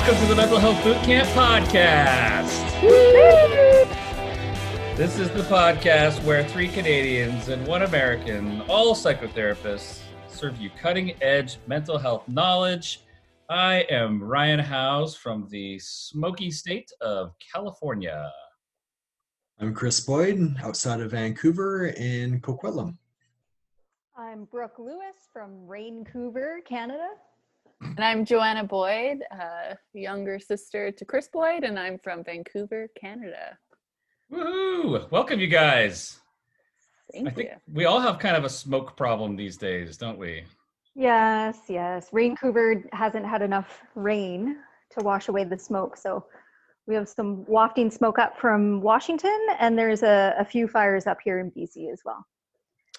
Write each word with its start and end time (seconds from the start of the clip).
Welcome 0.00 0.22
to 0.22 0.28
the 0.28 0.34
Mental 0.34 0.58
Health 0.58 0.82
Boot 0.82 0.96
Camp 1.02 1.28
Podcast. 1.28 2.80
This 4.96 5.18
is 5.18 5.28
the 5.28 5.42
podcast 5.42 6.24
where 6.24 6.42
three 6.42 6.68
Canadians 6.68 7.48
and 7.48 7.66
one 7.66 7.82
American, 7.82 8.62
all 8.62 8.94
psychotherapists, 8.94 10.00
serve 10.26 10.56
you 10.56 10.70
cutting 10.70 11.22
edge 11.22 11.58
mental 11.66 11.98
health 11.98 12.26
knowledge. 12.28 13.02
I 13.50 13.84
am 13.90 14.22
Ryan 14.22 14.60
Howes 14.60 15.16
from 15.16 15.46
the 15.50 15.78
smoky 15.78 16.50
state 16.50 16.90
of 17.02 17.34
California. 17.52 18.32
I'm 19.60 19.74
Chris 19.74 20.00
Boyd, 20.00 20.56
outside 20.62 21.00
of 21.00 21.10
Vancouver 21.10 21.88
in 21.88 22.40
Coquitlam. 22.40 22.96
I'm 24.16 24.44
Brooke 24.44 24.78
Lewis 24.78 25.28
from 25.30 25.68
Vancouver, 25.68 26.62
Canada. 26.66 27.10
And 27.82 28.00
I'm 28.04 28.24
Joanna 28.26 28.64
Boyd, 28.64 29.22
uh, 29.32 29.74
younger 29.94 30.38
sister 30.38 30.92
to 30.92 31.04
Chris 31.04 31.28
Boyd, 31.32 31.64
and 31.64 31.78
I'm 31.78 31.98
from 31.98 32.22
Vancouver, 32.22 32.88
Canada. 32.98 33.56
Woohoo! 34.30 35.10
Welcome, 35.10 35.40
you 35.40 35.46
guys. 35.46 36.20
Thank 37.12 37.28
I 37.28 37.30
think 37.30 37.48
you. 37.48 37.56
we 37.72 37.86
all 37.86 38.00
have 38.00 38.18
kind 38.18 38.36
of 38.36 38.44
a 38.44 38.50
smoke 38.50 38.96
problem 38.96 39.34
these 39.34 39.56
days, 39.56 39.96
don't 39.96 40.18
we? 40.18 40.44
Yes, 40.94 41.58
yes. 41.68 42.08
Vancouver 42.12 42.84
hasn't 42.92 43.24
had 43.26 43.40
enough 43.40 43.80
rain 43.94 44.56
to 44.90 45.04
wash 45.04 45.28
away 45.28 45.44
the 45.44 45.58
smoke. 45.58 45.96
So 45.96 46.26
we 46.86 46.94
have 46.94 47.08
some 47.08 47.44
wafting 47.46 47.90
smoke 47.90 48.18
up 48.18 48.38
from 48.38 48.82
Washington, 48.82 49.38
and 49.58 49.78
there's 49.78 50.02
a, 50.02 50.34
a 50.38 50.44
few 50.44 50.68
fires 50.68 51.06
up 51.06 51.18
here 51.24 51.38
in 51.38 51.50
BC 51.50 51.90
as 51.90 52.02
well. 52.04 52.24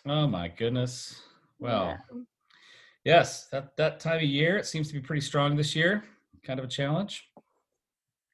Oh 0.08 0.28
my 0.28 0.48
goodness. 0.48 1.22
Well, 1.60 1.86
Yeah. 2.12 2.22
Yes, 3.04 3.48
that 3.48 3.76
that 3.78 4.00
time 4.00 4.18
of 4.18 4.24
year 4.24 4.58
it 4.58 4.66
seems 4.66 4.88
to 4.88 4.94
be 4.94 5.02
pretty 5.02 5.22
strong 5.22 5.56
this 5.56 5.76
year. 5.76 6.04
Kind 6.44 6.60
of 6.60 6.66
a 6.66 6.70
challenge, 6.70 7.30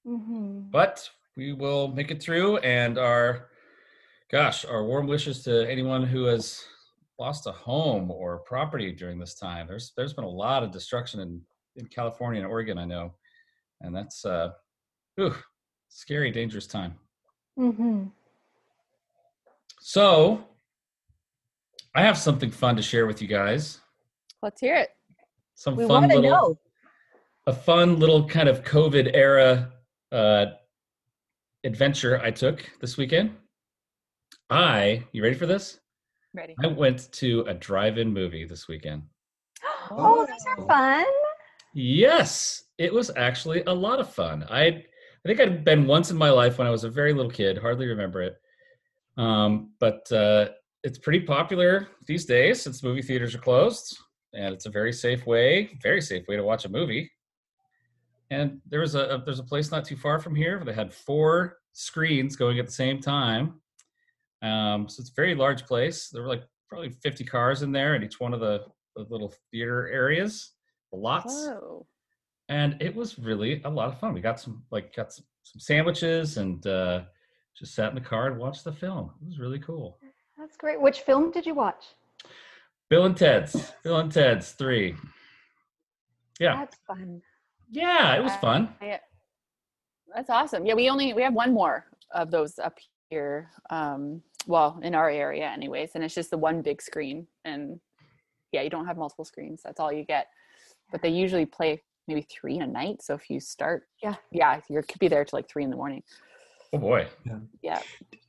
Mhm. 0.05 0.71
but 0.71 1.09
we 1.35 1.53
will 1.53 1.89
make 1.89 2.09
it 2.11 2.21
through. 2.21 2.57
And 2.59 2.97
our, 2.97 3.49
gosh, 4.31 4.63
our 4.65 4.83
warm 4.85 5.07
wishes 5.07 5.43
to 5.43 5.69
anyone 5.69 6.03
who 6.03 6.23
has 6.25 6.63
lost 7.19 7.47
a 7.47 7.51
home 7.51 8.09
or 8.11 8.39
property 8.39 8.91
during 8.91 9.19
this 9.19 9.35
time. 9.35 9.67
There's 9.67 9.93
there's 9.97 10.13
been 10.13 10.23
a 10.23 10.29
lot 10.29 10.63
of 10.63 10.71
destruction 10.71 11.19
in 11.19 11.41
in 11.75 11.85
California 11.88 12.41
and 12.41 12.49
Oregon, 12.49 12.77
I 12.79 12.85
know, 12.85 13.13
and 13.81 13.95
that's 13.95 14.25
uh, 14.25 14.51
ooh, 15.19 15.35
scary, 15.89 16.31
dangerous 16.31 16.65
time. 16.67 16.97
Mm-hmm. 17.59 18.05
So, 19.79 20.43
I 21.95 22.01
have 22.03 22.17
something 22.17 22.51
fun 22.51 22.75
to 22.77 22.81
share 22.81 23.05
with 23.07 23.21
you 23.21 23.27
guys. 23.27 23.79
Let's 24.41 24.61
hear 24.61 24.75
it. 24.75 24.89
Some 25.55 25.75
We 25.75 25.88
fun 25.88 26.07
little, 26.07 26.21
know. 26.21 26.59
a 27.47 27.53
fun 27.53 27.99
little 27.99 28.27
kind 28.27 28.47
of 28.47 28.63
COVID 28.63 29.11
era 29.13 29.71
uh, 30.11 30.45
adventure 31.63 32.19
I 32.21 32.31
took 32.31 32.69
this 32.79 32.97
weekend. 32.97 33.35
I, 34.49 35.03
you 35.11 35.23
ready 35.23 35.35
for 35.35 35.45
this? 35.47 35.79
Ready? 36.33 36.55
I 36.63 36.67
went 36.67 37.11
to 37.13 37.41
a 37.47 37.53
drive-in 37.53 38.13
movie 38.13 38.45
this 38.45 38.67
weekend. 38.67 39.03
Oh, 39.89 40.25
those 40.25 40.45
are 40.57 40.67
fun. 40.67 41.05
Yes, 41.73 42.66
it 42.77 42.94
was 42.94 43.09
actually 43.16 43.63
a 43.67 43.73
lot 43.73 44.01
of 44.01 44.13
fun. 44.13 44.45
I 44.49 44.66
I 44.66 44.83
think 45.25 45.39
I'd 45.39 45.63
been 45.63 45.88
once 45.88 46.11
in 46.11 46.17
my 46.17 46.29
life 46.29 46.57
when 46.57 46.67
I 46.67 46.72
was 46.72 46.83
a 46.83 46.89
very 46.89 47.13
little 47.13 47.31
kid, 47.31 47.57
hardly 47.57 47.88
remember 47.88 48.22
it. 48.22 48.35
Um, 49.17 49.72
but 49.79 50.09
uh, 50.12 50.50
it's 50.83 50.97
pretty 50.97 51.22
popular 51.22 51.88
these 52.06 52.25
days 52.25 52.62
since 52.62 52.83
movie 52.83 53.01
theaters 53.01 53.33
are 53.35 53.39
closed, 53.39 53.97
and 54.38 54.53
it's 54.53 54.68
a 54.68 54.70
very 54.70 54.94
safe 54.94 55.25
way, 55.25 55.78
very 55.81 56.02
safe 56.02 56.28
way 56.28 56.36
to 56.36 56.44
watch 56.44 56.66
a 56.66 56.70
movie. 56.70 57.12
And 58.30 58.62
there 58.70 58.81
was 58.81 58.94
a, 58.94 59.22
there's 59.25 59.40
a 59.40 59.44
place 59.44 59.72
not 59.72 59.84
too 59.84 59.98
far 59.98 60.20
from 60.20 60.36
here 60.36 60.58
where 60.58 60.66
they 60.66 60.74
had 60.74 60.94
four 60.94 61.58
screens 61.74 62.36
going 62.36 62.59
at 62.59 62.66
the 62.68 62.72
same 62.72 63.00
time. 63.00 63.56
Um, 64.44 64.88
so 64.88 65.02
it's 65.02 65.09
a 65.09 65.16
very 65.16 65.34
large 65.34 65.66
place. 65.66 66.09
There 66.09 66.22
were 66.22 66.28
like 66.28 66.44
probably 66.70 66.90
50 66.90 67.24
cars 67.24 67.64
in 67.64 67.72
there 67.72 67.96
in 67.96 68.03
each 68.03 68.20
one 68.20 68.34
of 68.34 68.40
the, 68.40 68.66
the 68.96 69.08
little 69.09 69.34
theater 69.52 69.88
areas, 69.88 70.52
the 70.92 71.00
lots 71.00 71.34
Whoa. 71.34 71.88
and 72.50 72.80
it 72.80 72.96
was 72.96 73.18
really 73.18 73.62
a 73.64 73.69
lot 73.69 73.88
of 73.88 74.00
fun. 74.00 74.14
We 74.14 74.22
got 74.22 74.40
some 74.40 74.64
like 74.69 74.96
got 74.96 75.14
some, 75.14 75.25
some 75.44 75.59
sandwiches 75.59 76.38
and 76.38 76.66
uh, 76.68 77.02
just 77.58 77.74
sat 77.74 77.90
in 77.90 77.96
the 77.96 78.02
car 78.02 78.28
and 78.28 78.38
watched 78.38 78.66
the 78.66 78.74
film. 78.74 79.12
It 79.22 79.28
was 79.28 79.40
really 79.40 79.59
cool. 79.59 79.98
That's 80.38 80.58
great. 80.58 80.80
Which 80.80 81.00
film 81.00 81.31
did 81.31 81.46
you 81.46 81.56
watch? 81.56 81.86
Bill 82.90 83.06
and 83.06 83.18
Ted's 83.18 83.74
Bill 83.84 83.98
and 83.98 84.12
Ted's 84.12 84.52
three. 84.52 84.96
Yeah, 86.40 86.58
That's 86.58 86.78
fun. 86.88 87.22
yeah, 87.70 88.16
it 88.16 88.24
was 88.24 88.31
Uh, 88.34 88.40
fun. 88.40 88.75
Yeah. 88.81 89.00
That's 90.16 90.30
awesome. 90.30 90.66
Yeah, 90.66 90.75
we 90.75 90.90
only 90.90 91.14
we 91.14 91.22
have 91.24 91.34
one 91.34 91.53
more 91.53 91.86
of 92.12 92.31
those 92.31 92.59
up 92.59 92.78
here. 93.09 93.52
Um, 93.70 94.22
well, 94.46 94.80
in 94.81 94.96
our 94.96 95.09
area, 95.09 95.48
anyways, 95.48 95.92
and 95.96 96.03
it's 96.03 96.16
just 96.16 96.30
the 96.31 96.38
one 96.38 96.62
big 96.62 96.81
screen. 96.81 97.28
And 97.44 97.80
yeah, 98.53 98.62
you 98.62 98.70
don't 98.70 98.86
have 98.88 98.98
multiple 98.98 99.25
screens. 99.25 99.62
That's 99.64 99.80
all 99.80 99.92
you 99.92 100.06
get. 100.06 100.28
But 100.92 101.02
they 101.02 101.09
usually 101.09 101.46
play 101.46 101.84
maybe 102.08 102.22
three 102.22 102.56
in 102.56 102.62
a 102.62 102.68
night. 102.68 103.02
So 103.02 103.14
if 103.16 103.30
you 103.30 103.42
start, 103.42 103.90
Yeah. 104.02 104.16
yeah, 104.31 104.62
you 104.69 104.81
could 104.84 105.00
be 105.00 105.09
there 105.09 105.25
till 105.25 105.38
like 105.38 105.50
three 105.50 105.66
in 105.66 105.69
the 105.69 105.75
morning. 105.75 106.04
Oh 106.72 106.78
boy, 106.78 107.08
Yeah. 107.62 107.81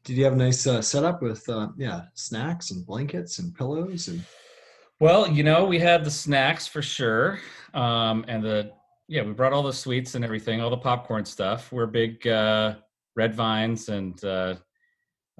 Did 0.03 0.17
you 0.17 0.25
have 0.25 0.33
a 0.33 0.37
nice 0.37 0.67
uh, 0.67 0.81
setup 0.83 1.23
with, 1.23 1.49
uh, 1.49 1.69
yeah, 1.77 2.07
snacks 2.15 2.71
and 2.73 2.85
blankets 2.85 3.39
and 3.39 3.55
pillows 3.55 4.09
and 4.09 4.25
Well, 5.01 5.31
you 5.31 5.45
know, 5.45 5.65
we 5.65 5.79
had 5.79 6.05
the 6.05 6.11
snacks 6.11 6.67
for 6.67 6.83
sure, 6.83 7.39
um, 7.73 8.25
and 8.27 8.43
the 8.43 8.73
yeah, 9.07 9.23
we 9.23 9.33
brought 9.33 9.53
all 9.53 9.63
the 9.63 9.73
sweets 9.73 10.17
and 10.17 10.25
everything, 10.25 10.61
all 10.61 10.71
the 10.71 10.77
popcorn 10.77 11.25
stuff. 11.25 11.73
We're 11.73 11.87
big 11.87 12.27
uh, 12.27 12.75
red 13.17 13.35
vines 13.35 13.89
and 13.89 14.23
uh, 14.25 14.57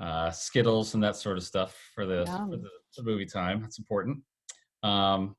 uh, 0.01 0.31
Skittles 0.31 0.95
and 0.95 1.03
that 1.03 1.17
sort 1.17 1.37
of 1.37 1.43
stuff 1.43 1.77
for 1.95 2.07
the, 2.07 2.25
for 2.51 2.57
the, 2.57 2.69
the 2.97 3.03
movie 3.03 3.27
time. 3.27 3.61
That's 3.61 3.79
important. 3.79 4.21
Um, 4.83 5.37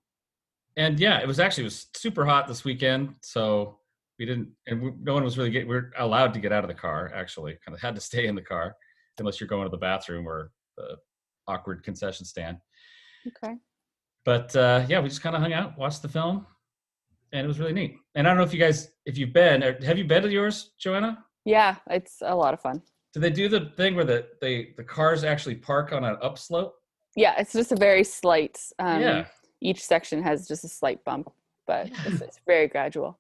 and 0.78 1.00
yeah, 1.00 1.20
it 1.20 1.28
was 1.28 1.40
actually 1.40 1.64
it 1.64 1.68
was 1.68 1.88
super 1.96 2.26
hot 2.26 2.48
this 2.48 2.64
weekend, 2.64 3.16
so 3.22 3.80
we 4.20 4.26
didn't, 4.26 4.50
and 4.68 4.82
we, 4.82 4.92
no 5.02 5.14
one 5.14 5.24
was 5.24 5.38
really 5.38 5.50
get. 5.50 5.68
We 5.68 5.78
are 5.78 5.92
allowed 5.98 6.34
to 6.34 6.40
get 6.40 6.52
out 6.52 6.64
of 6.64 6.68
the 6.68 6.76
car. 6.76 7.12
Actually, 7.16 7.58
kind 7.66 7.74
of 7.74 7.82
had 7.82 7.96
to 7.96 8.02
stay 8.10 8.28
in 8.28 8.36
the 8.36 8.42
car 8.42 8.76
unless 9.18 9.40
you're 9.40 9.50
going 9.50 9.64
to 9.64 9.72
the 9.72 9.78
bathroom 9.78 10.28
or 10.28 10.52
the 10.78 10.98
awkward 11.48 11.84
concession 11.84 12.26
stand 12.26 12.58
Okay. 13.28 13.56
But 14.26 14.56
uh, 14.56 14.86
yeah, 14.88 15.00
we 15.00 15.10
just 15.10 15.22
kind 15.22 15.36
of 15.36 15.42
hung 15.42 15.54
out, 15.54 15.78
watched 15.78 16.02
the 16.02 16.10
film, 16.10 16.46
and 17.32 17.44
it 17.46 17.48
was 17.48 17.60
really 17.60 17.74
neat. 17.74 17.96
And 18.16 18.28
I 18.28 18.32
don't 18.32 18.38
know 18.38 18.44
if 18.44 18.54
you 18.54 18.60
guys, 18.60 18.90
if 19.06 19.18
you've 19.18 19.34
been, 19.34 19.64
or 19.64 19.82
have 19.86 19.98
you 19.98 20.06
been 20.06 20.24
to 20.24 20.30
yours, 20.32 20.72
Joanna? 20.80 21.24
Yeah, 21.46 21.76
it's 21.90 22.18
a 22.22 22.36
lot 22.36 22.54
of 22.54 22.62
fun. 22.62 22.82
Do 23.14 23.20
they 23.20 23.30
do 23.32 23.50
the 23.50 23.72
thing 23.76 23.96
where 23.96 24.06
the 24.06 24.28
they 24.42 24.74
the 24.78 24.84
cars 24.84 25.24
actually 25.24 25.56
park 25.56 25.92
on 25.94 26.04
an 26.04 26.18
upslope? 26.22 26.76
Yeah, 27.16 27.34
it's 27.40 27.54
just 27.54 27.72
a 27.72 27.76
very 27.76 28.04
slight. 28.04 28.60
Um, 28.78 29.02
yeah, 29.02 29.26
Each 29.62 29.84
section 29.84 30.22
has 30.22 30.48
just 30.48 30.64
a 30.64 30.68
slight 30.68 31.04
bump, 31.06 31.30
but 31.66 31.90
Yeah. 31.90 31.96
it's, 32.06 32.22
it's 32.22 32.40
very 32.46 32.68
gradual. 32.68 33.20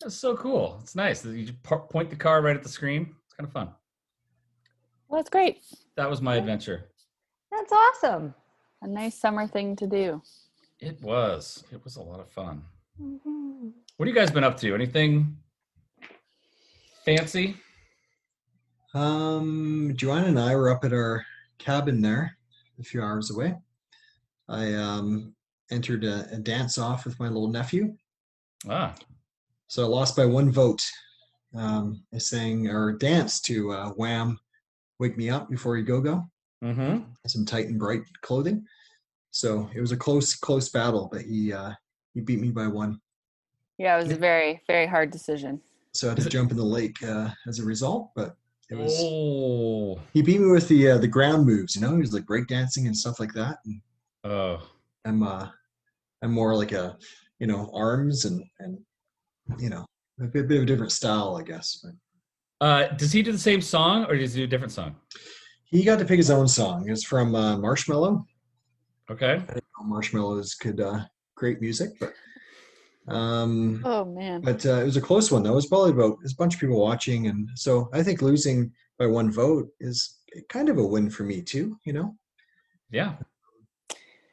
that's 0.00 0.14
so 0.14 0.36
cool. 0.36 0.78
It's 0.82 0.94
nice. 0.94 1.24
You 1.24 1.52
point 1.64 2.10
the 2.10 2.16
car 2.16 2.42
right 2.42 2.56
at 2.56 2.62
the 2.62 2.68
screen. 2.68 3.14
It's 3.24 3.34
kind 3.34 3.46
of 3.46 3.52
fun. 3.52 3.70
Well, 5.08 5.18
that's 5.20 5.30
great. 5.30 5.62
That 5.96 6.08
was 6.08 6.20
my 6.20 6.36
adventure. 6.36 6.90
That's 7.50 7.72
awesome. 7.72 8.34
A 8.82 8.86
nice 8.88 9.14
summer 9.18 9.46
thing 9.46 9.76
to 9.76 9.86
do. 9.86 10.22
It 10.80 11.00
was. 11.02 11.64
It 11.72 11.82
was 11.84 11.96
a 11.96 12.02
lot 12.02 12.20
of 12.20 12.30
fun. 12.30 12.62
Mhm. 13.00 13.72
What 13.96 14.08
have 14.08 14.14
you 14.14 14.18
guys 14.20 14.30
been 14.30 14.44
up 14.44 14.56
to? 14.58 14.74
Anything 14.74 15.36
fancy? 17.04 17.56
Um, 18.94 19.92
Joanna 19.94 20.26
and 20.28 20.38
I 20.40 20.54
were 20.56 20.70
up 20.70 20.84
at 20.84 20.92
our 20.92 21.24
cabin 21.58 22.00
there, 22.00 22.36
a 22.78 22.82
few 22.82 23.02
hours 23.02 23.30
away. 23.30 23.54
I 24.48 24.72
um, 24.74 25.34
entered 25.70 26.04
a, 26.04 26.28
a 26.32 26.38
dance 26.38 26.76
off 26.78 27.04
with 27.04 27.18
my 27.20 27.28
little 27.28 27.48
nephew, 27.48 27.96
Ah, 28.68 28.94
so 29.68 29.84
I 29.84 29.86
lost 29.88 30.16
by 30.16 30.26
one 30.26 30.50
vote. 30.50 30.82
Um, 31.54 32.02
I 32.12 32.18
sang 32.18 32.66
or 32.68 32.92
danced 32.92 33.44
to 33.46 33.72
uh, 33.72 33.90
Wham, 33.90 34.38
"Wake 34.98 35.16
Me 35.16 35.30
Up 35.30 35.48
Before 35.48 35.76
You 35.76 35.84
Go 35.84 36.00
Go," 36.00 36.24
mm-hmm. 36.62 37.02
some 37.26 37.44
tight 37.44 37.66
and 37.66 37.78
bright 37.78 38.02
clothing. 38.22 38.64
So 39.30 39.70
it 39.74 39.80
was 39.80 39.92
a 39.92 39.96
close, 39.96 40.34
close 40.34 40.68
battle, 40.68 41.08
but 41.12 41.22
he 41.22 41.52
uh, 41.52 41.72
he 42.14 42.20
beat 42.20 42.40
me 42.40 42.50
by 42.50 42.66
one. 42.66 43.00
Yeah, 43.78 43.96
it 43.96 44.02
was 44.02 44.08
Yeah. 44.08 44.16
a 44.16 44.18
very, 44.18 44.62
very 44.66 44.86
hard 44.86 45.10
decision. 45.10 45.60
So 45.92 46.08
I 46.08 46.10
had 46.10 46.20
to 46.22 46.28
jump 46.36 46.50
in 46.50 46.56
the 46.56 46.64
lake 46.64 47.02
uh, 47.02 47.30
as 47.46 47.58
a 47.60 47.64
result, 47.64 48.10
but 48.14 48.36
it 48.70 48.76
was. 48.76 48.92
Oh, 49.00 50.00
He 50.12 50.22
beat 50.22 50.40
me 50.40 50.50
with 50.50 50.68
the 50.68 50.90
uh, 50.90 50.98
the 50.98 51.08
ground 51.08 51.46
moves, 51.46 51.74
you 51.74 51.82
know. 51.82 51.94
He 51.94 52.00
was 52.00 52.12
like 52.12 52.24
breakdancing 52.24 52.86
and 52.86 52.96
stuff 52.96 53.18
like 53.20 53.32
that. 53.34 53.58
And 53.64 53.80
oh, 54.24 54.68
I'm 55.04 55.22
uh, 55.22 55.48
I'm 56.22 56.32
more 56.32 56.54
like 56.54 56.72
a, 56.72 56.96
you 57.38 57.46
know, 57.46 57.70
arms 57.74 58.24
and 58.24 58.44
and 58.58 58.78
you 59.58 59.70
know, 59.70 59.84
a 60.20 60.24
bit, 60.24 60.46
bit 60.46 60.58
of 60.58 60.62
a 60.64 60.66
different 60.66 60.92
style, 60.92 61.36
I 61.36 61.42
guess. 61.42 61.82
But 61.82 62.66
uh, 62.66 62.88
does 62.96 63.12
he 63.12 63.22
do 63.22 63.32
the 63.32 63.38
same 63.38 63.60
song 63.60 64.04
or 64.04 64.16
does 64.16 64.34
he 64.34 64.40
do 64.40 64.44
a 64.44 64.48
different 64.48 64.72
song? 64.72 64.96
He 65.70 65.84
got 65.84 65.98
to 65.98 66.04
pick 66.04 66.16
his 66.18 66.30
own 66.30 66.48
song. 66.48 66.88
It's 66.88 67.04
from 67.04 67.34
uh, 67.34 67.56
Marshmello. 67.56 68.24
Okay. 69.10 69.32
I 69.34 69.38
didn't 69.38 69.64
know 69.78 69.86
Marshmallows 69.86 70.54
could 70.54 70.80
uh, 70.80 71.00
create 71.34 71.60
music, 71.60 71.90
but 72.00 72.12
Um, 73.08 73.82
Oh 73.84 74.04
man. 74.04 74.40
but 74.42 74.64
uh, 74.66 74.80
it 74.82 74.84
was 74.84 74.96
a 74.96 75.00
close 75.00 75.30
one 75.32 75.42
though. 75.42 75.52
It 75.52 75.56
was 75.56 75.66
probably 75.66 75.90
about 75.92 76.18
there's 76.20 76.32
a 76.32 76.36
bunch 76.36 76.54
of 76.54 76.60
people 76.60 76.80
watching, 76.80 77.26
and 77.26 77.48
so 77.54 77.88
I 77.92 78.02
think 78.02 78.22
losing 78.22 78.72
by 78.98 79.06
one 79.06 79.30
vote 79.32 79.68
is 79.80 80.18
kind 80.48 80.68
of 80.68 80.78
a 80.78 80.84
win 80.86 81.10
for 81.10 81.24
me 81.24 81.42
too. 81.42 81.76
You 81.84 81.92
know, 81.94 82.16
Yeah. 82.90 83.14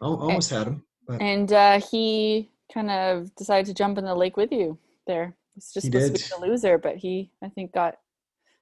Al- 0.02 0.20
almost 0.22 0.52
had 0.52 0.68
him, 0.68 0.84
but 1.08 1.22
And 1.22 1.52
uh, 1.52 1.80
he 1.92 2.52
kind 2.72 2.92
of 2.92 3.34
decided 3.36 3.66
to 3.68 3.74
jump 3.74 3.98
in 3.98 4.06
the 4.06 4.14
lake 4.14 4.38
with 4.38 4.52
you 4.52 4.78
there. 5.08 5.36
It's 5.56 5.74
just 5.74 5.86
He 5.88 5.92
supposed 5.92 6.14
did. 6.14 6.22
to 6.22 6.36
be 6.40 6.46
the 6.46 6.52
loser, 6.52 6.78
but 6.78 6.98
he 6.98 7.32
I 7.42 7.50
think 7.50 7.72
got 7.74 7.96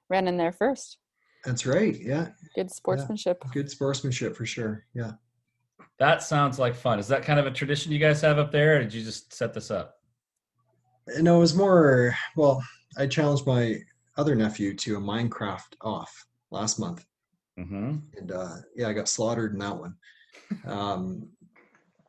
ran 0.08 0.28
in 0.28 0.38
there 0.38 0.52
first. 0.52 0.96
That's 1.46 1.64
right. 1.64 1.96
Yeah, 2.00 2.28
Good 2.54 2.70
sportsmanship. 2.70 3.42
good 3.52 3.70
sportsmanship 3.70 4.36
for 4.36 4.44
sure. 4.44 4.84
Yeah. 4.94 5.12
That 5.98 6.22
sounds 6.22 6.58
like 6.58 6.74
fun. 6.74 6.98
Is 6.98 7.08
that 7.08 7.22
kind 7.22 7.38
of 7.40 7.46
a 7.46 7.50
tradition 7.50 7.90
you 7.92 7.98
guys 7.98 8.20
have 8.20 8.38
up 8.38 8.52
there, 8.52 8.76
or 8.76 8.82
did 8.82 8.92
you 8.92 9.02
just 9.02 9.32
set 9.32 9.54
this 9.54 9.70
up? 9.70 9.94
No, 11.20 11.36
it 11.36 11.40
was 11.40 11.54
more. 11.54 12.14
Well, 12.36 12.62
I 12.98 13.06
challenged 13.06 13.46
my 13.46 13.76
other 14.18 14.34
nephew 14.34 14.74
to 14.74 14.96
a 14.96 15.00
Minecraft 15.00 15.74
off 15.80 16.12
last 16.50 16.78
month, 16.78 17.04
Mm-hmm. 17.58 17.96
and 18.18 18.32
uh, 18.32 18.56
yeah, 18.74 18.88
I 18.88 18.92
got 18.92 19.08
slaughtered 19.08 19.52
in 19.54 19.58
that 19.60 19.76
one. 19.76 19.94
Um, 20.66 21.28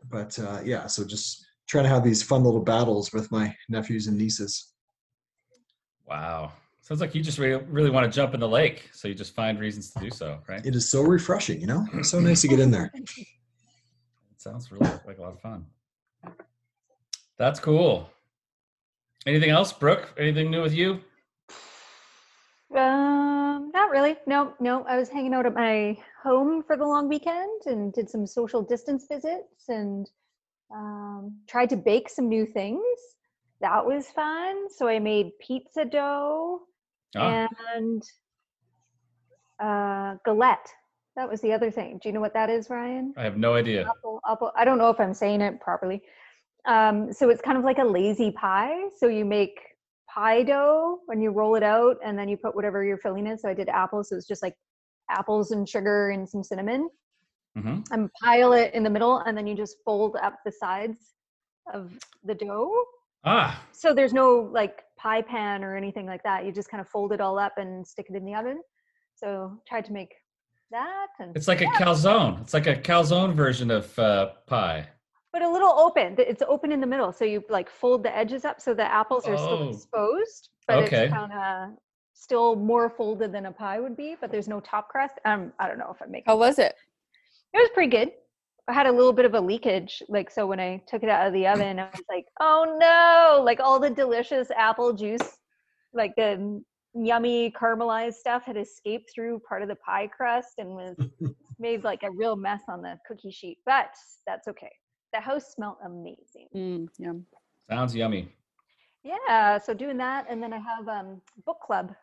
but 0.10 0.38
uh, 0.39 0.60
yeah, 0.63 0.88
so 0.88 1.06
just 1.06 1.45
trying 1.68 1.84
to 1.86 1.89
have 1.89 2.04
these 2.04 2.22
fun 2.24 2.44
little 2.44 2.62
battles 2.62 3.12
with 3.13 3.31
my 3.31 3.56
nephews 3.69 4.07
and 4.07 4.18
nieces. 4.18 4.74
Wow. 6.06 6.51
Sounds 6.88 7.01
like 7.01 7.13
you 7.13 7.22
just 7.22 7.38
really, 7.38 7.62
really 7.66 7.89
want 7.89 8.10
to 8.10 8.16
jump 8.16 8.34
in 8.34 8.39
the 8.39 8.48
lake, 8.48 8.88
so 8.94 9.10
you 9.10 9.13
just 9.13 9.36
find 9.36 9.60
reasons 9.60 9.92
to 9.92 10.00
do 10.00 10.10
so, 10.10 10.39
right? 10.48 10.66
It 10.66 10.74
is 10.74 10.89
so 10.89 11.01
refreshing, 11.01 11.60
you 11.60 11.68
know. 11.68 11.86
It's 11.95 12.10
so 12.10 12.22
nice 12.22 12.39
to 12.44 12.48
get 12.48 12.62
in 12.62 12.72
there. 12.72 12.89
It 12.95 13.28
sounds 14.38 14.72
really 14.72 14.89
like 15.06 15.18
a 15.18 15.22
lot 15.22 15.34
of 15.34 15.42
fun. 15.42 15.66
That's 17.38 17.60
cool. 17.60 18.10
Anything 19.25 19.50
else, 19.50 19.74
Brooke? 19.74 20.13
Anything 20.18 20.50
new 20.50 20.62
with 20.62 20.74
you? 20.74 21.01
Um, 22.74 23.69
not 23.74 23.89
really. 23.89 24.16
No, 24.25 24.54
no. 24.62 24.84
I 24.84 24.95
was 24.95 25.10
hanging 25.10 25.34
out 25.34 25.45
at 25.45 25.54
my 25.54 25.98
home 26.24 26.63
for 26.63 26.78
the 26.78 26.86
long 26.86 27.10
weekend 27.10 27.63
and 27.66 27.92
did 27.92 28.10
some 28.10 28.25
social 28.25 28.62
distance 28.62 29.07
visits 29.12 29.68
and 29.68 30.10
um, 30.74 31.36
tried 31.50 31.69
to 31.72 31.75
bake 31.75 32.07
some 32.07 32.30
new 32.30 32.45
things. 32.45 32.81
That 33.60 33.86
was 33.86 34.07
fun. 34.07 34.69
So 34.69 34.88
I 34.88 35.00
made 35.00 35.38
pizza 35.39 35.84
dough 35.84 36.62
Ah, 37.15 37.48
and 37.75 38.04
uh, 39.59 40.15
galette. 40.25 40.68
That 41.15 41.30
was 41.30 41.42
the 41.42 41.51
other 41.54 41.71
thing. 41.71 42.00
Do 42.01 42.09
you 42.09 42.13
know 42.13 42.21
what 42.21 42.33
that 42.33 42.50
is, 42.50 42.69
Ryan? 42.69 43.13
I 43.18 43.24
have 43.24 43.38
no 43.38 43.56
idea. 43.56 43.88
apple, 43.89 44.19
apple. 44.30 44.51
I 44.56 44.65
don't 44.65 44.77
know 44.77 44.89
if 44.89 45.00
I'm 45.00 45.13
saying 45.13 45.42
it 45.42 45.59
properly. 45.59 46.01
Um, 46.65 47.12
so 47.12 47.30
it's 47.30 47.42
kind 47.42 47.57
of 47.57 47.63
like 47.63 47.80
a 47.80 47.83
lazy 47.83 48.31
pie. 48.31 48.89
So 49.00 49.07
you 49.07 49.25
make 49.25 49.59
pie 50.07 50.44
dough 50.44 51.00
when 51.07 51.19
you 51.21 51.31
roll 51.31 51.56
it 51.56 51.63
out, 51.63 51.98
and 52.04 52.18
then 52.19 52.30
you 52.30 52.38
put 52.38 52.56
whatever 52.56 52.83
you're 52.83 53.00
filling 53.00 53.25
is. 53.25 53.42
So 53.42 53.50
I 53.50 53.53
did 53.56 53.68
apples. 53.69 54.10
So 54.10 54.15
it's 54.15 54.27
just 54.27 54.44
like 54.44 54.53
apples 55.10 55.51
and 55.51 55.68
sugar 55.68 56.10
and 56.10 56.27
some 56.27 56.44
cinnamon, 56.44 56.89
hmm 57.56 57.80
and 57.92 58.10
pile 58.21 58.53
it 58.53 58.74
in 58.74 58.83
the 58.83 58.89
middle, 58.89 59.19
and 59.19 59.36
then 59.38 59.48
you 59.48 59.56
just 59.56 59.77
fold 59.86 60.18
up 60.21 60.39
the 60.45 60.51
sides 60.51 60.98
of 61.74 61.98
the 62.24 62.36
dough. 62.36 62.71
Ah, 63.23 63.61
So 63.71 63.93
there's 63.93 64.13
no 64.13 64.49
like 64.53 64.83
pie 64.97 65.21
pan 65.21 65.63
or 65.63 65.75
anything 65.75 66.05
like 66.05 66.23
that. 66.23 66.45
You 66.45 66.51
just 66.51 66.69
kind 66.69 66.81
of 66.81 66.87
fold 66.87 67.11
it 67.11 67.21
all 67.21 67.37
up 67.39 67.53
and 67.57 67.85
stick 67.85 68.07
it 68.09 68.15
in 68.15 68.25
the 68.25 68.35
oven. 68.35 68.61
So 69.15 69.59
tried 69.67 69.85
to 69.85 69.93
make 69.93 70.13
that 70.71 71.07
and 71.19 71.35
it's 71.35 71.47
like 71.47 71.61
a 71.61 71.65
calzone. 71.65 72.41
It's 72.41 72.53
like 72.53 72.67
a 72.67 72.75
calzone 72.75 73.33
version 73.33 73.71
of 73.71 73.97
uh, 73.99 74.31
pie. 74.45 74.87
but 75.33 75.41
a 75.41 75.49
little 75.49 75.69
open. 75.77 76.15
It's 76.17 76.41
open 76.47 76.71
in 76.71 76.79
the 76.81 76.87
middle, 76.87 77.11
so 77.11 77.25
you 77.25 77.43
like 77.49 77.69
fold 77.69 78.03
the 78.03 78.15
edges 78.15 78.45
up 78.45 78.59
so 78.61 78.73
the 78.73 78.83
apples 78.91 79.27
are 79.27 79.37
still 79.37 79.63
Oh. 79.63 79.69
exposed, 79.69 80.49
but 80.67 80.77
Okay. 80.83 81.05
it's 81.05 81.13
kind 81.13 81.31
of 81.33 81.77
still 82.13 82.55
more 82.55 82.89
folded 82.89 83.31
than 83.31 83.45
a 83.47 83.51
pie 83.51 83.79
would 83.79 83.95
be. 83.97 84.15
But 84.19 84.31
there's 84.31 84.47
no 84.47 84.59
top 84.59 84.89
crust. 84.89 85.15
Um, 85.25 85.53
I 85.59 85.67
don't 85.67 85.77
know 85.77 85.91
if 85.93 86.01
I'm 86.01 86.11
making. 86.11 86.25
How 86.31 86.37
was 86.37 86.59
it? 86.59 86.75
It 87.53 87.57
was 87.57 87.69
pretty 87.73 87.89
good. 87.89 88.11
I 88.69 88.73
had 88.73 88.85
a 88.87 88.91
little 88.91 89.13
bit 89.13 89.25
of 89.25 89.33
a 89.33 89.39
leakage, 89.39 90.03
like 90.09 90.29
so 90.29 90.45
when 90.45 90.59
I 90.59 90.81
took 90.87 91.01
it 91.03 91.09
out 91.09 91.25
of 91.27 91.33
the 91.33 91.47
oven, 91.47 91.79
I 91.79 91.85
was 91.85 92.05
like, 92.09 92.25
"Oh 92.41 92.75
no!" 92.77 93.41
Like 93.43 93.59
all 93.61 93.79
the 93.79 93.89
delicious 93.89 94.51
apple 94.51 94.91
juice, 94.93 95.37
like 95.93 96.13
the 96.17 96.61
yummy 96.93 97.51
caramelized 97.51 98.15
stuff, 98.15 98.43
had 98.43 98.57
escaped 98.57 99.09
through 99.13 99.39
part 99.47 99.61
of 99.61 99.69
the 99.69 99.75
pie 99.77 100.07
crust 100.07 100.55
and 100.57 100.69
was 100.69 100.97
made 101.59 101.83
like 101.85 102.03
a 102.03 102.11
real 102.11 102.35
mess 102.35 102.63
on 102.67 102.81
the 102.81 102.97
cookie 103.07 103.31
sheet. 103.31 103.59
But 103.65 103.91
that's 104.25 104.49
okay. 104.49 104.71
The 105.13 105.21
house 105.21 105.53
smelled 105.53 105.77
amazing. 105.85 106.49
Mm, 106.53 106.87
yum. 106.97 107.25
Sounds 107.69 107.95
yummy. 107.95 108.33
Yeah, 109.03 109.57
so 109.59 109.73
doing 109.73 109.97
that, 109.97 110.25
and 110.29 110.43
then 110.43 110.51
I 110.51 110.57
have 110.57 110.89
um, 110.89 111.21
book 111.45 111.59
club 111.65 111.95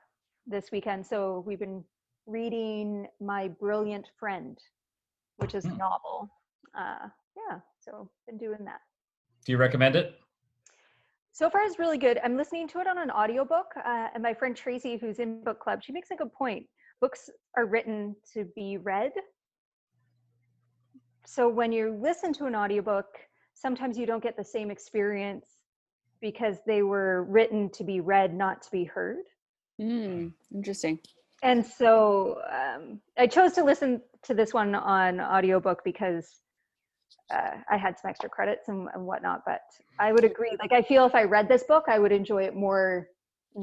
this 0.46 0.70
weekend. 0.72 1.04
So 1.06 1.44
we've 1.46 1.58
been 1.58 1.84
reading 2.26 3.06
My 3.20 3.48
Brilliant 3.48 4.08
Friend, 4.18 4.58
which 5.36 5.54
is 5.54 5.66
a 5.66 5.70
Hmm. 5.70 5.76
novel. 5.76 6.30
Uh, 6.76 7.08
yeah, 7.36 7.58
so 7.80 8.10
been 8.26 8.38
doing 8.38 8.64
that. 8.64 8.80
Do 9.44 9.52
you 9.52 9.58
recommend 9.58 9.96
it? 9.96 10.14
So 11.32 11.50
far, 11.50 11.62
it's 11.62 11.78
really 11.78 11.98
good. 11.98 12.20
I'm 12.22 12.36
listening 12.36 12.68
to 12.68 12.78
it 12.78 12.86
on 12.86 12.96
an 12.96 13.10
audiobook, 13.10 13.66
uh, 13.76 14.08
and 14.14 14.22
my 14.22 14.34
friend 14.34 14.56
Tracy, 14.56 14.96
who's 14.96 15.18
in 15.18 15.42
book 15.42 15.58
club, 15.58 15.80
she 15.82 15.92
makes 15.92 16.10
a 16.12 16.14
good 16.14 16.32
point. 16.32 16.66
Books 17.00 17.28
are 17.56 17.66
written 17.66 18.14
to 18.34 18.44
be 18.54 18.76
read. 18.76 19.10
So 21.26 21.48
when 21.48 21.72
you 21.72 21.98
listen 22.00 22.32
to 22.34 22.46
an 22.46 22.54
audiobook, 22.54 23.06
sometimes 23.52 23.98
you 23.98 24.06
don't 24.06 24.22
get 24.22 24.36
the 24.36 24.44
same 24.44 24.70
experience 24.70 25.46
because 26.20 26.58
they 26.66 26.82
were 26.82 27.24
written 27.24 27.68
to 27.70 27.84
be 27.84 28.00
read, 28.00 28.32
not 28.32 28.62
to 28.62 28.70
be 28.70 28.84
heard. 28.84 29.24
Mm, 29.80 30.32
interesting. 30.54 31.00
And 31.42 31.66
so 31.66 32.40
um, 32.50 33.00
I 33.18 33.26
chose 33.26 33.52
to 33.54 33.64
listen 33.64 34.00
to 34.22 34.34
this 34.34 34.54
one 34.54 34.74
on 34.74 35.20
audiobook 35.20 35.82
because 35.84 36.40
uh, 37.32 37.50
I 37.70 37.76
had 37.76 37.98
some 37.98 38.10
extra 38.10 38.28
credits 38.28 38.68
and, 38.68 38.88
and 38.94 39.04
whatnot. 39.06 39.42
But 39.46 39.60
I 39.98 40.12
would 40.12 40.24
agree. 40.24 40.56
Like, 40.60 40.72
I 40.72 40.82
feel 40.82 41.06
if 41.06 41.14
I 41.14 41.24
read 41.24 41.48
this 41.48 41.64
book, 41.64 41.84
I 41.88 41.98
would 41.98 42.12
enjoy 42.12 42.44
it 42.44 42.54
more 42.54 43.08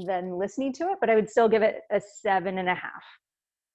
than 0.05 0.37
listening 0.37 0.73
to 0.73 0.85
it, 0.85 0.97
but 0.99 1.09
I 1.09 1.15
would 1.15 1.29
still 1.29 1.49
give 1.49 1.61
it 1.61 1.81
a 1.91 1.99
seven 2.21 2.57
and 2.57 2.69
a 2.69 2.75
half. 2.75 3.03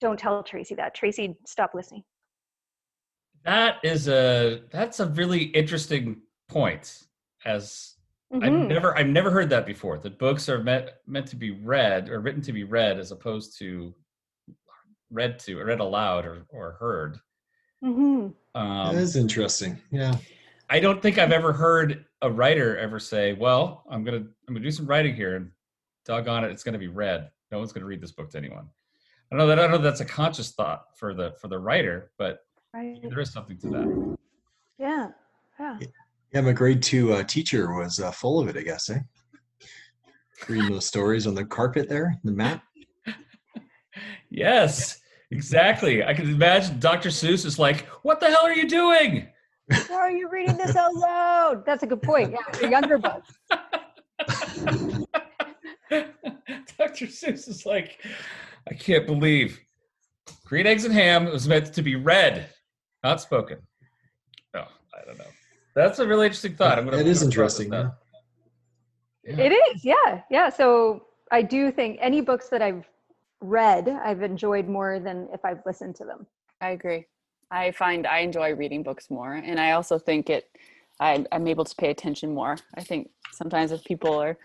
Don't 0.01 0.19
tell 0.19 0.43
Tracy 0.43 0.75
that. 0.75 0.95
Tracy, 0.95 1.39
stop 1.47 1.73
listening. 1.75 2.05
That 3.45 3.77
is 3.85 4.09
a 4.09 4.63
that's 4.71 5.01
a 5.01 5.07
really 5.07 5.45
interesting 5.45 6.23
point. 6.49 7.05
As 7.45 7.95
I've 8.33 8.41
Mhm. 8.53 8.67
never 8.69 8.97
I've 8.99 9.07
never 9.07 9.31
heard 9.31 9.51
that 9.51 9.67
before. 9.67 9.99
That 9.99 10.19
books 10.19 10.49
are 10.49 10.63
meant 10.63 10.91
meant 11.07 11.29
to 11.29 11.37
be 11.37 11.53
read 11.53 12.09
or 12.09 12.21
written 12.21 12.43
to 12.43 12.53
be 12.53 12.65
read 12.65 12.99
as 12.99 13.13
opposed 13.13 13.57
to 13.59 13.95
read 15.11 15.39
to 15.41 15.63
read 15.63 15.81
aloud 15.81 16.27
or 16.27 16.45
or 16.49 16.73
heard. 16.73 17.21
Mhm. 17.85 18.35
Um, 18.55 18.95
that 18.95 19.03
is 19.03 19.17
interesting. 19.17 19.81
Yeah. 19.91 20.17
I 20.71 20.81
don't 20.81 21.01
think 21.01 21.19
I've 21.19 21.33
ever 21.33 21.53
heard 21.53 22.05
a 22.23 22.31
writer 22.31 22.77
ever 22.79 22.99
say, 22.99 23.33
"Well, 23.35 23.85
I'm 23.89 24.03
gonna 24.05 24.17
I'm 24.19 24.55
gonna 24.55 24.61
do 24.61 24.71
some 24.71 24.87
writing 24.87 25.15
here, 25.15 25.37
and 25.37 25.51
doggone 26.05 26.45
it, 26.45 26.51
it's 26.51 26.65
gonna 26.65 26.79
be 26.79 26.89
read. 26.89 27.31
No 27.53 27.59
one's 27.59 27.73
gonna 27.73 27.87
read 27.87 28.01
this 28.01 28.13
book 28.13 28.31
to 28.31 28.39
anyone." 28.39 28.69
I 29.31 29.37
know 29.37 29.47
that 29.47 29.59
I 29.59 29.63
don't 29.63 29.71
know 29.73 29.79
that's 29.79 30.01
a 30.01 30.05
conscious 30.05 30.53
thought 30.53 30.85
for 30.97 31.15
the 31.15 31.33
for 31.41 31.49
the 31.49 31.59
writer, 31.59 32.11
but 32.19 32.41
Right. 32.73 32.99
there 33.09 33.21
is 33.21 33.33
something 33.33 33.59
to 33.59 33.69
that. 33.69 34.17
Yeah. 34.79 35.11
Yeah. 35.59 35.79
Yeah, 36.33 36.41
my 36.43 36.53
grade 36.53 36.83
two 36.83 37.13
uh, 37.13 37.23
teacher 37.23 37.73
was 37.75 38.01
uh, 38.01 38.11
full 38.11 38.41
of 38.41 38.49
it, 38.49 38.57
I 38.57 38.63
guess. 38.63 38.91
Eh? 38.91 38.99
Reading 40.49 40.71
those 40.73 40.87
stories 40.87 41.27
on 41.27 41.35
the 41.35 41.45
carpet 41.45 41.89
there, 41.89 42.19
the 42.25 42.33
mat. 42.33 42.63
Yes, 44.29 45.01
exactly. 45.37 46.03
I 46.03 46.15
can 46.15 46.31
imagine 46.31 46.81
Dr. 46.81 47.11
Seuss 47.11 47.45
is 47.45 47.59
like, 47.59 47.87
"What 48.03 48.21
the 48.21 48.27
hell 48.27 48.47
are 48.47 48.55
you 48.55 48.67
doing?" 48.67 49.29
Why 49.89 49.97
are 49.97 50.11
you 50.11 50.29
reading 50.31 50.57
this 50.57 50.77
out 50.77 50.95
loud? 50.95 51.67
That's 51.67 51.83
a 51.83 51.87
good 51.87 52.01
point. 52.01 52.33
Yeah, 52.33 52.53
for 52.53 52.67
younger 52.67 52.99
books. 52.99 53.29
Dr. 56.79 57.07
Seuss 57.07 57.49
is 57.49 57.67
like, 57.67 58.05
I 58.71 58.75
can't 58.75 59.07
believe 59.07 59.61
green 60.45 60.67
eggs 60.67 60.85
and 60.85 60.95
ham 60.95 61.25
was 61.27 61.49
meant 61.49 61.73
to 61.75 61.83
be 61.83 61.97
read, 61.97 62.49
not 63.03 63.21
spoken. 63.21 63.59
Oh, 64.55 64.69
I 64.95 65.05
don't 65.05 65.19
know. 65.19 65.25
That's 65.75 65.99
a 65.99 66.07
really 66.07 66.27
interesting 66.27 66.55
thought. 66.55 66.79
I'm 66.79 66.85
gonna. 66.85 66.99
It 66.99 67.07
is 67.07 67.23
I'm 67.23 67.29
interesting. 67.29 67.73
yeah. 67.73 67.91
Yeah. 69.25 69.41
It 69.41 69.53
is, 69.53 69.85
yeah, 69.85 70.23
yeah. 70.31 70.49
So 70.49 71.07
I 71.33 71.43
do 71.43 71.73
think 71.73 71.99
any 72.01 72.21
books 72.21 72.49
that 72.51 72.63
I've 72.63 72.89
read, 73.41 73.89
I've 73.89 74.23
enjoyed 74.23 74.69
more 74.69 74.99
than 74.99 75.29
if 75.33 75.45
I've 75.45 75.61
listened 75.67 75.97
to 75.97 76.05
them. 76.05 76.27
I 76.61 76.71
agree. 76.71 77.07
I 77.51 77.71
find 77.71 78.07
I 78.07 78.19
enjoy 78.21 78.55
reading 78.55 78.83
books 78.83 79.11
more, 79.11 79.35
and 79.35 79.61
I 79.61 79.73
also 79.73 79.99
think 79.99 80.31
it. 80.31 80.49
I, 80.99 81.25
I'm 81.31 81.47
able 81.47 81.65
to 81.65 81.75
pay 81.77 81.91
attention 81.91 82.33
more. 82.33 82.57
I 82.75 82.83
think 82.83 83.11
sometimes 83.33 83.71
if 83.71 83.85
people 83.85 84.19
are 84.19 84.39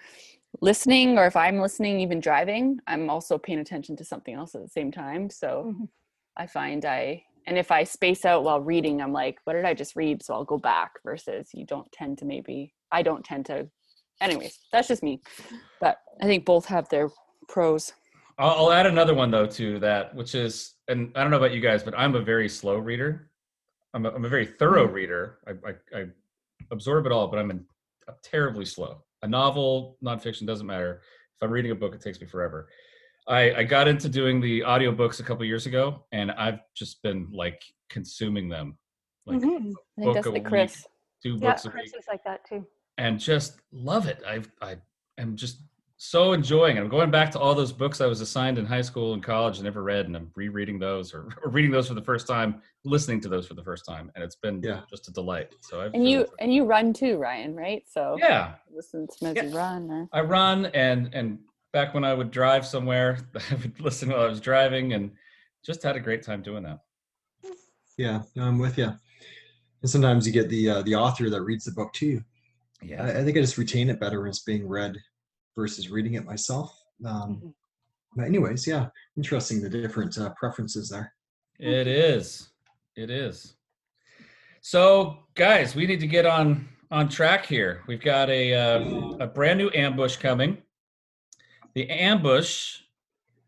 listening, 0.62 1.18
or 1.18 1.26
if 1.26 1.36
I'm 1.36 1.60
listening, 1.62 2.02
even 2.02 2.20
driving, 2.20 2.80
I'm 2.88 3.10
also 3.10 3.38
paying 3.38 3.60
attention 3.60 3.96
to 3.98 4.04
something 4.04 4.36
else 4.36 4.54
at 4.54 4.62
the 4.62 4.68
same 4.68 4.92
time. 4.92 5.30
So 5.30 5.64
Mhm. 5.68 5.88
I 6.36 6.48
find 6.48 6.84
I, 6.84 7.24
and 7.48 7.58
if 7.58 7.72
I 7.72 7.86
space 7.86 8.26
out 8.26 8.44
while 8.44 8.60
reading, 8.60 9.02
I'm 9.02 9.14
like, 9.14 9.40
what 9.46 9.54
did 9.54 9.66
I 9.66 9.74
just 9.74 9.96
read? 9.96 10.22
So 10.24 10.34
I'll 10.34 10.44
go 10.44 10.58
back. 10.58 10.92
Versus 11.04 11.50
you 11.54 11.66
don't 11.66 11.90
tend 11.94 12.18
to 12.20 12.26
maybe. 12.26 12.74
I 12.92 13.02
don't 13.02 13.24
tend 13.24 13.46
to 13.48 13.70
anyways, 14.20 14.60
that's 14.72 14.88
just 14.90 15.04
me. 15.04 15.22
But 15.80 15.98
I 16.22 16.26
think 16.26 16.46
both 16.46 16.66
have 16.66 16.88
their 16.90 17.10
pros. 17.48 17.94
I'll, 18.42 18.66
I'll 18.66 18.72
add 18.72 18.88
another 18.88 19.14
one 19.14 19.30
though 19.32 19.46
to 19.46 19.80
that, 19.80 20.14
which 20.16 20.34
is, 20.36 20.74
and 20.88 21.12
I 21.16 21.22
don't 21.22 21.32
know 21.32 21.38
about 21.38 21.54
you 21.54 21.62
guys, 21.62 21.84
but 21.84 21.94
I'm 21.98 22.16
a 22.16 22.22
very 22.22 22.50
slow 22.50 22.78
reader. 22.78 23.30
I'm 23.94 24.06
a, 24.06 24.10
I'm 24.10 24.26
a 24.26 24.30
very 24.30 24.46
thorough 24.48 24.86
reader. 24.88 25.38
I, 25.48 25.52
I, 25.70 26.00
I 26.00 26.06
absorb 26.72 27.06
it 27.06 27.12
all, 27.12 27.28
but 27.28 27.38
I'm, 27.40 27.52
in, 27.52 27.64
I'm 28.08 28.16
terribly 28.24 28.66
slow. 28.66 29.04
A 29.22 29.28
novel, 29.28 29.98
nonfiction 30.04 30.48
doesn't 30.48 30.66
matter. 30.66 31.02
If 31.36 31.44
I'm 31.44 31.52
reading 31.52 31.72
a 31.72 31.76
book, 31.76 31.94
it 31.94 32.02
takes 32.02 32.20
me 32.20 32.26
forever. 32.26 32.68
I, 33.28 33.54
I 33.54 33.64
got 33.64 33.88
into 33.88 34.10
doing 34.10 34.42
the 34.42 34.62
audiobooks 34.62 35.20
a 35.20 35.24
couple 35.24 35.46
years 35.46 35.68
ago, 35.68 36.06
and 36.12 36.32
I've 36.32 36.60
just 36.76 37.04
been 37.04 37.28
like 37.32 37.62
consuming 37.90 38.50
them, 38.50 38.78
like 39.28 39.40
Mhm. 39.40 39.74
I 40.00 40.02
think 40.02 40.14
Book 40.16 40.18
a 40.18 40.22
the 40.24 40.32
week. 40.32 40.46
Chris. 40.46 40.88
two 41.22 41.34
Yeah, 41.40 41.52
books 41.52 41.66
a 41.66 41.70
Chris 41.70 41.84
week, 41.92 42.00
is 42.00 42.08
like 42.08 42.24
that 42.24 42.44
too. 42.50 42.66
and 42.98 43.20
just 43.20 43.60
love 43.72 44.08
it. 44.08 44.24
I 44.28 44.42
I 44.62 44.78
am 45.20 45.36
just 45.36 45.62
so 46.04 46.34
enjoying 46.34 46.78
it. 46.78 46.80
I'm 46.80 46.90
going 46.90 47.12
back 47.12 47.30
to 47.30 47.40
all 47.40 47.54
those 47.54 47.72
books 47.72 48.02
I 48.02 48.08
was 48.08 48.22
assigned 48.22 48.58
in 48.58 48.66
high 48.66 48.82
school 48.82 49.14
and 49.14 49.22
college 49.22 49.58
and 49.58 49.66
never 49.66 49.84
read, 49.84 50.08
and 50.08 50.16
I'm 50.18 50.32
rereading 50.34 50.80
those 50.80 51.14
or, 51.14 51.30
or 51.44 51.52
reading 51.52 51.70
those 51.70 51.88
for 51.90 51.94
the 51.94 52.02
first 52.02 52.26
time, 52.26 52.60
listening 52.84 53.22
to 53.22 53.30
those 53.30 53.46
for 53.46 53.54
the 53.54 53.64
first 53.64 53.86
time, 53.86 54.12
and 54.16 54.24
it's 54.24 54.36
been 54.36 54.64
Yeah. 54.64 54.82
just 54.90 55.08
a 55.10 55.12
delight. 55.12 55.54
So 55.60 55.80
I've 55.80 55.94
And 55.94 56.10
you 56.10 56.22
enjoyed 56.22 56.34
it. 56.40 56.44
and 56.44 56.52
you 56.56 56.66
run 56.66 56.92
too, 56.92 57.18
Ryan, 57.20 57.56
right? 57.56 57.84
So 57.88 58.16
yeah, 58.18 58.56
listen 58.74 59.08
to 59.08 59.26
him 59.26 59.32
as 59.32 59.38
Yeah. 59.38 59.44
you 59.44 59.56
run. 59.56 59.92
Or, 59.92 60.10
I 60.12 60.22
run 60.22 60.66
and 60.74 61.14
and 61.14 61.38
back 61.72 61.94
when 61.94 62.04
I 62.04 62.16
would 62.16 62.32
drive 62.32 62.66
somewhere, 62.66 63.20
I 63.52 63.56
would 63.56 63.80
listen 63.80 64.10
while 64.10 64.22
I 64.22 64.28
was 64.28 64.42
driving, 64.42 64.94
and 64.94 65.12
just 65.64 65.84
had 65.84 65.96
a 65.98 66.00
great 66.00 66.24
time 66.24 66.42
doing 66.42 66.64
that. 66.64 66.80
Yeah, 67.98 68.24
no, 68.36 68.46
I'm 68.46 68.58
with 68.58 68.80
you. 68.80 68.86
And 69.84 69.90
sometimes 69.92 70.26
you 70.26 70.34
get 70.34 70.50
the 70.50 70.68
uh, 70.68 70.82
the 70.82 70.96
author 70.96 71.30
that 71.30 71.42
reads 71.44 71.66
the 71.66 71.74
book 71.74 71.94
to 71.94 72.08
you. 72.08 72.24
Yeah, 72.82 73.04
I, 73.06 73.20
I 73.20 73.24
think 73.24 73.38
I 73.38 73.42
just 73.42 73.60
retain 73.60 73.92
it 73.92 74.00
better 74.00 74.20
when 74.22 74.30
it's 74.30 74.40
being 74.42 74.68
read 74.68 74.98
versus 75.56 75.90
reading 75.90 76.16
it 76.16 76.26
myself. 76.26 76.78
Um, 77.06 77.54
but 78.16 78.26
anyways, 78.26 78.68
yeah, 78.68 78.88
interesting 79.18 79.62
the 79.62 79.70
different 79.70 80.18
uh, 80.18 80.34
preferences 80.38 80.90
there. 80.90 81.14
It 81.60 81.88
is. 81.88 82.50
It 82.96 83.10
is. 83.10 83.56
So, 84.62 85.20
guys, 85.36 85.76
we 85.76 85.88
need 85.88 86.00
to 86.02 86.08
get 86.08 86.26
on 86.26 86.68
on 86.92 87.08
track 87.08 87.46
here. 87.46 87.84
We've 87.88 88.02
got 88.02 88.30
a 88.30 88.54
uh, 88.54 88.80
a 89.20 89.28
brand 89.28 89.58
new 89.58 89.72
ambush 89.74 90.18
coming. 90.18 90.58
The 91.74 91.90
ambush 91.90 92.80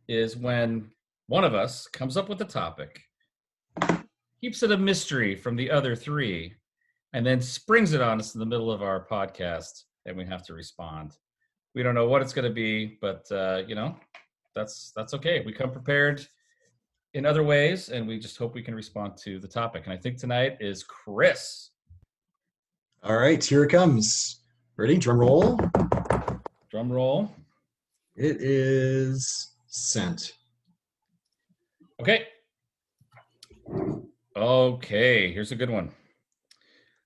is 0.08 0.38
when 0.38 0.92
one 1.28 1.44
of 1.44 1.54
us 1.54 1.88
comes 1.88 2.16
up 2.18 2.30
with 2.30 2.42
a 2.42 2.46
topic, 2.46 3.02
keeps 4.42 4.64
it 4.64 4.72
a 4.72 4.78
mystery 4.78 5.36
from 5.36 5.56
the 5.56 5.70
other 5.70 5.96
three, 5.96 6.54
and 7.14 7.26
then 7.26 7.42
springs 7.42 7.94
it 7.94 8.02
on 8.02 8.20
us 8.20 8.34
in 8.34 8.40
the 8.40 8.46
middle 8.46 8.72
of 8.72 8.82
our 8.82 9.06
podcast, 9.06 9.84
and 10.06 10.16
we 10.18 10.26
have 10.26 10.44
to 10.46 10.54
respond. 10.54 11.18
We 11.76 11.84
don't 11.84 11.96
know 11.96 12.08
what 12.08 12.22
it's 12.22 12.34
going 12.34 12.48
to 12.48 12.54
be, 12.54 12.98
but 13.02 13.26
uh, 13.32 13.64
you 13.68 13.76
know, 13.76 13.96
that's 14.56 14.92
that's 14.96 15.14
okay. 15.16 15.42
We 15.46 15.54
come 15.54 15.72
prepared 15.72 16.26
in 17.14 17.26
other 17.26 17.44
ways, 17.44 17.90
and 17.90 18.08
we 18.08 18.20
just 18.20 18.38
hope 18.38 18.54
we 18.54 18.62
can 18.62 18.76
respond 18.76 19.18
to 19.24 19.40
the 19.40 19.48
topic. 19.48 19.84
And 19.86 19.94
I 19.94 19.98
think 19.98 20.18
tonight 20.18 20.58
is 20.60 20.84
Chris. 20.84 21.72
All 23.04 23.18
right, 23.18 23.44
here 23.44 23.64
it 23.64 23.70
comes. 23.70 24.42
Ready? 24.78 24.98
Drum 24.98 25.20
roll. 25.20 25.60
Drum 26.72 26.92
roll. 26.92 27.32
It 28.16 28.38
is 28.40 29.56
sent. 29.68 30.34
Okay. 32.00 32.28
Okay, 34.36 35.32
here's 35.32 35.52
a 35.52 35.56
good 35.56 35.70
one. 35.70 35.92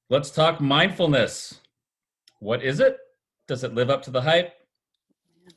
Let's 0.09 0.31
talk 0.31 0.61
mindfulness. 0.61 1.59
What 2.39 2.63
is 2.63 2.79
it? 2.79 2.97
Does 3.47 3.63
it 3.63 3.73
live 3.73 3.89
up 3.89 4.01
to 4.03 4.11
the 4.11 4.21
hype? 4.21 4.53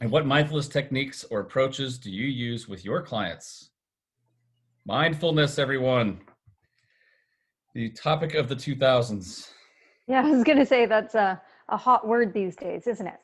And 0.00 0.10
what 0.10 0.24
mindfulness 0.24 0.68
techniques 0.68 1.24
or 1.30 1.40
approaches 1.40 1.98
do 1.98 2.10
you 2.10 2.26
use 2.26 2.68
with 2.68 2.84
your 2.84 3.02
clients? 3.02 3.70
Mindfulness, 4.86 5.58
everyone. 5.58 6.20
The 7.74 7.90
topic 7.90 8.34
of 8.34 8.48
the 8.48 8.54
2000s. 8.54 9.50
Yeah, 10.06 10.22
I 10.24 10.30
was 10.30 10.44
gonna 10.44 10.66
say 10.66 10.86
that's 10.86 11.14
a, 11.14 11.40
a 11.68 11.76
hot 11.76 12.06
word 12.06 12.32
these 12.32 12.56
days, 12.56 12.86
isn't 12.86 13.06
it? 13.06 13.18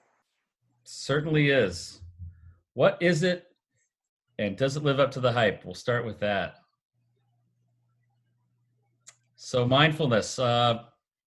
Certainly 0.84 1.50
is. 1.50 2.00
What 2.74 2.98
is 3.00 3.22
it? 3.22 3.46
And 4.38 4.56
does 4.56 4.76
it 4.76 4.82
live 4.82 5.00
up 5.00 5.10
to 5.12 5.20
the 5.20 5.32
hype? 5.32 5.64
We'll 5.64 5.74
start 5.74 6.04
with 6.04 6.18
that. 6.20 6.56
So 9.36 9.66
mindfulness. 9.66 10.38
Uh, 10.38 10.82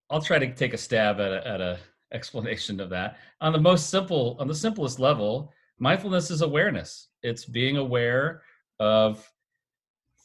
I'll 0.09 0.21
try 0.21 0.39
to 0.39 0.53
take 0.53 0.73
a 0.73 0.77
stab 0.77 1.19
at 1.19 1.31
a, 1.31 1.47
at 1.47 1.61
a 1.61 1.79
explanation 2.11 2.79
of 2.79 2.89
that. 2.89 3.17
On 3.41 3.53
the 3.53 3.59
most 3.59 3.89
simple, 3.89 4.35
on 4.39 4.47
the 4.47 4.55
simplest 4.55 4.99
level, 4.99 5.53
mindfulness 5.77 6.31
is 6.31 6.41
awareness. 6.41 7.07
It's 7.23 7.45
being 7.45 7.77
aware 7.77 8.41
of 8.79 9.31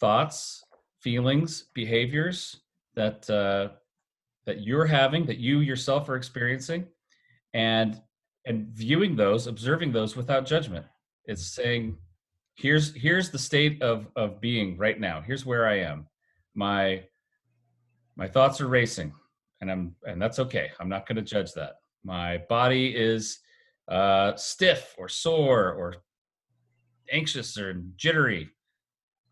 thoughts, 0.01 0.65
feelings, 1.01 1.67
behaviors 1.75 2.61
that 2.95 3.29
uh, 3.29 3.77
that 4.47 4.63
you're 4.63 4.87
having, 4.87 5.27
that 5.27 5.39
you 5.39 5.61
yourself 5.61 6.09
are 6.09 6.17
experiencing, 6.17 6.87
and 7.53 8.01
and 8.47 8.69
viewing 8.69 9.17
those, 9.17 9.47
observing 9.47 9.93
those 9.93 10.17
without 10.17 10.47
judgment. 10.47 10.85
It's 11.27 11.47
saying, 11.47 11.97
here's 12.55 12.95
here's 12.95 13.31
the 13.31 13.39
state 13.39 13.83
of 13.83 14.07
of 14.17 14.41
being 14.41 14.77
right 14.77 14.99
now. 14.99 15.21
Here's 15.21 15.47
where 15.47 15.67
I 15.67 15.79
am. 15.81 16.07
My 16.55 17.05
my 18.17 18.29
thoughts 18.29 18.61
are 18.61 18.69
racing, 18.69 19.13
and 19.61 19.71
I'm 19.71 19.95
and 20.07 20.21
that's 20.21 20.39
okay. 20.39 20.71
I'm 20.81 20.89
not 20.89 21.07
going 21.07 21.17
to 21.17 21.23
judge 21.23 21.53
that. 21.55 21.77
My 22.05 22.39
body 22.49 22.95
is 22.95 23.41
uh, 23.89 24.35
stiff 24.37 24.95
or 24.99 25.09
sore 25.09 25.73
or 25.73 25.97
anxious 27.11 27.57
or 27.59 27.75
jittery. 27.97 28.51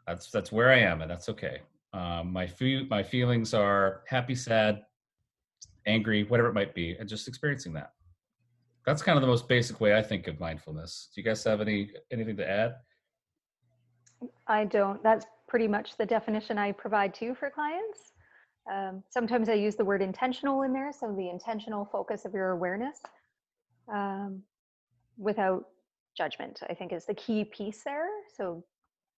That's 0.07 0.31
that's 0.31 0.53
where 0.53 0.71
I 0.71 0.79
am, 0.79 1.03
and 1.03 1.11
that's 1.11 1.29
okay. 1.29 1.61
Um, 1.93 2.33
my 2.33 2.47
fe- 2.47 2.87
my 2.89 3.03
feelings 3.03 3.55
are 3.55 4.03
happy, 4.07 4.35
sad, 4.35 4.83
angry, 5.87 6.25
whatever 6.25 6.49
it 6.49 6.55
might 6.55 6.75
be, 6.75 6.97
and 6.99 7.09
just 7.09 7.29
experiencing 7.29 7.73
that 7.75 7.93
that's 8.87 9.03
kind 9.03 9.17
of 9.17 9.23
the 9.23 9.29
most 9.29 9.49
basic 9.49 9.81
way 9.81 9.97
I 9.97 10.03
think 10.03 10.27
of 10.27 10.41
mindfulness. 10.41 11.09
Do 11.15 11.21
you 11.21 11.25
guys 11.25 11.43
have 11.45 11.61
any 11.61 11.91
anything 12.11 12.37
to 12.37 12.49
add? 12.49 12.75
I 14.47 14.65
don't. 14.65 15.03
That's 15.03 15.27
pretty 15.49 15.69
much 15.69 15.97
the 15.97 16.07
definition 16.07 16.59
I 16.59 16.73
provide 16.73 17.15
too 17.15 17.35
for 17.35 17.51
clients. 17.51 18.13
Um, 18.71 19.03
sometimes 19.11 19.49
I 19.49 19.55
use 19.55 19.77
the 19.77 19.85
word 19.85 20.03
intentional 20.03 20.63
in 20.63 20.73
there, 20.73 20.93
so 20.93 21.13
the 21.17 21.29
intentional 21.29 21.89
focus 21.91 22.25
of 22.25 22.33
your 22.35 22.51
awareness 22.51 22.99
um, 23.93 24.43
without 25.19 25.65
judgment, 26.17 26.61
I 26.69 26.75
think, 26.75 26.93
is 26.93 27.07
the 27.07 27.15
key 27.15 27.45
piece 27.45 27.83
there. 27.85 28.09
So, 28.37 28.65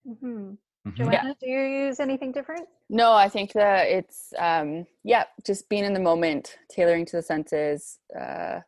mhm. 0.07 0.57
Mhm. 0.87 0.95
Joanna, 0.97 1.37
do 1.41 1.49
you 1.49 1.61
use 1.61 2.01
anything 2.01 2.33
different? 2.33 2.69
No, 2.89 3.13
I 3.13 3.29
think 3.29 3.53
that 3.53 3.89
it's 3.89 4.33
um 4.39 4.87
yeah, 5.03 5.25
just 5.45 5.69
being 5.69 5.85
in 5.85 5.95
the 5.95 6.01
moment, 6.01 6.59
tailoring 6.71 7.07
to 7.07 7.17
the 7.17 7.23
senses, 7.23 7.99
uh 8.19 8.61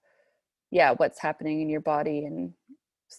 yeah, 0.71 0.93
what's 0.97 1.21
happening 1.21 1.61
in 1.61 1.69
your 1.69 1.81
body 1.81 2.25
and 2.25 2.53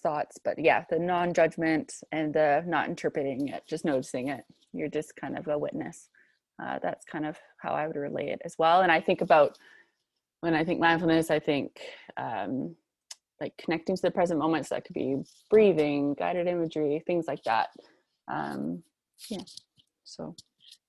thoughts. 0.03 0.37
But 0.43 0.59
yeah, 0.59 0.83
the 0.89 0.99
non-judgment 0.99 1.93
and 2.11 2.33
the 2.33 2.63
not 2.67 2.89
interpreting 2.89 3.47
it, 3.49 3.63
just 3.67 3.85
noticing 3.85 4.27
it. 4.29 4.43
You're 4.73 4.89
just 4.89 5.15
kind 5.15 5.37
of 5.37 5.47
a 5.47 5.57
witness. 5.57 6.09
Uh, 6.61 6.79
that's 6.81 7.05
kind 7.05 7.25
of 7.25 7.37
how 7.61 7.73
I 7.73 7.87
would 7.87 7.95
relay 7.95 8.29
it 8.29 8.41
as 8.43 8.55
well. 8.57 8.81
And 8.81 8.91
I 8.91 8.99
think 8.99 9.21
about 9.21 9.57
when 10.41 10.55
I 10.55 10.63
think 10.63 10.79
mindfulness, 10.79 11.29
I 11.29 11.39
think 11.39 11.79
um, 12.17 12.75
like 13.39 13.53
connecting 13.57 13.95
to 13.95 14.01
the 14.01 14.11
present 14.11 14.39
moment. 14.39 14.67
So 14.67 14.75
that 14.75 14.85
could 14.85 14.93
be 14.93 15.17
breathing, 15.49 16.15
guided 16.15 16.47
imagery, 16.47 17.03
things 17.05 17.25
like 17.27 17.43
that. 17.43 17.69
Um, 18.27 18.83
yeah. 19.29 19.43
So 20.03 20.35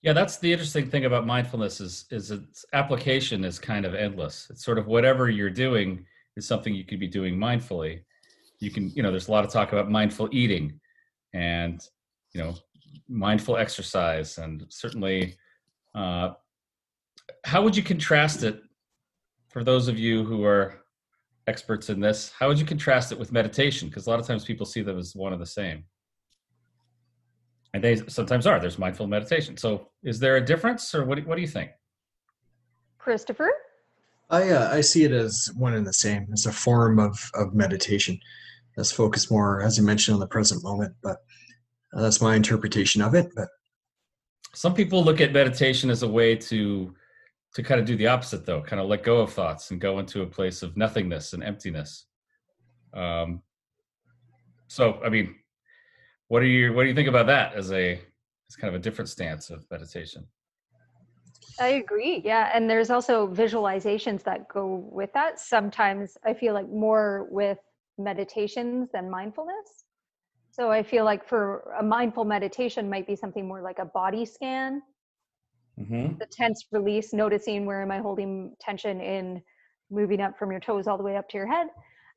Yeah, 0.03 0.13
that's 0.13 0.39
the 0.39 0.53
interesting 0.53 0.89
thing 0.89 1.05
about 1.05 1.27
mindfulness 1.27 1.81
is 1.81 2.07
is 2.11 2.31
its 2.31 2.65
application 2.73 3.45
is 3.45 3.59
kind 3.59 3.85
of 3.85 3.95
endless. 3.95 4.49
It's 4.51 4.65
sort 4.65 4.79
of 4.79 4.87
whatever 4.87 5.29
you're 5.29 5.51
doing 5.51 6.05
is 6.37 6.47
something 6.47 6.75
you 6.75 6.85
could 6.85 7.01
be 7.01 7.09
doing 7.09 7.37
mindfully. 7.37 8.01
You 8.61 8.71
can, 8.71 8.91
you 8.91 9.03
know, 9.03 9.11
there's 9.11 9.29
a 9.29 9.33
lot 9.33 9.45
of 9.45 9.53
talk 9.53 9.73
about 9.73 9.91
mindful 9.91 10.29
eating 10.33 10.81
and 11.35 11.81
you 12.33 12.41
know, 12.41 12.55
mindful 13.09 13.57
exercise 13.57 14.39
and 14.39 14.67
certainly 14.69 15.37
uh 15.95 16.31
how 17.45 17.63
would 17.63 17.77
you 17.77 17.83
contrast 17.83 18.43
it 18.43 18.63
for 19.49 19.63
those 19.65 19.89
of 19.89 19.99
you 19.99 20.25
who 20.25 20.45
are 20.45 20.81
experts 21.47 21.89
in 21.89 22.01
this? 22.01 22.33
How 22.39 22.49
would 22.49 22.59
you 22.59 22.67
contrast 22.67 23.13
it 23.13 23.19
with 23.19 23.33
meditation? 23.33 23.89
Because 23.89 24.07
a 24.07 24.11
lot 24.11 24.19
of 24.21 24.27
times 24.27 24.45
people 24.45 24.67
see 24.67 24.83
them 24.83 24.99
as 24.99 25.15
one 25.15 25.33
and 25.33 25.41
the 25.41 25.47
same. 25.47 25.85
And 27.75 27.83
they 27.85 27.97
sometimes 28.09 28.47
are. 28.47 28.59
There's 28.61 28.79
mindful 28.79 29.07
meditation. 29.07 29.57
So, 29.57 29.89
is 30.03 30.19
there 30.19 30.37
a 30.37 30.45
difference, 30.45 30.95
or 30.95 31.05
what? 31.05 31.17
do- 31.19 31.25
What 31.29 31.37
do 31.37 31.43
you 31.43 31.49
think? 31.49 31.71
Christopher? 32.99 33.51
I 34.31 34.51
uh, 34.51 34.71
I 34.75 34.81
see 34.81 35.05
it 35.05 35.13
as 35.13 35.51
one 35.57 35.75
and 35.75 35.87
the 35.87 35.93
same. 35.93 36.27
It's 36.31 36.47
a 36.47 36.53
form 36.53 36.99
of 36.99 37.31
of 37.35 37.55
meditation 37.55 38.19
that's 38.77 38.93
focused 38.93 39.31
more, 39.31 39.63
as 39.63 39.77
you 39.79 39.85
mentioned, 39.85 40.15
on 40.15 40.21
the 40.21 40.27
present 40.27 40.63
moment. 40.65 40.95
But 41.03 41.19
uh, 41.95 42.01
that's 42.03 42.21
my 42.21 42.35
interpretation 42.37 43.01
of 43.03 43.15
it. 43.15 43.29
But 43.35 43.49
Some 44.55 44.75
people 44.75 45.05
look 45.05 45.21
at 45.21 45.33
meditation 45.33 45.91
as 45.91 46.03
a 46.03 46.09
way 46.09 46.35
to 46.37 46.95
to 47.55 47.63
kind 47.63 47.81
of 47.81 47.87
do 47.87 47.97
the 47.97 48.07
opposite 48.07 48.45
though, 48.45 48.63
kind 48.63 48.81
of 48.81 48.89
let 48.89 49.03
go 49.03 49.19
of 49.19 49.33
thoughts 49.33 49.71
and 49.71 49.81
go 49.81 49.99
into 49.99 50.23
a 50.23 50.27
place 50.27 50.63
of 50.63 50.77
nothingness 50.77 51.33
and 51.33 51.43
emptiness. 51.43 52.07
Um, 52.93 53.43
so, 54.69 55.01
I 55.05 55.09
mean, 55.09 55.35
what 56.29 56.41
do 56.41 56.47
you 56.47 56.73
what 56.73 56.83
do 56.83 56.89
you 56.89 56.95
think 56.95 57.09
about 57.09 57.27
that 57.27 57.55
as 57.55 57.73
a 57.73 58.01
as 58.49 58.57
kind 58.57 58.75
of 58.75 58.81
a 58.81 58.83
different 58.83 59.09
stance 59.09 59.51
of 59.51 59.65
meditation? 59.71 60.27
I 61.61 61.69
agree. 61.69 62.23
Yeah. 62.25 62.51
And 62.55 62.71
there's 62.71 62.91
also 62.91 63.27
visualizations 63.27 64.23
that 64.25 64.49
go 64.49 64.89
with 64.93 65.13
that. 65.15 65.41
Sometimes 65.41 66.17
I 66.25 66.35
feel 66.35 66.55
like 66.55 66.69
more 66.69 67.27
with 67.31 67.59
meditations 67.99 68.91
than 68.93 69.11
mindfulness. 69.11 69.85
So 70.59 70.71
I 70.73 70.83
feel 70.83 71.05
like 71.05 71.27
for 71.29 71.73
a 71.79 71.83
mindful 71.83 72.25
meditation 72.25 72.91
might 72.91 73.07
be 73.07 73.15
something 73.15 73.47
more 73.47 73.63
like 73.63 73.79
a 73.79 73.85
body 73.85 74.25
scan. 74.25 74.83
Mm-hmm. 75.79 76.19
The 76.19 76.27
tense 76.33 76.67
release, 76.73 77.13
noticing 77.13 77.65
where 77.65 77.81
am 77.81 77.93
I 77.93 77.99
holding 77.99 78.57
tension 78.61 79.01
in 79.01 79.41
moving 79.91 80.21
up 80.21 80.37
from 80.37 80.51
your 80.51 80.59
toes 80.61 80.89
all 80.89 80.97
the 80.97 81.05
way 81.05 81.17
up 81.17 81.29
to 81.29 81.37
your 81.37 81.47
head. 81.47 81.69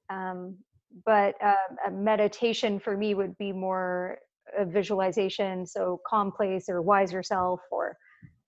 Um, 0.10 0.58
but 1.06 1.36
uh, 1.44 1.54
a 1.88 1.92
meditation 1.92 2.80
for 2.80 2.98
me 2.98 3.14
would 3.14 3.38
be 3.38 3.52
more 3.52 4.18
a 4.58 4.66
visualization. 4.66 5.66
So 5.68 6.02
calm 6.08 6.32
place 6.32 6.68
or 6.68 6.82
wiser 6.82 7.22
self 7.22 7.60
or 7.72 7.96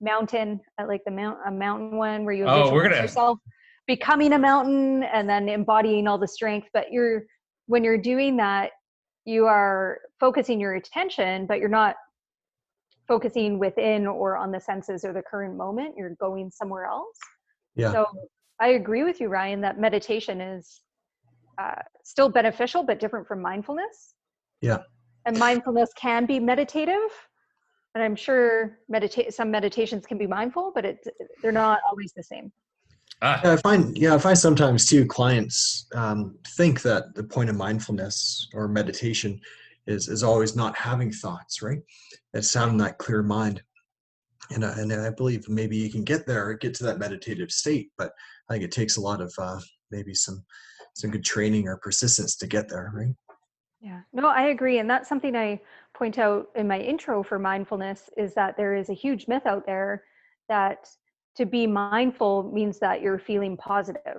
mountain, 0.01 0.59
I 0.79 0.85
like 0.85 1.01
the 1.05 1.12
mount 1.12 1.38
a 1.45 1.51
mountain 1.51 1.95
one 1.97 2.25
where 2.25 2.33
you 2.33 2.45
Oh, 2.45 2.73
we're 2.73 2.83
visualize 2.83 2.89
gonna- 2.89 3.01
yourself 3.03 3.39
becoming 3.85 4.33
a 4.33 4.39
mountain 4.39 5.03
and 5.03 5.29
then 5.29 5.47
embodying 5.50 6.07
all 6.07 6.17
the 6.17 6.27
strength. 6.27 6.67
But 6.73 6.91
you're 6.91 7.23
when 7.67 7.83
you're 7.83 7.97
doing 7.97 8.35
that, 8.38 8.71
you 9.25 9.46
are 9.46 10.00
focusing 10.20 10.60
your 10.60 10.75
attention, 10.75 11.46
but 11.46 11.60
you're 11.60 11.70
not 11.70 11.96
focusing 13.08 13.60
within 13.60 14.08
or 14.08 14.38
on 14.38 14.51
the 14.51 14.60
senses 14.60 15.03
or 15.03 15.13
the 15.13 15.22
current 15.22 15.56
moment. 15.56 15.96
You're 15.98 16.15
going 16.20 16.51
somewhere 16.51 16.86
else. 16.86 17.18
Yeah. 17.75 17.92
So 17.92 18.06
I 18.60 18.70
agree 18.70 19.03
with 19.03 19.20
you, 19.20 19.30
Ryan, 19.30 19.62
that 19.62 19.80
meditation 19.80 20.42
is 20.42 20.82
uh, 21.58 21.82
still 22.03 22.30
beneficial, 22.30 22.84
but 22.84 23.00
different 23.00 23.27
from 23.27 23.42
mindfulness. 23.42 24.15
Yeah. 24.62 24.80
And 25.25 25.38
mindfulness 25.38 25.89
can 25.96 26.25
be 26.25 26.39
meditative, 26.39 27.10
and 27.96 28.03
I'm 28.03 28.15
sure 28.15 28.80
meditate 28.89 29.34
some 29.34 29.50
meditations 29.50 30.06
can 30.06 30.18
be 30.18 30.27
mindful, 30.27 30.72
but 30.75 30.84
it 30.84 31.08
they're 31.42 31.51
not 31.53 31.80
always 31.89 32.12
the 32.13 32.24
same. 32.24 32.51
Ah, 33.22 33.41
Yeah, 33.43 33.53
I 33.53 33.58
find 33.58 33.98
yeah, 33.98 34.15
I 34.15 34.17
find 34.17 34.38
sometimes 34.38 34.88
too 34.88 35.05
clients 35.05 35.88
um, 35.96 36.38
think 36.58 36.82
that 36.82 37.15
the 37.15 37.24
point 37.24 37.50
of 37.50 37.55
mindfulness 37.55 38.50
or 38.53 38.67
meditation 38.67 39.39
is 39.88 40.08
is 40.08 40.24
always 40.24 40.55
not 40.55 40.75
having 40.75 41.12
thoughts, 41.12 41.62
right? 41.62 41.79
It's 42.34 42.53
having 42.53 42.77
that 42.77 42.98
clear 42.98 43.24
mind, 43.24 43.63
and 44.51 44.65
I, 44.65 44.72
and 44.79 44.91
I 44.91 45.10
believe 45.10 45.48
maybe 45.48 45.77
you 45.77 45.91
can 45.91 46.03
get 46.03 46.25
there, 46.25 46.53
get 46.55 46.74
to 46.75 46.84
that 46.86 47.00
meditative 47.00 47.51
state, 47.51 47.91
but 47.98 48.12
I 48.50 48.53
think 48.53 48.65
it 48.65 48.72
takes 48.72 48.98
a 48.98 49.01
lot 49.01 49.22
of 49.22 49.34
uh, 49.38 49.60
maybe 49.91 50.13
some 50.13 50.43
some 50.96 51.12
good 51.12 51.24
training 51.24 51.67
or 51.67 51.77
persistence 51.77 52.36
to 52.38 52.48
get 52.48 52.70
there, 52.70 52.91
right? 52.93 53.15
Yeah, 53.82 54.01
no, 54.13 54.27
I 54.27 54.43
agree. 54.43 54.79
And 54.79 54.89
that's 54.89 55.10
something 55.10 55.36
I 55.36 55.60
point 55.93 56.17
out 56.17 56.48
in 56.55 56.67
my 56.67 56.79
intro 56.79 57.22
for 57.22 57.38
mindfulness 57.38 58.10
is 58.15 58.34
that 58.36 58.55
there 58.55 58.75
is 58.75 58.89
a 58.89 58.93
huge 58.93 59.27
myth 59.27 59.46
out 59.46 59.65
there 59.65 60.03
that 60.48 60.88
to 61.36 61.46
be 61.46 61.68
mindful 61.68 62.38
means 62.42 62.80
that 62.80 62.92
you're 62.92 63.20
feeling 63.20 63.48
positive. 63.58 64.13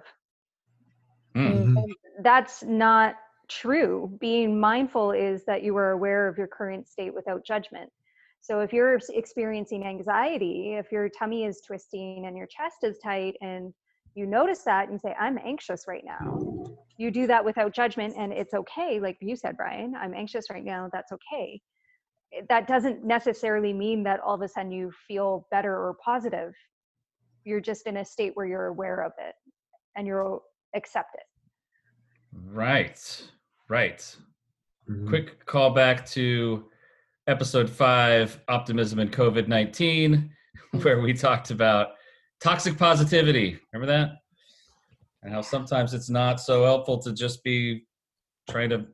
mm, 1.36 1.66
Mhm. 1.66 1.94
That's 2.22 2.62
not 2.62 3.16
true. 3.48 4.16
Being 4.20 4.58
mindful 4.58 5.12
is 5.12 5.44
that 5.44 5.62
you 5.62 5.76
are 5.76 5.90
aware 5.92 6.28
of 6.28 6.38
your 6.38 6.46
current 6.48 6.88
state 6.88 7.14
without 7.14 7.44
judgment. 7.44 7.90
So 8.40 8.60
if 8.60 8.72
you're 8.72 8.98
experiencing 9.10 9.84
anxiety, 9.84 10.74
if 10.74 10.92
your 10.92 11.08
tummy 11.08 11.44
is 11.44 11.60
twisting 11.62 12.18
and 12.26 12.36
your 12.36 12.46
chest 12.46 12.70
is 12.72 12.98
tight 12.98 13.36
and 13.40 13.72
you 14.14 14.26
notice 14.26 14.62
that 14.64 14.88
and 14.88 15.00
say, 15.00 15.14
I'm 15.18 15.38
anxious 15.38 15.84
right 15.88 16.04
now, 16.04 16.40
you 16.96 17.10
do 17.10 17.26
that 17.26 17.44
without 17.44 17.72
judgment 17.74 18.14
and 18.16 18.32
it's 18.32 18.54
okay. 18.54 19.00
Like 19.00 19.16
you 19.20 19.36
said, 19.36 19.56
Ryan, 19.58 19.94
I'm 19.94 20.14
anxious 20.14 20.50
right 20.50 20.64
now. 20.64 20.88
That's 20.92 21.12
okay. 21.12 21.60
That 22.48 22.66
doesn't 22.66 23.04
necessarily 23.04 23.72
mean 23.72 24.04
that 24.04 24.20
all 24.20 24.34
of 24.34 24.42
a 24.42 24.48
sudden 24.48 24.72
you 24.72 24.90
feel 25.06 25.46
better 25.50 25.72
or 25.74 25.94
positive. 26.04 26.52
You're 27.44 27.60
just 27.60 27.86
in 27.86 27.98
a 27.98 28.04
state 28.04 28.32
where 28.34 28.46
you're 28.46 28.66
aware 28.66 29.02
of 29.02 29.12
it 29.18 29.34
and 29.96 30.06
you'll 30.06 30.42
accept 30.74 31.14
it. 31.14 31.22
right, 32.50 33.22
right. 33.68 34.16
Mhm. 34.88 35.08
Quick 35.08 35.46
call 35.46 35.70
back 35.70 36.04
to 36.06 36.68
episode 37.26 37.70
five, 37.70 38.40
optimism 38.48 38.98
and 38.98 39.12
COVID 39.12 39.48
nineteen, 39.48 40.30
where 40.82 41.00
we 41.00 41.12
talked 41.14 41.50
about 41.50 41.90
toxic 42.42 42.76
positivity. 42.76 43.58
Remember 43.72 43.90
that? 43.92 44.16
And 45.22 45.32
how 45.32 45.40
sometimes 45.40 45.94
it's 45.94 46.10
not 46.10 46.40
so 46.40 46.64
helpful 46.64 46.98
to 47.02 47.12
just 47.12 47.42
be 47.44 47.86
trying 48.50 48.68
to 48.70 48.86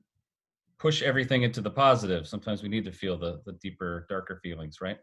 push 0.79 1.03
everything 1.03 1.43
into 1.43 1.61
the 1.61 1.71
positive. 1.71 2.27
Sometimes 2.29 2.63
we 2.63 2.69
need 2.69 2.85
to 2.85 2.93
feel 2.93 3.19
the 3.19 3.41
the 3.47 3.53
deeper, 3.55 4.07
darker 4.09 4.39
feelings, 4.43 4.81
right? 4.81 4.99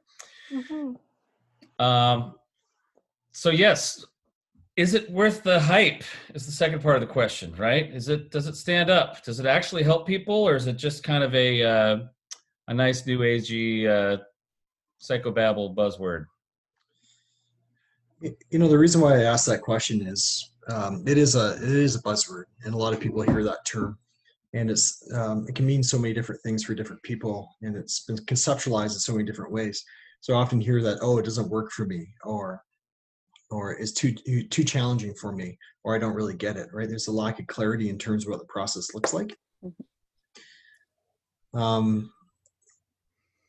Um, 1.79 2.35
so 3.37 3.51
yes, 3.51 4.03
is 4.77 4.95
it 4.95 5.11
worth 5.11 5.43
the 5.43 5.59
hype? 5.59 6.03
Is 6.33 6.47
the 6.47 6.51
second 6.51 6.81
part 6.81 6.95
of 6.95 7.01
the 7.01 7.13
question, 7.13 7.53
right? 7.55 7.87
Is 7.93 8.09
it 8.09 8.31
does 8.31 8.47
it 8.47 8.55
stand 8.55 8.89
up? 8.89 9.23
Does 9.23 9.39
it 9.39 9.45
actually 9.45 9.83
help 9.83 10.07
people, 10.07 10.33
or 10.33 10.55
is 10.55 10.65
it 10.65 10.75
just 10.75 11.03
kind 11.03 11.23
of 11.23 11.35
a 11.35 11.61
uh, 11.61 11.97
a 12.67 12.73
nice 12.73 13.05
new 13.05 13.19
agey 13.19 13.85
uh, 13.87 14.17
psychobabble 14.99 15.75
buzzword? 15.75 16.25
You 18.23 18.57
know 18.57 18.67
the 18.67 18.79
reason 18.79 19.01
why 19.01 19.19
i 19.19 19.23
asked 19.25 19.45
that 19.45 19.61
question 19.61 20.01
is 20.01 20.53
um, 20.67 21.03
it 21.05 21.19
is 21.19 21.35
a 21.35 21.57
it 21.57 21.69
is 21.69 21.95
a 21.95 22.01
buzzword 22.01 22.45
and 22.63 22.73
a 22.73 22.77
lot 22.77 22.91
of 22.91 22.99
people 22.99 23.21
hear 23.21 23.43
that 23.43 23.63
term 23.67 23.99
and 24.53 24.71
it's 24.71 25.07
um, 25.13 25.45
it 25.47 25.53
can 25.53 25.67
mean 25.67 25.83
so 25.83 25.99
many 25.99 26.11
different 26.11 26.41
things 26.41 26.63
for 26.63 26.73
different 26.73 27.03
people 27.03 27.55
and 27.61 27.75
it's 27.75 27.99
been 28.05 28.17
conceptualized 28.25 28.93
in 28.93 28.99
so 28.99 29.11
many 29.11 29.23
different 29.23 29.51
ways 29.51 29.85
so 30.21 30.33
i 30.33 30.37
often 30.37 30.59
hear 30.59 30.81
that 30.81 30.97
oh 31.03 31.19
it 31.19 31.25
doesn't 31.25 31.51
work 31.51 31.69
for 31.69 31.85
me 31.85 32.07
or 32.23 32.63
or 33.49 33.73
it's 33.73 33.91
too 33.91 34.13
too 34.13 34.63
challenging 34.63 35.13
for 35.13 35.31
me 35.31 35.57
or 35.83 35.95
i 35.95 35.99
don't 35.99 36.15
really 36.15 36.35
get 36.35 36.57
it 36.57 36.67
right? 36.73 36.89
There's 36.89 37.07
a 37.07 37.11
lack 37.11 37.39
of 37.39 37.47
clarity 37.47 37.89
in 37.89 37.97
terms 37.97 38.25
of 38.25 38.31
what 38.31 38.39
the 38.39 38.45
process 38.45 38.93
looks 38.93 39.13
like. 39.13 39.37
Um 41.53 42.11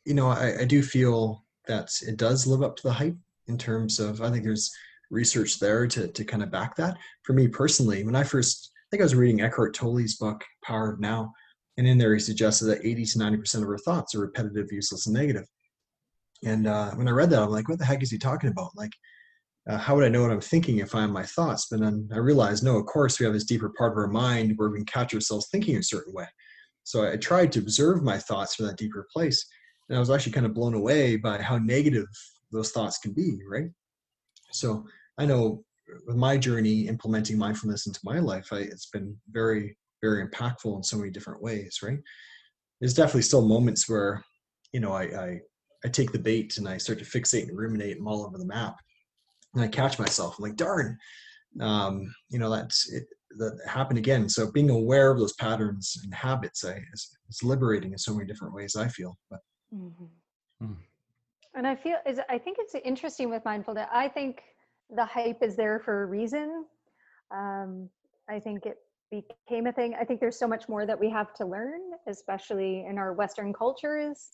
you 0.09 0.15
know 0.15 0.29
i, 0.29 0.61
I 0.61 0.65
do 0.65 0.83
feel 0.83 1.45
that 1.67 1.91
it 2.01 2.17
does 2.17 2.47
live 2.47 2.63
up 2.63 2.77
to 2.77 2.83
the 2.83 2.93
hype 2.93 3.17
in 3.47 3.59
terms 3.59 4.01
of 4.01 4.23
i 4.23 4.31
think 4.31 4.43
there's 4.43 4.73
research 5.11 5.59
there 5.59 5.87
to, 5.87 6.09
to 6.09 6.25
kind 6.25 6.43
of 6.43 6.51
back 6.51 6.77
that. 6.77 6.97
For 7.25 7.35
me 7.35 7.47
personally 7.47 8.05
when 8.05 8.17
i 8.17 8.25
first 8.25 8.73
i 8.75 8.87
think 8.91 9.03
i 9.03 9.05
was 9.05 9.15
reading 9.15 9.43
eckhart 9.43 9.75
tolle's 9.75 10.15
book 10.15 10.43
power 10.65 10.93
of 10.93 11.01
now 11.01 11.33
and 11.77 11.87
in 11.87 11.99
there 11.99 12.15
he 12.15 12.21
suggested 12.21 12.65
that 12.67 12.85
80 12.85 13.05
to 13.05 13.19
90 13.19 13.39
percent 13.39 13.65
of 13.65 13.71
our 13.71 13.79
thoughts 13.79 14.15
are 14.15 14.21
repetitive 14.21 14.73
useless 14.73 15.07
and 15.07 15.15
negative. 15.15 15.47
And 16.45 16.67
uh, 16.67 16.93
when 16.93 17.07
i 17.07 17.13
read 17.13 17.31
that 17.31 17.43
i'm 17.43 17.51
like 17.51 17.69
what 17.69 17.79
the 17.79 17.85
heck 17.85 18.03
is 18.03 18.11
he 18.11 18.19
talking 18.19 18.51
about? 18.51 18.71
Like 18.75 18.93
uh, 19.69 19.77
how 19.77 19.95
would 19.95 20.05
i 20.05 20.09
know 20.09 20.23
what 20.23 20.31
i'm 20.31 20.41
thinking 20.41 20.79
if 20.79 20.95
i'm 20.95 21.13
my 21.13 21.25
thoughts? 21.25 21.67
But 21.71 21.81
then 21.81 22.09
i 22.13 22.19
realized 22.19 22.65
no 22.65 22.77
of 22.77 22.87
course 22.87 23.19
we 23.19 23.25
have 23.25 23.35
this 23.35 23.45
deeper 23.45 23.73
part 23.77 23.93
of 23.93 23.99
our 23.99 24.09
mind 24.09 24.55
where 24.57 24.71
we 24.71 24.79
can 24.79 24.87
catch 24.87 25.15
ourselves 25.15 25.49
thinking 25.51 25.77
a 25.77 25.83
certain 25.83 26.15
way. 26.15 26.27
So 26.85 27.11
i 27.11 27.17
tried 27.17 27.53
to 27.53 27.61
observe 27.61 28.03
my 28.03 28.19
thoughts 28.19 28.55
from 28.55 28.67
that 28.67 28.79
deeper 28.79 29.07
place 29.13 29.45
and 29.89 29.97
i 29.97 30.01
was 30.01 30.11
actually 30.11 30.33
kind 30.33 30.47
of 30.47 30.55
blown 30.55 30.75
away 30.75 31.17
by 31.17 31.41
how 31.41 31.59
negative 31.59 32.07
those 32.51 32.73
thoughts 32.73 32.99
can 32.99 33.13
be 33.13 33.39
right? 33.49 33.69
So 34.53 34.85
i 35.19 35.27
know 35.27 35.65
with 36.07 36.17
my 36.17 36.37
journey 36.37 36.87
implementing 36.87 37.39
mindfulness 37.39 37.87
into 37.87 38.01
my 38.05 38.19
life 38.19 38.49
I, 38.53 38.59
it's 38.59 38.87
been 38.91 39.17
very 39.31 39.77
very 40.01 40.27
impactful 40.27 40.77
in 40.77 40.83
so 40.83 40.97
many 40.97 41.11
different 41.11 41.43
ways 41.43 41.79
right? 41.83 41.99
There's 42.81 42.95
definitely 42.95 43.23
still 43.23 43.47
moments 43.47 43.89
where 43.89 44.25
you 44.73 44.81
know 44.81 44.93
i 44.93 45.03
i, 45.03 45.41
I 45.85 45.89
take 45.89 46.13
the 46.13 46.19
bait 46.19 46.57
and 46.57 46.69
i 46.69 46.79
start 46.79 46.99
to 47.01 47.05
fixate 47.05 47.49
and 47.49 47.59
ruminate 47.59 47.99
and 47.99 48.07
all 48.07 48.25
over 48.25 48.39
the 48.39 48.47
map 48.47 48.77
and 49.59 49.67
i 49.67 49.69
catch 49.69 49.99
myself 49.99 50.37
i'm 50.39 50.45
like 50.45 50.57
darn 50.57 50.97
um, 51.61 52.15
you 52.29 52.39
know 52.39 52.51
that's 52.51 52.93
it 52.93 53.05
that 53.39 53.59
happened 53.67 53.99
again 53.99 54.29
so 54.29 54.51
being 54.51 54.71
aware 54.71 55.11
of 55.11 55.19
those 55.19 55.33
patterns 55.35 55.99
and 56.03 56.15
habits 56.15 56.65
I, 56.65 56.81
is, 56.93 57.19
is 57.29 57.43
liberating 57.43 57.93
in 57.93 57.99
so 57.99 58.15
many 58.15 58.27
different 58.27 58.55
ways 58.55 58.77
i 58.77 58.89
feel 58.89 59.19
but 59.31 59.41
Hmm. 60.61 60.73
And 61.55 61.67
I 61.67 61.75
feel 61.75 61.97
is 62.07 62.21
I 62.29 62.39
think 62.39 62.59
it's 62.61 62.75
interesting 62.85 63.31
with 63.31 63.45
mindfulness. 63.45 63.89
I 63.93 64.09
think 64.09 64.43
the 64.95 65.05
hype 65.05 65.43
is 65.43 65.57
there 65.57 65.81
for 65.81 66.03
a 66.03 66.07
reason. 66.07 66.65
Um, 67.31 67.89
I 68.29 68.39
think 68.41 68.67
it 68.67 68.79
became 69.11 69.67
a 69.67 69.73
thing. 69.73 69.95
I 69.99 70.05
think 70.05 70.21
there's 70.21 70.39
so 70.39 70.49
much 70.49 70.69
more 70.69 70.87
that 70.87 70.99
we 70.99 71.11
have 71.11 71.33
to 71.35 71.47
learn, 71.47 71.81
especially 72.07 72.85
in 72.89 72.99
our 72.99 73.13
Western 73.13 73.53
cultures. 73.53 74.31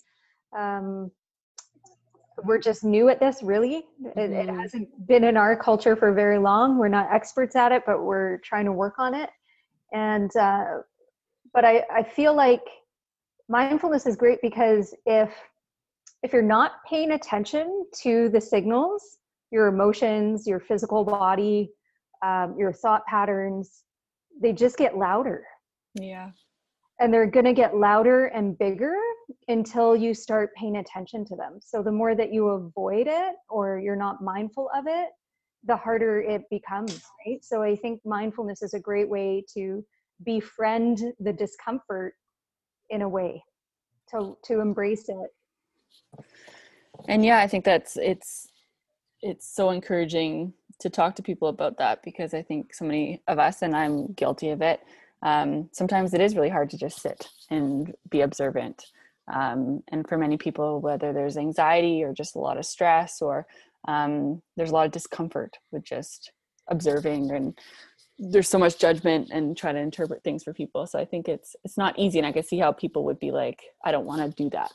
Um, 0.56 1.10
we're 2.42 2.58
just 2.58 2.82
new 2.84 3.08
at 3.08 3.20
this, 3.20 3.42
really. 3.42 3.86
It, 4.16 4.30
it 4.32 4.48
Mhm. 4.48 4.60
hasn't 4.60 5.06
been 5.06 5.24
in 5.24 5.36
our 5.36 5.56
culture 5.56 5.94
for 5.94 6.12
very 6.12 6.38
long. 6.38 6.78
We're 6.78 6.88
not 6.88 7.12
experts 7.12 7.54
at 7.54 7.70
it, 7.72 7.84
but 7.86 8.02
we're 8.02 8.38
trying 8.38 8.64
to 8.64 8.72
work 8.72 8.98
on 8.98 9.14
it. 9.14 9.30
And 9.92 10.34
uh, 10.36 10.78
but 11.52 11.64
I, 11.64 11.84
I 11.92 12.02
feel 12.02 12.34
like 12.34 12.64
mindfulness 13.48 14.06
is 14.06 14.16
great 14.16 14.40
because 14.42 14.94
if 15.06 15.32
if 16.22 16.32
you're 16.32 16.42
not 16.42 16.72
paying 16.88 17.12
attention 17.12 17.86
to 18.02 18.28
the 18.30 18.40
signals 18.40 19.18
your 19.54 19.68
emotions, 19.68 20.48
your 20.48 20.58
physical 20.58 21.04
body, 21.04 21.70
um, 22.24 22.56
your 22.58 22.72
thought 22.72 23.06
patterns, 23.06 23.84
they 24.42 24.52
just 24.52 24.76
get 24.76 24.98
louder. 24.98 25.44
Yeah. 25.94 26.30
And 26.98 27.14
they're 27.14 27.30
going 27.30 27.44
to 27.44 27.52
get 27.52 27.76
louder 27.76 28.26
and 28.26 28.58
bigger 28.58 28.96
until 29.48 29.96
you 29.96 30.14
start 30.14 30.54
paying 30.54 30.76
attention 30.76 31.24
to 31.26 31.36
them. 31.36 31.58
So 31.60 31.82
the 31.82 31.92
more 31.92 32.14
that 32.14 32.32
you 32.32 32.48
avoid 32.48 33.06
it 33.06 33.34
or 33.48 33.78
you're 33.78 33.96
not 33.96 34.22
mindful 34.22 34.70
of 34.76 34.86
it, 34.86 35.10
the 35.64 35.76
harder 35.76 36.20
it 36.20 36.42
becomes, 36.50 37.02
right? 37.26 37.42
So 37.42 37.62
I 37.62 37.76
think 37.76 38.00
mindfulness 38.04 38.62
is 38.62 38.74
a 38.74 38.80
great 38.80 39.08
way 39.08 39.44
to 39.54 39.84
befriend 40.24 41.00
the 41.20 41.32
discomfort 41.32 42.14
in 42.90 43.02
a 43.02 43.08
way 43.08 43.42
to 44.10 44.36
to 44.44 44.60
embrace 44.60 45.08
it 45.08 45.34
and 47.08 47.24
yeah 47.24 47.38
i 47.38 47.46
think 47.46 47.64
that's 47.64 47.96
it's 47.96 48.48
it's 49.22 49.54
so 49.54 49.70
encouraging 49.70 50.52
to 50.78 50.90
talk 50.90 51.14
to 51.16 51.22
people 51.22 51.48
about 51.48 51.78
that 51.78 52.02
because 52.04 52.34
i 52.34 52.42
think 52.42 52.72
so 52.74 52.84
many 52.84 53.20
of 53.26 53.38
us 53.38 53.62
and 53.62 53.74
i'm 53.74 54.12
guilty 54.12 54.50
of 54.50 54.62
it 54.62 54.80
um, 55.22 55.70
sometimes 55.72 56.12
it 56.12 56.20
is 56.20 56.36
really 56.36 56.50
hard 56.50 56.68
to 56.68 56.76
just 56.76 57.00
sit 57.00 57.30
and 57.50 57.94
be 58.10 58.20
observant 58.20 58.84
um, 59.32 59.82
and 59.90 60.06
for 60.08 60.18
many 60.18 60.36
people 60.36 60.80
whether 60.80 61.12
there's 61.12 61.36
anxiety 61.36 62.02
or 62.02 62.12
just 62.12 62.36
a 62.36 62.38
lot 62.38 62.58
of 62.58 62.66
stress 62.66 63.22
or 63.22 63.46
um, 63.88 64.42
there's 64.56 64.70
a 64.70 64.74
lot 64.74 64.86
of 64.86 64.92
discomfort 64.92 65.56
with 65.72 65.84
just 65.84 66.32
observing 66.68 67.30
and 67.30 67.58
there's 68.18 68.48
so 68.48 68.58
much 68.58 68.78
judgment 68.78 69.28
and 69.32 69.56
try 69.56 69.72
to 69.72 69.78
interpret 69.78 70.22
things 70.22 70.44
for 70.44 70.52
people. 70.54 70.86
So 70.86 70.98
i 70.98 71.04
think 71.04 71.28
it's 71.28 71.56
it's 71.64 71.76
not 71.76 71.98
easy 71.98 72.18
and 72.18 72.26
i 72.26 72.32
can 72.32 72.42
see 72.44 72.58
how 72.58 72.72
people 72.72 73.04
would 73.04 73.18
be 73.18 73.30
like 73.30 73.60
i 73.84 73.90
don't 73.90 74.06
want 74.06 74.22
to 74.22 74.42
do 74.42 74.50
that. 74.50 74.72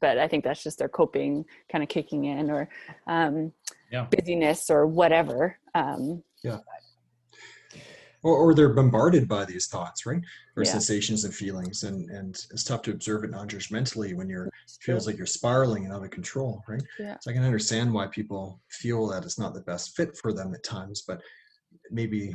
But 0.00 0.18
i 0.18 0.28
think 0.28 0.44
that's 0.44 0.62
just 0.62 0.78
their 0.78 0.88
coping 0.88 1.44
kind 1.70 1.82
of 1.82 1.88
kicking 1.88 2.24
in 2.26 2.50
or 2.50 2.68
um, 3.06 3.52
Yeah. 3.90 4.06
busyness 4.10 4.70
or 4.70 4.86
whatever 4.86 5.58
um, 5.74 6.22
or, 8.22 8.36
or 8.36 8.54
they're 8.54 8.72
bombarded 8.72 9.26
by 9.28 9.44
these 9.44 9.66
thoughts 9.66 10.06
right 10.06 10.22
or 10.56 10.62
Yeah. 10.64 10.70
sensations 10.72 11.24
and 11.24 11.34
feelings 11.34 11.82
and 11.82 12.10
and 12.10 12.34
it's 12.50 12.64
tough 12.64 12.82
to 12.82 12.90
observe 12.92 13.24
it 13.24 13.30
non-judgmentally 13.30 14.14
when 14.14 14.28
you're 14.28 14.48
feels 14.80 15.06
like 15.06 15.16
you're 15.16 15.26
spiraling 15.26 15.84
and 15.84 15.94
out 15.94 16.04
of 16.04 16.10
control 16.10 16.62
right 16.68 16.82
Yeah. 16.98 17.16
so 17.20 17.30
i 17.30 17.34
can 17.34 17.44
understand 17.44 17.92
why 17.92 18.06
people 18.06 18.60
feel 18.70 19.06
that 19.08 19.24
it's 19.24 19.38
not 19.38 19.54
the 19.54 19.60
best 19.62 19.96
fit 19.96 20.16
for 20.16 20.32
them 20.32 20.54
at 20.54 20.62
times 20.64 21.02
but 21.06 21.20
maybe 21.90 22.34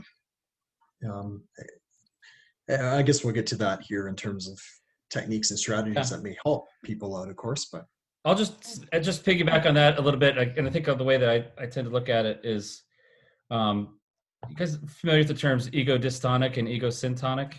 um 1.09 1.43
i 2.69 3.01
guess 3.01 3.23
we'll 3.23 3.33
get 3.33 3.47
to 3.47 3.55
that 3.55 3.81
here 3.81 4.07
in 4.07 4.15
terms 4.15 4.47
of 4.49 4.59
techniques 5.09 5.51
and 5.51 5.59
strategies 5.59 5.95
Yeah. 6.11 6.17
that 6.17 6.23
may 6.23 6.35
help 6.43 6.67
people 6.83 7.15
out 7.17 7.29
of 7.29 7.35
course 7.35 7.65
but 7.65 7.85
I'll 8.25 8.35
just 8.35 8.83
I 8.91 8.99
just 8.99 9.23
piggyback 9.23 9.65
on 9.65 9.75
that 9.75 9.97
a 9.99 10.01
little 10.01 10.19
bit, 10.19 10.37
I- 10.37 10.53
and 10.57 10.67
I 10.67 10.69
think 10.69 10.89
of 10.89 10.97
the 10.97 11.03
way 11.05 11.15
that 11.15 11.29
I, 11.29 11.63
I 11.63 11.65
tend 11.65 11.87
to 11.87 11.93
look 11.93 12.09
at 12.09 12.25
it 12.25 12.41
is, 12.43 12.83
um, 13.49 13.99
you 14.49 14.55
guys 14.55 14.77
familiar 14.87 15.21
with 15.21 15.27
the 15.27 15.33
terms 15.33 15.69
ego 15.73 15.97
dystonic 15.97 16.57
and 16.57 16.67
ego 16.67 16.87
syntonic? 16.87 17.53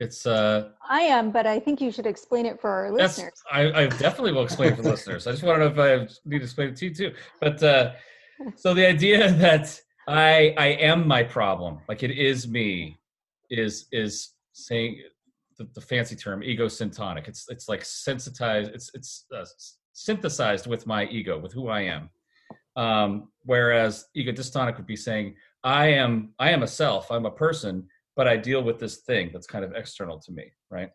It's 0.00 0.26
uh, 0.26 0.70
i 0.90 1.02
am 1.02 1.30
but 1.30 1.46
i 1.46 1.60
think 1.60 1.80
you 1.80 1.92
should 1.92 2.04
explain 2.04 2.46
it 2.46 2.60
for 2.60 2.68
our 2.68 2.90
listeners 2.90 3.40
I, 3.50 3.82
I 3.82 3.86
definitely 3.86 4.32
will 4.32 4.42
explain 4.42 4.72
it 4.72 4.76
for 4.76 4.82
listeners. 4.82 5.28
I 5.28 5.30
just 5.30 5.44
want 5.44 5.60
to 5.60 5.64
know 5.64 5.70
if 5.70 5.78
I 5.78 6.12
need 6.24 6.38
to 6.38 6.44
explain 6.44 6.70
it 6.70 6.76
to 6.76 6.86
you 6.86 6.94
too. 6.94 7.12
But 7.40 7.62
uh, 7.62 7.92
so 8.56 8.74
the 8.74 8.86
idea 8.86 9.30
that 9.44 9.80
I 10.08 10.54
I 10.58 10.66
am 10.66 11.06
my 11.06 11.22
problem, 11.22 11.78
like 11.88 12.02
it 12.02 12.10
is 12.10 12.48
me, 12.48 12.98
is 13.50 13.86
is 13.92 14.34
saying 14.52 15.00
the, 15.58 15.68
the 15.74 15.80
fancy 15.80 16.16
term 16.16 16.42
ego 16.42 16.66
syntonic. 16.66 17.28
It's 17.28 17.46
it's 17.48 17.68
like 17.68 17.84
sensitized. 17.84 18.72
It's 18.74 18.90
it's 18.94 19.26
uh, 19.34 19.44
synthesized 19.92 20.66
with 20.66 20.86
my 20.86 21.06
ego, 21.06 21.38
with 21.38 21.52
who 21.52 21.68
I 21.68 21.82
am. 21.82 22.10
Um, 22.76 23.28
whereas 23.44 24.06
ego 24.14 24.32
dystonic 24.32 24.76
would 24.76 24.86
be 24.86 24.96
saying 24.96 25.36
I 25.64 25.86
am 25.88 26.34
I 26.38 26.50
am 26.50 26.62
a 26.62 26.66
self. 26.68 27.10
I'm 27.10 27.26
a 27.26 27.30
person, 27.30 27.88
but 28.16 28.28
I 28.28 28.36
deal 28.36 28.62
with 28.62 28.78
this 28.78 28.98
thing 28.98 29.30
that's 29.32 29.46
kind 29.46 29.64
of 29.64 29.72
external 29.74 30.18
to 30.20 30.32
me, 30.32 30.52
right? 30.70 30.90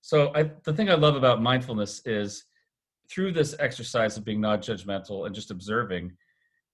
So 0.00 0.32
I, 0.34 0.50
the 0.64 0.72
thing 0.72 0.90
I 0.90 0.94
love 0.94 1.16
about 1.16 1.42
mindfulness 1.42 2.02
is 2.06 2.44
through 3.10 3.32
this 3.32 3.54
exercise 3.58 4.16
of 4.16 4.24
being 4.24 4.40
non-judgmental 4.40 5.26
and 5.26 5.34
just 5.34 5.50
observing, 5.50 6.12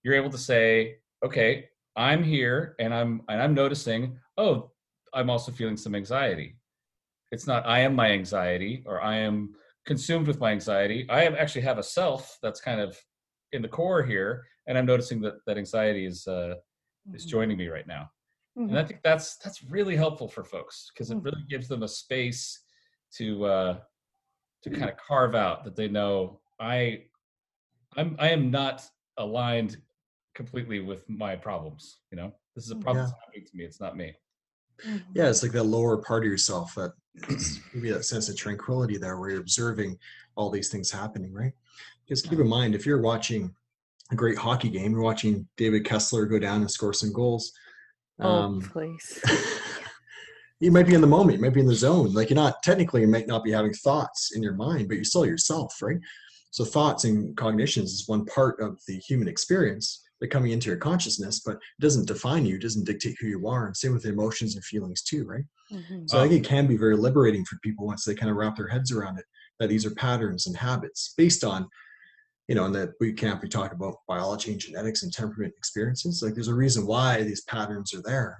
you're 0.03 0.15
able 0.15 0.29
to 0.29 0.37
say, 0.37 0.97
okay, 1.23 1.69
I'm 1.95 2.23
here 2.23 2.75
and 2.79 2.93
I'm 2.93 3.23
and 3.27 3.41
I'm 3.41 3.53
noticing, 3.55 4.17
oh, 4.37 4.71
I'm 5.13 5.29
also 5.29 5.51
feeling 5.51 5.77
some 5.77 5.95
anxiety. 5.95 6.55
It's 7.31 7.47
not 7.47 7.67
I 7.67 7.79
am 7.79 7.95
my 7.95 8.11
anxiety 8.11 8.83
or 8.85 9.01
I 9.01 9.17
am 9.17 9.55
consumed 9.85 10.27
with 10.27 10.39
my 10.39 10.51
anxiety. 10.51 11.07
I 11.09 11.25
actually 11.25 11.61
have 11.61 11.79
a 11.79 11.83
self 11.83 12.37
that's 12.43 12.61
kind 12.61 12.79
of 12.79 12.95
in 13.53 13.63
the 13.63 13.67
core 13.67 14.03
here, 14.03 14.45
and 14.67 14.77
I'm 14.77 14.85
noticing 14.85 15.19
that 15.21 15.43
that 15.47 15.57
anxiety 15.57 16.05
is 16.05 16.27
uh, 16.27 16.55
is 17.13 17.25
joining 17.25 17.57
me 17.57 17.67
right 17.67 17.87
now. 17.87 18.09
Mhm. 18.57 18.69
and 18.69 18.79
i 18.79 18.83
think 18.83 18.99
that's 19.03 19.37
that's 19.37 19.63
really 19.63 19.95
helpful 19.95 20.27
for 20.27 20.43
folks 20.43 20.89
because 20.91 21.11
it 21.11 21.17
Mhm. 21.17 21.25
really 21.25 21.43
gives 21.47 21.67
them 21.67 21.83
a 21.83 21.87
space 21.87 22.63
to 23.17 23.45
uh 23.45 23.79
to 24.63 24.69
kind 24.69 24.89
of 24.89 24.97
carve 24.97 25.35
out 25.35 25.63
that 25.63 25.75
they 25.75 25.87
know 25.87 26.41
i 26.59 27.05
i'm 27.95 28.15
i 28.19 28.29
am 28.29 28.49
not 28.51 28.77
aligned 29.17 29.77
completely 30.33 30.79
with 30.79 31.07
my 31.09 31.35
problems 31.35 31.99
you 32.11 32.17
know? 32.17 32.33
This 32.55 32.65
is 32.65 32.71
a 32.71 32.75
problem 32.75 33.05
that's 33.05 33.13
happening 33.23 33.45
to 33.45 33.55
me 33.57 33.63
it's 33.65 33.79
not 33.79 33.95
me. 33.95 34.15
Yeah 35.13 35.29
it's 35.29 35.43
like 35.43 35.51
that 35.53 35.63
lower 35.77 35.97
part 35.97 36.23
of 36.25 36.29
yourself 36.31 36.75
that 36.75 36.93
maybe 37.73 37.91
that 37.91 38.03
sense 38.05 38.29
of 38.29 38.35
tranquility 38.35 38.97
there 38.97 39.17
where 39.19 39.29
you're 39.31 39.41
observing 39.41 39.97
all 40.35 40.49
these 40.49 40.69
things 40.69 40.89
happening 40.91 41.31
right? 41.33 41.53
Because 42.03 42.21
keep 42.21 42.39
in 42.39 42.47
mind 42.47 42.73
if 42.75 42.85
you're 42.85 43.01
watching 43.01 43.53
a 44.11 44.15
great 44.15 44.37
hockey 44.37 44.69
game. 44.69 44.91
You're 44.91 45.01
watching 45.01 45.47
david 45.57 45.85
kessler 45.85 46.25
go 46.25 46.39
down 46.39 46.61
and 46.61 46.71
score 46.71 46.93
some 46.93 47.13
goals. 47.13 47.51
Oh 48.19 48.29
um, 48.29 48.61
please. 48.61 49.21
You 50.61 50.73
might 50.73 50.87
be 50.87 50.93
in 50.93 50.99
the 50.99 51.07
moment 51.07 51.37
you 51.37 51.41
might 51.41 51.53
be 51.53 51.61
in 51.61 51.67
the 51.67 51.73
zone. 51.73 52.11
Like 52.11 52.29
you're 52.29 52.35
not 52.35 52.61
technically 52.63 52.99
you 52.99 53.07
might 53.07 53.27
not 53.27 53.45
be 53.45 53.51
having 53.51 53.71
thoughts 53.73 54.31
in 54.35 54.43
your 54.43 54.55
mind 54.55 54.89
but 54.89 54.95
you're 54.95 55.05
still 55.05 55.25
yourself 55.25 55.81
right? 55.81 55.99
So 56.51 56.65
thoughts 56.65 57.05
and 57.05 57.37
cognitions 57.37 57.93
is 57.93 58.07
one 58.09 58.25
part 58.25 58.59
of 58.59 58.77
the 58.87 58.97
human 58.97 59.29
experience 59.29 60.03
they're 60.19 60.27
coming 60.27 60.51
into 60.51 60.67
your 60.67 60.77
consciousness 60.77 61.39
but 61.45 61.55
it 61.55 61.61
doesn't 61.79 62.09
define 62.09 62.45
you 62.45 62.55
it 62.55 62.61
doesn't 62.61 62.85
dictate 62.85 63.15
who 63.21 63.27
you 63.27 63.47
are 63.47 63.67
and 63.67 63.77
same 63.77 63.93
with 63.93 64.05
emotions 64.05 64.55
and 64.55 64.65
feelings 64.65 65.01
too 65.01 65.23
right? 65.23 65.45
Mhm. 65.71 66.09
so 66.09 66.19
I 66.19 66.27
think 66.27 66.43
it 66.43 66.49
can 66.49 66.67
be 66.67 66.75
very 66.75 66.97
liberating 66.97 67.45
for 67.45 67.57
people 67.63 67.85
once 67.85 68.03
they 68.03 68.15
kind 68.15 68.29
of 68.29 68.35
wrap 68.35 68.57
their 68.57 68.67
heads 68.67 68.91
around 68.91 69.17
it 69.17 69.25
that 69.59 69.69
these 69.69 69.85
are 69.85 69.91
patterns 69.91 70.47
and 70.47 70.55
habits 70.57 71.13
based 71.17 71.43
on, 71.43 71.67
you 72.49 72.55
know, 72.55 72.65
in 72.65 72.71
the 72.71 72.91
boot 72.99 73.15
camp 73.15 73.43
we 73.43 73.47
talk 73.47 73.73
about 73.73 73.97
biology 74.07 74.51
and 74.51 74.59
genetics 74.59 75.03
and 75.03 75.13
temperament 75.13 75.53
experiences. 75.55 76.23
Like 76.23 76.33
there's 76.33 76.47
a 76.47 76.55
reason 76.55 76.87
why 76.87 77.21
these 77.21 77.43
patterns 77.43 77.93
are 77.93 78.01
there, 78.01 78.39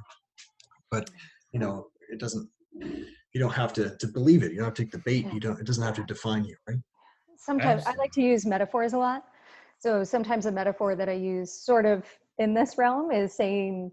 but 0.89 1.11
you 1.53 1.59
know, 1.59 1.85
it 2.11 2.19
doesn't. 2.19 2.49
You 2.73 3.39
don't 3.39 3.53
have 3.53 3.71
to 3.73 3.95
to 3.97 4.07
believe 4.07 4.41
it. 4.41 4.51
You 4.51 4.57
don't 4.57 4.65
have 4.65 4.73
to 4.73 4.81
take 4.81 4.91
the 4.91 5.03
bait. 5.05 5.27
You 5.31 5.39
don't. 5.39 5.59
It 5.59 5.67
doesn't 5.67 5.83
have 5.83 5.95
to 5.95 6.03
define 6.03 6.43
you, 6.43 6.55
right? 6.67 6.79
sometimes 7.37 7.85
I 7.85 7.93
like 7.95 8.11
to 8.13 8.21
use 8.21 8.45
metaphors 8.45 8.93
a 8.93 8.97
lot. 8.97 9.23
So 9.77 10.03
sometimes 10.03 10.45
a 10.45 10.51
metaphor 10.51 10.95
that 10.95 11.07
I 11.07 11.13
use 11.13 11.53
sort 11.53 11.85
of 11.85 12.03
in 12.37 12.53
this 12.53 12.77
realm 12.77 13.11
is 13.11 13.33
saying 13.33 13.91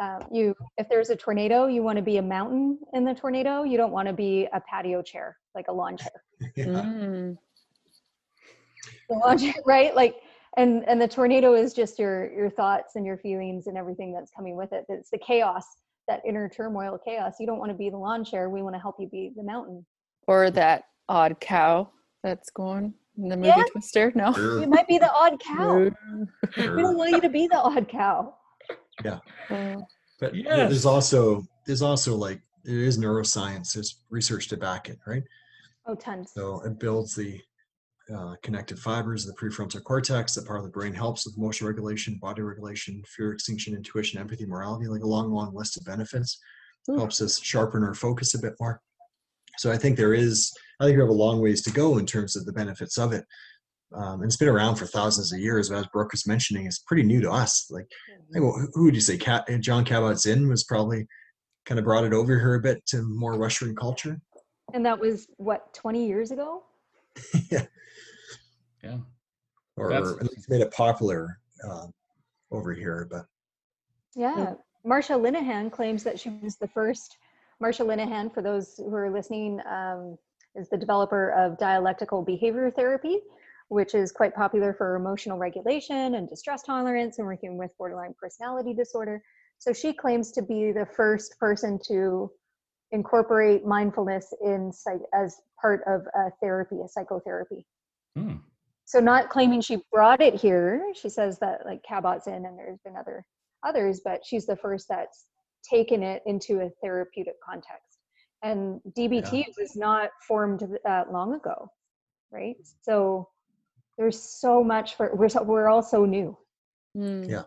uh, 0.00 0.20
you 0.32 0.54
if 0.78 0.88
there's 0.88 1.10
a 1.10 1.16
tornado, 1.16 1.66
you 1.66 1.82
want 1.82 1.96
to 1.96 2.02
be 2.02 2.16
a 2.16 2.22
mountain 2.22 2.78
in 2.94 3.04
the 3.04 3.12
tornado. 3.12 3.64
You 3.64 3.76
don't 3.76 3.92
want 3.92 4.08
to 4.08 4.14
be 4.14 4.48
a 4.54 4.60
patio 4.62 5.02
chair, 5.02 5.36
like 5.54 5.66
a 5.68 5.72
lawn 5.72 5.98
chair. 5.98 6.22
Yeah. 6.56 6.64
Mm. 6.64 7.38
The 9.12 9.18
lawn 9.18 9.38
chair, 9.38 9.54
right? 9.66 9.94
Like 9.94 10.16
and 10.56 10.86
and 10.88 11.00
the 11.00 11.08
tornado 11.08 11.54
is 11.54 11.72
just 11.72 11.98
your 11.98 12.32
your 12.32 12.50
thoughts 12.50 12.96
and 12.96 13.04
your 13.06 13.16
feelings 13.18 13.66
and 13.66 13.76
everything 13.76 14.12
that's 14.12 14.30
coming 14.30 14.56
with 14.56 14.72
it. 14.72 14.84
It's 14.88 15.10
the 15.10 15.18
chaos, 15.18 15.64
that 16.08 16.20
inner 16.26 16.48
turmoil 16.48 16.98
chaos. 17.04 17.34
You 17.40 17.46
don't 17.46 17.58
want 17.58 17.70
to 17.70 17.76
be 17.76 17.90
the 17.90 17.96
lawn 17.98 18.24
chair. 18.24 18.48
We 18.50 18.62
want 18.62 18.74
to 18.74 18.80
help 18.80 18.96
you 18.98 19.08
be 19.08 19.32
the 19.36 19.42
mountain. 19.42 19.84
or 20.26 20.50
that 20.50 20.84
odd 21.08 21.40
cow 21.40 21.90
that's 22.22 22.50
going 22.50 22.94
in 23.18 23.28
the 23.28 23.36
movie 23.36 23.48
Yeah. 23.48 23.64
twister 23.72 24.12
no 24.14 24.32
Sure, 24.34 24.60
You 24.60 24.68
might 24.68 24.86
be 24.86 24.98
the 24.98 25.12
odd 25.12 25.40
cow. 25.40 25.90
We 26.56 26.82
don't 26.82 26.96
want 26.96 27.10
you 27.10 27.20
to 27.20 27.28
be 27.28 27.48
the 27.48 27.58
odd 27.58 27.88
cow. 27.88 28.34
Oh. 29.50 29.86
But 30.20 30.34
Yes. 30.36 30.70
there's 30.70 30.86
also 30.86 31.42
there's 31.66 31.82
also 31.82 32.14
like 32.16 32.40
there 32.64 32.78
is 32.78 32.98
neuroscience. 32.98 33.74
There's 33.74 33.96
research 34.10 34.48
to 34.48 34.56
back 34.56 34.88
it, 34.88 34.98
right? 35.06 35.24
Oh, 35.86 35.96
tons. 35.96 36.30
So 36.32 36.60
it 36.60 36.78
builds 36.78 37.16
the 37.16 37.40
uh, 38.14 38.34
connected 38.42 38.78
fibers 38.78 39.26
of 39.26 39.34
the 39.34 39.40
prefrontal 39.40 39.82
cortex. 39.82 40.34
That 40.34 40.46
part 40.46 40.58
of 40.58 40.64
the 40.64 40.70
brain 40.70 40.92
helps 40.92 41.26
with 41.26 41.36
emotional 41.36 41.68
regulation, 41.68 42.18
body 42.20 42.42
regulation, 42.42 43.02
fear 43.06 43.32
extinction, 43.32 43.74
intuition, 43.74 44.20
empathy, 44.20 44.46
morality, 44.46 44.86
like 44.86 45.02
a 45.02 45.06
long, 45.06 45.32
long 45.32 45.54
list 45.54 45.76
of 45.76 45.84
benefits. 45.84 46.38
Ooh. 46.90 46.96
Helps 46.96 47.20
us 47.20 47.40
sharpen 47.40 47.84
our 47.84 47.94
focus 47.94 48.34
a 48.34 48.40
bit 48.40 48.54
more. 48.60 48.80
So 49.58 49.70
I 49.70 49.76
think 49.76 49.96
there 49.96 50.14
is, 50.14 50.52
I 50.80 50.84
think 50.84 50.96
we 50.96 51.02
have 51.02 51.10
a 51.10 51.12
long 51.12 51.40
ways 51.40 51.62
to 51.62 51.72
go 51.72 51.98
in 51.98 52.06
terms 52.06 52.36
of 52.36 52.44
the 52.44 52.52
benefits 52.52 52.98
of 52.98 53.12
it. 53.12 53.24
Um, 53.94 54.22
and 54.22 54.24
it's 54.24 54.36
been 54.36 54.48
around 54.48 54.76
for 54.76 54.86
thousands 54.86 55.32
of 55.32 55.38
years. 55.38 55.68
But 55.68 55.78
as 55.78 55.86
Brooke 55.92 56.12
was 56.12 56.26
mentioning, 56.26 56.66
it's 56.66 56.78
pretty 56.80 57.02
new 57.02 57.20
to 57.20 57.30
us. 57.30 57.66
Like, 57.70 57.86
who 58.32 58.68
who 58.72 58.84
would 58.84 58.94
you 58.94 59.00
say? 59.02 59.18
Cat, 59.18 59.46
Jon 59.60 59.84
Kabat-Zinn 59.84 60.48
was 60.48 60.64
probably 60.64 61.06
kind 61.66 61.78
of 61.78 61.84
brought 61.84 62.04
it 62.04 62.14
over 62.14 62.38
here 62.38 62.54
a 62.54 62.60
bit 62.60 62.84
to 62.86 63.02
more 63.02 63.38
Western 63.38 63.76
culture. 63.76 64.20
And 64.72 64.84
that 64.86 64.98
was 64.98 65.26
what, 65.36 65.74
20 65.74 66.06
years 66.06 66.30
ago? 66.30 66.62
yeah 67.50 67.66
Yeah. 68.82 68.98
or 69.76 69.88
That's- 69.90 70.16
at 70.20 70.30
least 70.30 70.50
made 70.50 70.60
it 70.60 70.72
popular 70.72 71.38
uh, 71.68 71.86
over 72.50 72.72
here. 72.72 73.06
But 73.10 73.26
Yeah. 74.14 74.54
Marsha 74.84 75.16
Linehan 75.20 75.70
claims 75.70 76.02
that 76.04 76.18
she 76.18 76.30
was 76.42 76.56
the 76.56 76.68
first. 76.68 77.16
Marsha 77.62 77.86
Linehan, 77.86 78.32
for 78.34 78.42
those 78.42 78.74
who 78.76 78.92
are 78.94 79.10
listening, 79.10 79.60
um, 79.66 80.18
is 80.54 80.68
the 80.68 80.76
developer 80.76 81.30
of 81.30 81.56
dialectical 81.58 82.22
behavior 82.22 82.70
therapy, 82.70 83.20
which 83.68 83.94
is 83.94 84.10
quite 84.12 84.34
popular 84.34 84.74
for 84.74 84.96
emotional 84.96 85.38
regulation 85.38 86.16
and 86.16 86.28
distress 86.28 86.62
tolerance 86.62 87.18
and 87.18 87.26
working 87.26 87.56
with 87.56 87.70
borderline 87.78 88.14
personality 88.20 88.74
disorder. 88.74 89.22
So 89.58 89.72
she 89.72 89.92
claims 89.92 90.32
to 90.32 90.42
be 90.42 90.72
the 90.72 90.84
first 90.84 91.38
person 91.38 91.78
to 91.86 92.30
incorporate 92.90 93.64
mindfulness 93.64 94.34
in 94.44 94.72
psych- 94.72 95.08
as 95.14 95.40
part 95.62 95.82
of 95.86 96.06
a 96.14 96.30
therapy, 96.42 96.76
a 96.84 96.88
psychotherapy. 96.88 97.64
Hmm. 98.16 98.34
So 98.84 99.00
not 99.00 99.30
claiming 99.30 99.62
she 99.62 99.78
brought 99.90 100.20
it 100.20 100.34
here. 100.34 100.84
She 100.94 101.08
says 101.08 101.38
that 101.38 101.64
like 101.64 101.82
Kabat-Zinn 101.88 102.44
and 102.44 102.58
there's 102.58 102.80
been 102.84 102.96
other 102.96 103.24
others, 103.62 104.00
but 104.04 104.20
she's 104.26 104.44
the 104.44 104.56
first 104.56 104.86
that's 104.88 105.26
taken 105.68 106.02
it 106.02 106.22
into 106.26 106.60
a 106.60 106.70
therapeutic 106.82 107.34
context. 107.42 107.98
And 108.42 108.80
DBT 108.98 109.46
was 109.58 109.76
not 109.76 110.10
formed 110.26 110.66
that 110.84 111.12
long 111.12 111.34
ago, 111.34 111.70
right? 112.32 112.56
So 112.82 113.28
there's 113.96 114.20
so 114.20 114.64
much 114.64 114.96
for 114.96 115.14
we're 115.14 115.28
so, 115.28 115.44
we're 115.44 115.68
all 115.68 115.82
so 115.82 116.04
new. 116.04 116.36
Mm. 116.96 117.30
Yeah. 117.30 117.44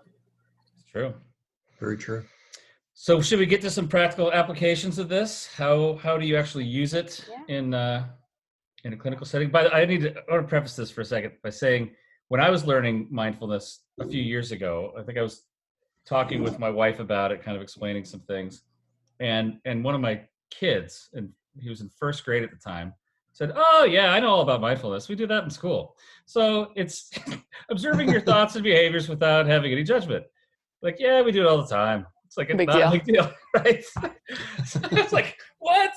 It's 0.73 0.89
true. 0.89 1.13
very 1.79 1.97
true. 1.97 2.23
So 2.97 3.21
should 3.21 3.39
we 3.39 3.45
get 3.45 3.59
to 3.61 3.69
some 3.69 3.89
practical 3.89 4.31
applications 4.31 4.99
of 4.99 5.09
this? 5.09 5.49
How 5.53 5.97
how 5.97 6.17
do 6.17 6.25
you 6.25 6.37
actually 6.37 6.63
use 6.63 6.93
it 6.93 7.25
Yeah. 7.29 7.55
in 7.57 7.73
uh, 7.73 8.07
in 8.85 8.93
a 8.93 8.97
clinical 8.97 9.25
setting? 9.25 9.49
But 9.51 9.73
I 9.73 9.83
need 9.85 10.01
to 10.03 10.11
I 10.17 10.31
want 10.31 10.43
to 10.43 10.47
preface 10.47 10.77
this 10.77 10.91
for 10.91 11.01
a 11.01 11.05
second 11.05 11.33
by 11.43 11.49
saying 11.49 11.91
when 12.29 12.39
I 12.39 12.49
was 12.49 12.65
learning 12.65 13.07
mindfulness 13.11 13.81
a 13.99 14.07
few 14.07 14.21
years 14.23 14.51
ago, 14.53 14.93
I 14.97 15.03
think 15.03 15.17
I 15.17 15.21
was 15.21 15.43
talking 16.05 16.41
with 16.41 16.57
my 16.57 16.69
wife 16.69 16.99
about 17.01 17.31
it, 17.33 17.43
kind 17.43 17.57
of 17.57 17.61
explaining 17.61 18.05
some 18.05 18.21
things, 18.21 18.61
and 19.19 19.59
and 19.65 19.83
one 19.83 19.93
of 19.93 19.99
my 20.01 20.21
kids, 20.49 21.09
and 21.13 21.29
he 21.59 21.69
was 21.69 21.81
in 21.81 21.89
first 21.89 22.23
grade 22.23 22.43
at 22.43 22.49
the 22.51 22.55
time, 22.57 22.93
said, 23.33 23.51
"Oh 23.55 23.83
yeah, 23.83 24.13
I 24.13 24.21
know 24.21 24.29
all 24.29 24.41
about 24.41 24.61
mindfulness. 24.61 25.09
We 25.09 25.15
do 25.15 25.27
that 25.27 25.43
in 25.43 25.49
school. 25.49 25.97
So 26.25 26.71
it's 26.77 27.11
observing 27.69 28.09
your 28.09 28.21
thoughts 28.21 28.55
and 28.55 28.63
behaviors 28.63 29.09
without 29.09 29.47
having 29.47 29.73
any 29.73 29.83
judgment." 29.83 30.23
Like, 30.81 30.95
yeah, 30.97 31.21
we 31.21 31.33
do 31.33 31.41
it 31.41 31.47
all 31.47 31.57
the 31.61 31.67
time. 31.67 32.05
It's 32.35 32.37
like 32.37 32.49
a 32.49 32.57
Big 32.57 32.67
not 32.67 32.77
deal. 32.77 32.91
big 32.91 33.03
deal, 33.05 33.33
right? 33.55 33.83
so 34.65 34.79
it's 34.91 35.13
like, 35.13 35.37
what? 35.59 35.91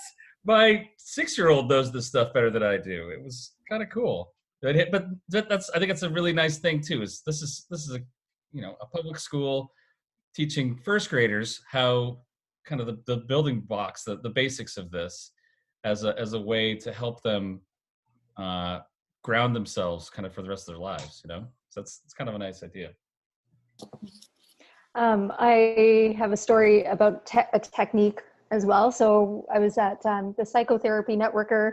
My 0.45 0.89
six-year-old 0.97 1.69
knows 1.69 1.91
this 1.91 2.07
stuff 2.07 2.33
better 2.33 2.49
than 2.49 2.63
I 2.63 2.77
do. 2.77 3.11
It 3.11 3.23
was 3.23 3.53
kind 3.69 3.83
of 3.83 3.91
cool, 3.91 4.33
but 4.63 4.77
but 4.93 5.07
that's 5.29 5.69
I 5.71 5.81
think 5.81 5.91
it's 5.91 6.05
a 6.05 6.11
really 6.11 6.33
nice 6.33 6.59
thing 6.59 6.81
too. 6.81 7.03
Is 7.03 7.23
this 7.27 7.43
is 7.43 7.67
this 7.71 7.81
is 7.89 7.97
a 7.97 8.01
you 8.53 8.63
know 8.63 8.77
a 8.81 8.87
public 8.87 9.19
school 9.19 9.73
teaching 10.35 10.77
first 10.85 11.11
graders 11.11 11.61
how 11.69 12.21
kind 12.65 12.81
of 12.81 12.87
the, 12.87 12.99
the 13.07 13.17
building 13.27 13.61
blocks, 13.61 14.05
the, 14.05 14.19
the 14.23 14.31
basics 14.31 14.77
of 14.77 14.91
this 14.93 15.33
as 15.85 16.05
a 16.05 16.17
as 16.19 16.35
a 16.35 16.41
way 16.41 16.77
to 16.77 16.93
help 16.93 17.21
them 17.23 17.61
uh, 18.37 18.79
ground 19.25 19.57
themselves 19.57 20.09
kind 20.09 20.25
of 20.25 20.33
for 20.33 20.43
the 20.43 20.49
rest 20.49 20.69
of 20.69 20.75
their 20.75 20.83
lives, 20.83 21.21
you 21.25 21.29
know? 21.29 21.47
So 21.71 21.81
that's 21.81 22.03
it's 22.05 22.15
kind 22.15 22.29
of 22.31 22.37
a 22.37 22.39
nice 22.39 22.63
idea. 22.63 22.91
Um, 24.95 25.33
I 25.39 26.15
have 26.19 26.33
a 26.33 26.37
story 26.37 26.85
about 26.85 27.27
te- 27.27 27.51
a 27.53 27.61
technique 27.61 28.21
as 28.51 28.65
well. 28.65 28.91
So 28.91 29.47
I 29.53 29.59
was 29.59 29.79
at 29.79 30.05
um, 30.07 30.35
the 30.39 30.45
Psychotherapy 30.45 31.17
Networker 31.17 31.73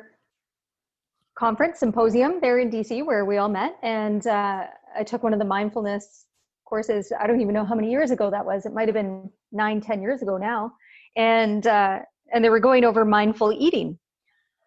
conference 1.37 1.79
symposium 1.79 2.39
there 2.41 2.59
in 2.59 2.69
DC 2.69 3.05
where 3.05 3.25
we 3.25 3.37
all 3.37 3.49
met, 3.49 3.77
and 3.83 4.25
uh, 4.27 4.65
I 4.95 5.03
took 5.03 5.23
one 5.23 5.33
of 5.33 5.39
the 5.39 5.45
mindfulness 5.45 6.25
courses. 6.65 7.11
I 7.17 7.27
don't 7.27 7.41
even 7.41 7.53
know 7.53 7.65
how 7.65 7.75
many 7.75 7.91
years 7.91 8.11
ago 8.11 8.29
that 8.31 8.45
was. 8.45 8.65
It 8.65 8.73
might 8.73 8.87
have 8.87 8.95
been 8.95 9.29
nine, 9.51 9.81
ten 9.81 10.01
years 10.01 10.21
ago 10.21 10.37
now, 10.37 10.73
and 11.15 11.65
uh, 11.67 11.99
and 12.33 12.43
they 12.43 12.49
were 12.49 12.59
going 12.59 12.83
over 12.83 13.05
mindful 13.05 13.53
eating. 13.57 13.97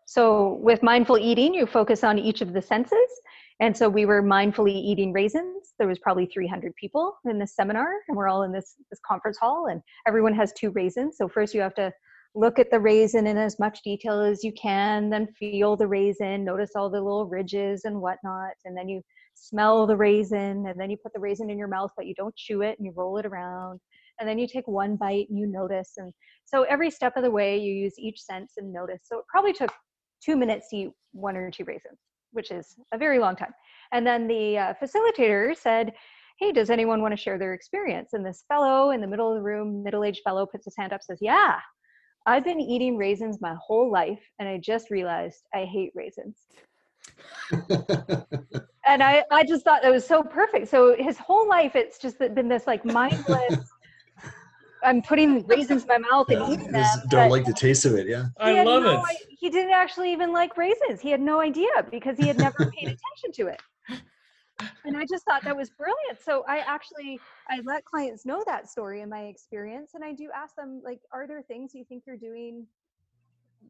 So 0.07 0.59
with 0.63 0.83
mindful 0.83 1.19
eating, 1.19 1.53
you 1.53 1.67
focus 1.67 2.03
on 2.03 2.19
each 2.19 2.41
of 2.41 2.55
the 2.55 2.63
senses. 2.63 3.11
And 3.61 3.77
so 3.77 3.88
we 3.88 4.07
were 4.07 4.23
mindfully 4.23 4.75
eating 4.75 5.12
raisins. 5.12 5.75
There 5.79 5.88
was 5.88 5.99
probably 5.99 6.27
300 6.27 6.75
people 6.77 7.18
in 7.29 7.38
this 7.38 7.57
seminar, 7.57 7.92
and 8.07 8.16
we're 8.16 8.29
all 8.29 8.44
in 8.44 8.53
this 8.53 8.77
this 8.90 9.01
conference 9.05 9.37
hall, 9.37 9.66
and 9.66 9.83
everyone 10.07 10.35
has 10.35 10.53
two 10.53 10.71
raisins. 10.71 11.16
So 11.16 11.29
first 11.29 11.55
you 11.55 11.61
have 11.61 11.75
to 11.75 11.92
look 12.37 12.61
at 12.61 12.71
the 12.71 12.79
raisin 12.79 13.27
in 13.27 13.37
as 13.37 13.59
much 13.59 13.81
detail 13.83 14.21
as 14.21 14.44
you 14.44 14.53
can, 14.53 15.11
then 15.11 15.27
feel 15.38 15.77
the 15.77 15.88
raisin, 15.88 16.44
notice 16.44 16.71
all 16.77 16.88
the 16.88 17.01
little 17.01 17.27
ridges 17.27 17.85
and 17.85 18.01
whatnot, 18.01 18.53
and 18.64 18.77
then 18.77 18.88
you 18.88 19.03
smell 19.35 19.87
the 19.87 19.97
raisin, 19.97 20.66
and 20.68 20.79
then 20.79 20.90
you 20.90 20.97
put 20.97 21.12
the 21.12 21.21
raisin 21.21 21.51
in 21.51 21.59
your 21.59 21.68
mouth, 21.68 21.90
but 21.97 22.07
you 22.07 22.14
don't 22.14 22.37
chew 22.37 22.62
it, 22.62 22.79
and 22.79 22.87
you 22.87 22.92
roll 22.94 23.18
it 23.18 23.27
around, 23.27 23.81
and 24.21 24.29
then 24.29 24.38
you 24.38 24.47
take 24.47 24.68
one 24.68 24.94
bite 24.94 25.29
and 25.31 25.38
you 25.38 25.47
notice. 25.47 25.94
And 25.97 26.12
so 26.44 26.62
every 26.64 26.90
step 26.92 27.16
of 27.16 27.25
the 27.25 27.31
way, 27.31 27.59
you 27.59 27.73
use 27.73 27.99
each 27.99 28.21
sense 28.21 28.53
and 28.57 28.73
notice. 28.73 29.01
So 29.03 29.18
it 29.18 29.25
probably 29.29 29.53
took 29.53 29.73
two 30.23 30.37
minutes 30.37 30.68
to 30.71 30.77
eat 30.77 30.90
one 31.12 31.37
or 31.37 31.51
two 31.51 31.64
raisins 31.64 31.99
which 32.33 32.51
is 32.51 32.75
a 32.93 32.99
very 32.99 33.19
long 33.19 33.37
time. 33.37 33.53
And 33.93 34.07
then 34.07 34.27
the 34.27 34.59
uh, 34.59 34.75
facilitator 34.83 35.57
said, 35.57 35.93
Hey, 36.38 36.53
does 36.53 36.71
anyone 36.71 37.03
want 37.03 37.12
to 37.12 37.21
share 37.21 37.38
their 37.38 37.55
experience? 37.55 38.11
And 38.12 38.25
this 38.25 38.45
fellow 38.49 38.91
in 38.91 39.01
the 39.01 39.07
middle 39.07 39.31
of 39.31 39.38
the 39.38 39.43
room, 39.43 39.83
middle 39.83 40.05
aged 40.05 40.21
fellow, 40.25 40.47
puts 40.47 40.64
his 40.64 40.77
hand 40.79 40.93
up, 40.93 41.03
says, 41.03 41.19
Yeah, 41.21 41.59
I've 42.27 42.45
been 42.45 42.61
eating 42.61 42.97
raisins 42.97 43.41
my 43.41 43.57
whole 43.61 43.91
life, 43.91 44.21
and 44.38 44.49
I 44.49 44.59
just 44.59 44.91
realized 44.91 45.43
I 45.55 45.64
hate 45.64 45.93
raisins. 45.95 46.37
And 48.88 49.03
I, 49.03 49.23
I 49.31 49.45
just 49.45 49.64
thought 49.64 49.83
that 49.83 49.93
was 49.93 50.07
so 50.07 50.23
perfect. 50.23 50.69
So 50.69 50.97
his 50.99 51.19
whole 51.19 51.47
life, 51.47 51.77
it's 51.77 51.99
just 51.99 52.19
been 52.19 52.49
this 52.49 52.67
like 52.67 52.87
mindless. 52.87 53.71
I'm 54.83 55.03
putting 55.03 55.47
raisins 55.47 55.83
in 55.83 55.88
my 55.88 55.99
mouth 55.99 56.29
and 56.31 56.41
Yeah, 56.41 56.53
eating 56.53 56.73
them. 56.73 56.83
just 56.83 57.09
don't 57.09 57.31
like 57.31 57.45
the 57.45 57.53
taste 57.53 57.85
of 57.85 57.95
it. 57.95 58.07
Yeah. 58.07 58.27
I 58.38 58.62
love 58.62 58.83
no 58.85 58.93
it. 58.93 59.01
i- 59.01 59.17
he 59.29 59.51
didn't 59.51 59.73
actually 59.73 60.12
even 60.12 60.33
like 60.33 60.57
raisins. 60.57 61.01
He 61.01 61.11
had 61.11 61.21
no 61.21 61.41
idea 61.41 61.69
because 61.91 62.17
he 62.17 62.27
had 62.27 62.37
never 62.38 62.59
paid 62.79 62.87
attention 62.88 63.33
to 63.35 63.47
it. 63.49 63.62
And 64.85 64.97
I 64.97 65.05
just 65.11 65.25
thought 65.25 65.43
that 65.45 65.57
was 65.57 65.71
brilliant. 65.71 66.21
So 66.25 66.45
I 66.49 66.59
actually 66.59 67.21
I 67.49 67.61
let 67.64 67.85
clients 67.85 68.25
know 68.25 68.43
that 68.47 68.69
story 68.71 69.01
in 69.01 69.09
my 69.09 69.23
experience, 69.25 69.93
and 69.95 70.05
I 70.05 70.12
do 70.12 70.31
ask 70.35 70.55
them 70.55 70.81
like, 70.85 71.01
are 71.12 71.27
there 71.27 71.43
things 71.43 71.75
you 71.75 71.85
think 71.85 72.05
you're 72.07 72.17
doing 72.17 72.67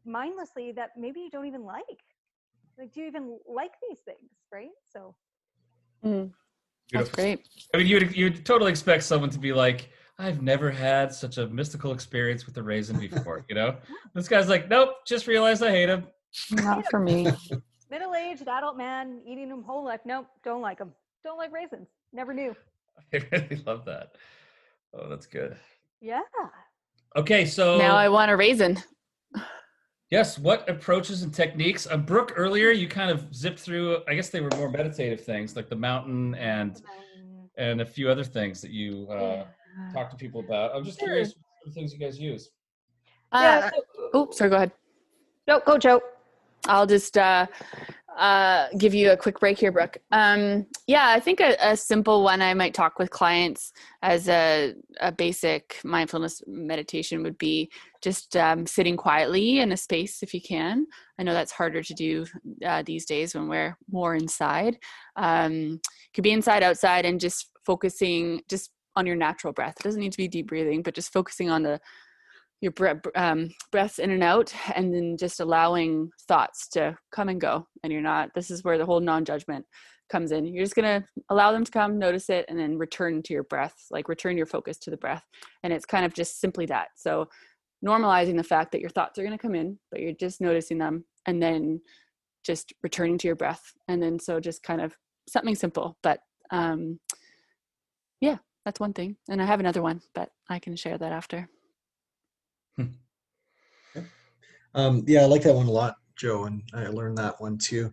mindlessly 0.05 0.71
that 0.73 0.91
maybe 0.97 1.19
you 1.19 1.29
don't 1.29 1.45
even 1.45 1.63
like? 1.65 2.03
Like, 2.77 2.93
do 2.93 3.01
you 3.01 3.07
even 3.07 3.37
like 3.47 3.71
these 3.87 3.99
things? 3.99 4.29
Right? 4.51 4.69
So 4.93 5.15
Mm. 6.05 6.31
That's 6.93 7.09
great. 7.09 7.45
I 7.73 7.77
mean, 7.77 7.87
you'd 7.87 8.15
you'd 8.15 8.45
totally 8.45 8.71
expect 8.71 9.03
someone 9.03 9.29
to 9.31 9.39
be 9.39 9.51
like, 9.51 9.89
"I've 10.19 10.41
never 10.43 10.69
had 10.69 11.13
such 11.13 11.37
a 11.37 11.47
mystical 11.47 11.93
experience 11.93 12.45
with 12.45 12.57
a 12.57 12.63
raisin 12.63 12.99
before." 13.09 13.45
You 13.49 13.55
know, 13.55 13.77
this 14.13 14.27
guy's 14.27 14.49
like, 14.49 14.69
"Nope, 14.69 14.89
just 15.07 15.25
realized 15.25 15.63
I 15.63 15.71
hate 15.71 15.89
him." 15.89 16.07
Not 16.51 16.85
for 16.91 16.99
me. 16.99 17.31
middle-aged 17.89 18.47
adult 18.47 18.77
man 18.77 19.19
eating 19.25 19.49
them 19.49 19.63
whole 19.63 19.83
life. 19.83 20.01
Nope, 20.05 20.27
don't 20.43 20.61
like 20.61 20.77
them. 20.77 20.91
Don't 21.23 21.37
like 21.37 21.51
raisins. 21.51 21.87
Never 22.13 22.33
knew. 22.33 22.55
I 23.13 23.21
really 23.31 23.61
love 23.65 23.85
that. 23.85 24.15
Oh, 24.93 25.09
that's 25.09 25.25
good. 25.25 25.57
Yeah. 26.01 26.21
Okay, 27.15 27.45
so 27.45 27.77
now 27.77 27.95
I 27.95 28.09
want 28.09 28.29
a 28.31 28.37
raisin. 28.37 28.77
Yes. 30.11 30.39
What 30.39 30.67
approaches 30.67 31.21
and 31.21 31.33
techniques? 31.33 31.87
Uh, 31.89 31.97
Brooke, 31.97 32.33
earlier 32.35 32.71
you 32.71 32.87
kind 32.87 33.11
of 33.11 33.33
zipped 33.33 33.59
through. 33.59 33.99
I 34.07 34.15
guess 34.15 34.29
they 34.29 34.41
were 34.41 34.49
more 34.55 34.69
meditative 34.69 35.21
things, 35.21 35.55
like 35.55 35.69
the 35.69 35.75
mountain 35.75 36.35
and 36.35 36.77
Um, 36.77 37.49
and 37.57 37.81
a 37.81 37.85
few 37.85 38.09
other 38.09 38.23
things 38.23 38.61
that 38.61 38.71
you 38.71 39.07
uh, 39.11 39.15
yeah. 39.15 39.43
Talk 39.93 40.09
to 40.09 40.15
people 40.15 40.41
about. 40.41 40.75
I'm 40.75 40.83
just 40.83 40.99
Sure. 40.99 41.07
curious 41.09 41.29
what 41.29 41.45
sort 41.65 41.73
things 41.75 41.93
you 41.93 41.99
guys 41.99 42.19
use. 42.19 42.51
Yeah, 43.33 43.39
Uh, 43.65 43.69
so- 43.69 44.09
oh, 44.13 44.31
sorry. 44.31 44.49
Go 44.49 44.55
ahead. 44.57 44.71
No, 45.47 45.59
go, 45.65 45.77
Joe. 45.77 46.01
I'll 46.67 46.85
just 46.85 47.17
uh, 47.17 47.47
uh, 48.17 48.67
give 48.77 48.93
you 48.93 49.11
a 49.11 49.17
quick 49.17 49.39
break 49.39 49.57
here, 49.57 49.71
Brooke. 49.71 49.97
Um, 50.11 50.67
yeah, 50.87 51.07
I 51.09 51.19
think 51.19 51.39
a, 51.39 51.55
a 51.61 51.77
simple 51.77 52.21
one 52.23 52.41
I 52.41 52.53
might 52.53 52.73
talk 52.73 52.99
with 52.99 53.09
clients 53.09 53.71
as 54.01 54.27
a, 54.27 54.75
a 54.99 55.11
basic 55.11 55.79
mindfulness 55.83 56.41
meditation 56.45 57.23
would 57.23 57.37
be 57.37 57.71
just 58.01 58.35
um, 58.35 58.67
sitting 58.67 58.97
quietly 58.97 59.59
in 59.59 59.71
a 59.71 59.77
space 59.77 60.21
if 60.21 60.33
you 60.33 60.41
can. 60.41 60.85
I 61.17 61.23
know 61.23 61.33
that's 61.33 61.51
harder 61.51 61.81
to 61.81 61.93
do 61.93 62.25
uh, 62.65 62.83
these 62.85 63.05
days 63.05 63.33
when 63.33 63.47
we're 63.47 63.77
more 63.89 64.15
inside. 64.15 64.77
Um, 65.15 65.79
could 66.13 66.23
be 66.23 66.31
inside, 66.31 66.61
outside, 66.61 67.05
and 67.05 67.19
just 67.19 67.49
focusing 67.65 68.41
just 68.49 68.71
on 68.99 69.05
your 69.05 69.15
natural 69.15 69.53
breath. 69.53 69.75
It 69.79 69.83
doesn't 69.83 70.01
need 70.01 70.11
to 70.11 70.17
be 70.17 70.27
deep 70.27 70.47
breathing, 70.47 70.83
but 70.83 70.93
just 70.93 71.13
focusing 71.13 71.49
on 71.49 71.63
the 71.63 71.79
your 72.61 72.73
breath, 72.73 72.97
um, 73.15 73.49
breaths 73.71 73.99
in 73.99 74.11
and 74.11 74.21
out, 74.21 74.53
and 74.75 74.93
then 74.93 75.15
just 75.17 75.39
allowing 75.39 76.09
thoughts 76.27 76.67
to 76.69 76.97
come 77.11 77.29
and 77.29 77.39
go. 77.39 77.65
And 77.83 77.93
you're 77.93 78.01
not, 78.01 78.31
this 78.35 78.51
is 78.51 78.63
where 78.63 78.77
the 78.77 78.85
whole 78.85 78.99
non 78.99 79.23
judgment 79.23 79.65
comes 80.09 80.31
in. 80.31 80.45
You're 80.45 80.65
just 80.65 80.75
to 80.75 81.03
allow 81.29 81.51
them 81.53 81.63
to 81.63 81.71
come, 81.71 81.97
notice 81.97 82.29
it, 82.29 82.45
and 82.49 82.59
then 82.59 82.77
return 82.77 83.21
to 83.23 83.33
your 83.33 83.43
breath, 83.43 83.75
like 83.91 84.09
return 84.09 84.35
your 84.35 84.45
focus 84.45 84.77
to 84.79 84.91
the 84.91 84.97
breath. 84.97 85.23
And 85.63 85.71
it's 85.71 85.85
kind 85.85 86.05
of 86.05 86.13
just 86.13 86.41
simply 86.41 86.65
that. 86.65 86.89
So, 86.95 87.29
normalizing 87.85 88.35
the 88.35 88.43
fact 88.43 88.73
that 88.73 88.81
your 88.81 88.89
thoughts 88.89 89.17
are 89.17 89.25
to 89.29 89.37
come 89.37 89.55
in, 89.55 89.79
but 89.89 90.01
you're 90.01 90.11
just 90.11 90.41
noticing 90.41 90.79
them, 90.79 91.05
and 91.27 91.41
then 91.41 91.79
just 92.43 92.73
returning 92.83 93.17
to 93.19 93.27
your 93.27 93.37
breath. 93.37 93.71
And 93.87 94.03
then, 94.03 94.19
so 94.19 94.41
just 94.41 94.63
kind 94.63 94.81
of 94.81 94.97
something 95.29 95.55
simple, 95.55 95.97
but 96.03 96.19
um, 96.51 96.99
that's 98.69 98.79
one 98.79 98.93
thing. 98.93 99.15
And 99.27 99.41
I 99.41 99.45
have 99.45 99.59
another 99.59 99.81
one, 99.81 99.99
but 100.13 100.29
I 100.47 100.59
can 100.59 100.75
share 100.75 100.95
that 100.99 101.11
after. 101.11 101.49
Um, 104.75 105.03
yeah, 105.07 105.21
I 105.21 105.25
like 105.25 105.41
that 105.41 105.55
one 105.55 105.65
a 105.65 105.71
lot, 105.71 105.95
Joe, 106.15 106.43
and 106.43 106.61
I 106.75 106.85
learned 106.85 107.17
that 107.17 107.41
one 107.41 107.57
too. 107.57 107.91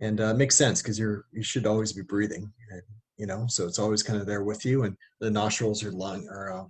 And 0.00 0.20
uh, 0.20 0.24
it 0.24 0.36
makes 0.36 0.56
sense 0.56 0.82
because 0.82 0.98
you're 0.98 1.24
you 1.32 1.42
should 1.42 1.64
always 1.64 1.94
be 1.94 2.02
breathing, 2.02 2.52
and, 2.70 2.82
you 3.16 3.24
know, 3.24 3.46
so 3.48 3.66
it's 3.66 3.78
always 3.78 4.02
kind 4.02 4.20
of 4.20 4.26
there 4.26 4.44
with 4.44 4.62
you. 4.66 4.82
And 4.82 4.94
the 5.20 5.30
nostrils, 5.30 5.82
your 5.82 5.92
lung, 5.92 6.28
or 6.28 6.52
uh, 6.52 6.64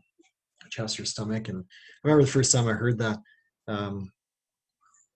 chest, 0.71 0.97
your 0.97 1.07
stomach. 1.07 1.49
And 1.49 1.59
I 1.59 1.65
remember 2.05 2.25
the 2.25 2.31
first 2.31 2.53
time 2.53 2.69
I 2.69 2.73
heard 2.73 2.99
that, 2.99 3.19
um, 3.67 4.13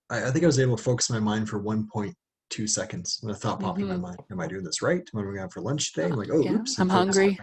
I, 0.09 0.25
I 0.25 0.31
think 0.31 0.43
I 0.43 0.47
was 0.47 0.59
able 0.59 0.75
to 0.75 0.83
focus 0.83 1.09
my 1.09 1.19
mind 1.19 1.47
for 1.47 1.63
1.2 1.63 2.67
seconds, 2.67 3.19
and 3.21 3.31
a 3.31 3.35
thought 3.35 3.61
popped 3.61 3.79
in 3.79 3.87
my 3.87 3.95
Mhm. 3.95 4.01
mind: 4.01 4.19
Am 4.29 4.41
I 4.41 4.47
doing 4.47 4.65
this 4.65 4.81
right? 4.81 5.07
What 5.13 5.21
am 5.21 5.27
I 5.27 5.29
going 5.29 5.35
to 5.37 5.41
have 5.43 5.53
for 5.53 5.61
lunch 5.61 5.93
today? 5.93 6.07
I'm 6.07 6.17
like, 6.17 6.29
oh, 6.29 6.43
Yeah, 6.43 6.55
oops, 6.55 6.77
I'm 6.77 6.89
hungry. 6.89 7.39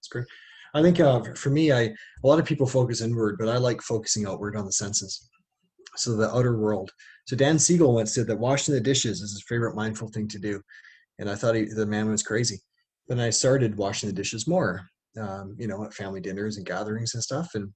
It's 0.00 0.08
great. 0.08 0.26
I 0.74 0.82
think 0.82 1.00
uh, 1.00 1.22
for 1.34 1.50
me, 1.50 1.72
I 1.72 1.82
a 1.82 1.94
lot 2.26 2.38
of 2.38 2.46
people 2.46 2.66
focus 2.66 3.00
inward, 3.00 3.36
but 3.38 3.48
I 3.48 3.58
like 3.58 3.82
focusing 3.82 4.26
outward 4.26 4.56
on 4.56 4.64
the 4.64 4.72
senses. 4.72 5.28
So 5.96 6.16
the 6.16 6.32
outer 6.34 6.56
world. 6.56 6.90
So 7.26 7.36
Dan 7.36 7.58
Siegel 7.58 7.94
once 7.94 8.14
said 8.14 8.26
that 8.28 8.38
washing 8.38 8.74
the 8.74 8.80
dishes 8.80 9.20
is 9.20 9.32
his 9.32 9.44
favorite 9.48 9.74
mindful 9.74 10.08
thing 10.08 10.28
to 10.28 10.38
do, 10.38 10.62
and 11.18 11.28
I 11.28 11.34
thought 11.34 11.54
he, 11.54 11.64
the 11.64 11.86
man 11.86 12.08
was 12.08 12.22
crazy. 12.22 12.60
Then 13.08 13.20
I 13.20 13.30
started 13.30 13.76
washing 13.76 14.08
the 14.08 14.14
dishes 14.14 14.46
more, 14.46 14.82
um, 15.20 15.56
you 15.58 15.66
know, 15.66 15.84
at 15.84 15.94
family 15.94 16.20
dinners 16.20 16.56
and 16.56 16.66
gatherings 16.66 17.14
and 17.14 17.22
stuff, 17.22 17.50
and 17.54 17.72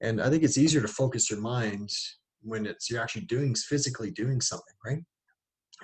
and 0.00 0.20
I 0.20 0.30
think 0.30 0.42
it's 0.42 0.58
easier 0.58 0.82
to 0.82 0.88
focus 0.88 1.30
your 1.30 1.40
mind 1.40 1.90
when 2.42 2.66
it's 2.66 2.90
you're 2.90 3.02
actually 3.02 3.24
doing 3.24 3.54
physically 3.54 4.10
doing 4.10 4.40
something, 4.40 4.74
right? 4.84 5.02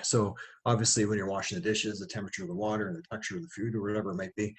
So 0.03 0.35
obviously, 0.67 1.05
when 1.05 1.19
you're 1.19 1.29
washing 1.29 1.57
the 1.57 1.63
dishes, 1.63 1.99
the 1.99 2.07
temperature 2.07 2.43
of 2.43 2.49
the 2.49 2.55
water 2.55 2.89
and 2.89 2.97
the 2.97 3.03
texture 3.11 3.37
of 3.37 3.43
the 3.43 3.49
food 3.49 3.75
or 3.75 3.83
whatever 3.83 4.11
it 4.11 4.17
might 4.17 4.35
be, 4.37 4.55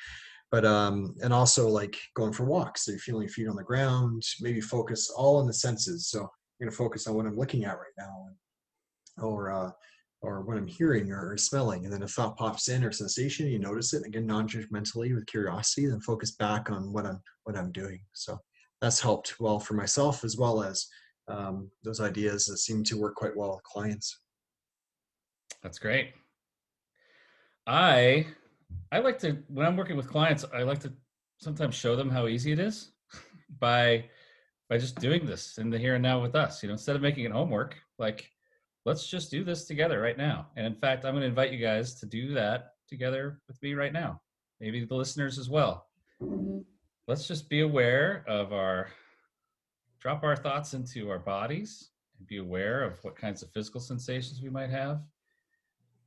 but 0.52 0.66
um 0.66 1.16
and 1.24 1.34
also 1.34 1.68
like 1.68 1.98
going 2.16 2.34
for 2.34 2.46
walks. 2.46 2.86
So 2.86 2.92
you're 2.92 3.00
feeling 3.00 3.24
your 3.24 3.32
feet 3.32 3.48
on 3.48 3.56
the 3.56 3.64
ground 3.64 4.24
maybe 4.42 4.62
focus 4.62 5.10
all 5.16 5.38
on 5.38 5.48
the 5.48 5.54
senses. 5.54 6.10
So 6.10 6.30
going 6.62 6.70
to 6.70 6.78
focus 6.78 7.08
on 7.08 7.16
what 7.16 7.26
i'm 7.26 7.36
looking 7.36 7.66
at 7.66 7.78
right 7.78 7.98
now 7.98 8.28
or 9.18 9.52
uh 9.52 9.72
or 10.22 10.42
what 10.44 10.58
i'm 10.58 10.68
hearing 10.68 11.12
or 11.12 11.36
smelling. 11.38 11.86
And 11.86 11.94
then 11.94 12.04
a 12.04 12.08
thought 12.08 12.38
pops 12.38 12.68
in 12.70 12.84
or 12.84 12.92
sensation 12.92 13.48
you 13.48 13.60
notice 13.60 13.94
it 13.94 14.06
again 14.06 14.28
non-judgmentally 14.28 15.16
with 15.16 15.26
curiosity 15.26 15.88
then 15.88 16.02
focus 16.02 16.32
back 16.32 16.70
on 16.70 16.94
what 16.94 17.06
i'm 17.06 17.20
what 17.44 17.58
i'm 17.58 17.72
doing. 17.72 18.00
So 18.14 18.38
that's 18.80 19.00
helped 19.00 19.40
well 19.40 19.60
for 19.60 19.74
myself 19.74 20.24
as 20.24 20.38
well 20.38 20.64
as 20.64 20.86
um, 21.28 21.70
those 21.84 22.02
ideas 22.02 22.46
that 22.46 22.58
seem 22.58 22.84
to 22.86 23.00
work 23.00 23.16
quite 23.16 23.36
well 23.36 23.56
with 23.56 23.64
clients 23.64 24.20
That's 25.62 25.80
great. 25.80 26.14
I 27.68 28.28
I 28.92 29.00
like 29.00 29.20
to 29.20 29.38
when 29.48 29.66
I'm 29.66 29.78
working 29.78 29.98
with 29.98 30.08
clients, 30.10 30.46
I 30.54 30.64
like 30.64 30.80
to 30.80 30.94
sometimes 31.38 31.76
show 31.76 31.96
them 31.96 32.10
how 32.10 32.28
easy 32.28 32.52
it 32.52 32.60
is 32.60 32.92
by 33.60 34.06
by 34.70 34.78
just 34.78 35.00
doing 35.00 35.26
this 35.26 35.58
in 35.58 35.70
the 35.70 35.78
here 35.78 35.96
and 35.96 36.04
now 36.04 36.22
with 36.22 36.36
us. 36.36 36.64
You 36.64 36.68
know, 36.68 36.74
instead 36.74 36.96
of 36.96 37.02
making 37.02 37.26
it 37.26 37.32
homework, 37.32 37.76
like 38.00 38.30
let's 38.86 39.08
just 39.08 39.30
do 39.30 39.44
this 39.44 39.66
together 39.66 40.02
right 40.02 40.18
now. 40.18 40.48
And 40.56 40.66
in 40.66 40.76
fact, 40.76 41.06
I'm 41.06 41.14
going 41.14 41.22
to 41.22 41.28
invite 41.28 41.52
you 41.52 41.60
guys 41.60 41.96
to 42.00 42.06
do 42.06 42.34
that 42.34 42.72
together 42.88 43.40
with 43.48 43.62
me 43.62 43.74
right 43.74 43.94
now. 43.94 44.22
Maybe 44.60 44.84
the 44.86 44.96
listeners 44.96 45.38
as 45.38 45.50
well. 45.50 45.88
Mhm. 46.22 46.66
Let's 47.08 47.28
just 47.28 47.50
be 47.50 47.62
aware 47.62 48.24
of 48.28 48.54
our 48.54 48.90
drop 50.00 50.24
our 50.24 50.36
thoughts 50.36 50.74
into 50.74 51.10
our 51.10 51.20
bodies 51.20 51.92
and 52.18 52.28
be 52.28 52.38
aware 52.38 52.84
of 52.84 53.04
what 53.04 53.16
kinds 53.16 53.44
of 53.44 53.52
physical 53.52 53.80
sensations 53.80 54.42
we 54.42 54.50
might 54.50 54.70
have 54.70 55.02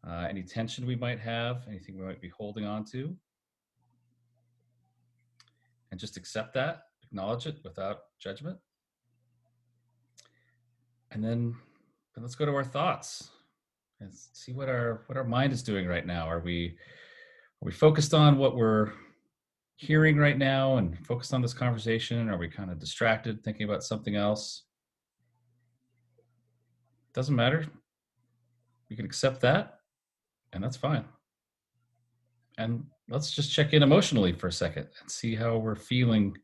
uh, 0.06 0.26
any 0.28 0.42
tension 0.42 0.86
we 0.86 0.96
might 0.96 1.18
have, 1.18 1.64
anything 1.68 1.96
we 1.98 2.04
might 2.04 2.20
be 2.20 2.28
holding 2.28 2.64
on 2.64 2.84
to. 2.84 3.16
And 5.90 6.00
just 6.00 6.16
accept 6.16 6.52
that, 6.54 6.82
acknowledge 7.02 7.46
it 7.46 7.56
without 7.64 8.00
judgment. 8.18 8.58
And 11.12 11.22
then, 11.22 11.54
then 12.14 12.22
let's 12.22 12.34
go 12.34 12.44
to 12.44 12.52
our 12.52 12.64
thoughts 12.64 13.30
and 14.00 14.10
see 14.12 14.52
what 14.52 14.68
our 14.68 15.04
what 15.06 15.16
our 15.16 15.24
mind 15.24 15.52
is 15.52 15.62
doing 15.62 15.86
right 15.86 16.04
now. 16.04 16.26
Are 16.26 16.40
we 16.40 16.76
are 17.62 17.66
we 17.66 17.72
focused 17.72 18.12
on 18.12 18.36
what 18.36 18.56
we're 18.56 18.90
hearing 19.76 20.16
right 20.16 20.36
now 20.36 20.76
and 20.76 20.98
focused 21.06 21.32
on 21.32 21.40
this 21.40 21.54
conversation? 21.54 22.28
Are 22.28 22.36
we 22.36 22.48
kind 22.48 22.70
of 22.70 22.80
distracted 22.80 23.42
thinking 23.44 23.64
about 23.64 23.84
something 23.84 24.16
else? 24.16 24.64
Doesn't 27.14 27.36
matter. 27.36 27.64
We 28.90 28.96
can 28.96 29.06
accept 29.06 29.40
that 29.42 29.78
and 30.54 30.62
that's 30.62 30.76
fine. 30.76 31.04
And 32.56 32.84
let's 33.08 33.32
just 33.32 33.52
check 33.52 33.72
in 33.72 33.82
emotionally 33.82 34.32
for 34.32 34.46
a 34.46 34.52
second 34.52 34.86
and 35.00 35.10
see 35.10 35.34
how 35.34 35.56
we're 35.58 35.74
feeling. 35.74 36.36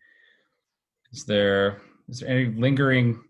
Is 1.12 1.24
there 1.24 1.80
is 2.08 2.20
there 2.20 2.28
any 2.28 2.46
lingering 2.46 3.22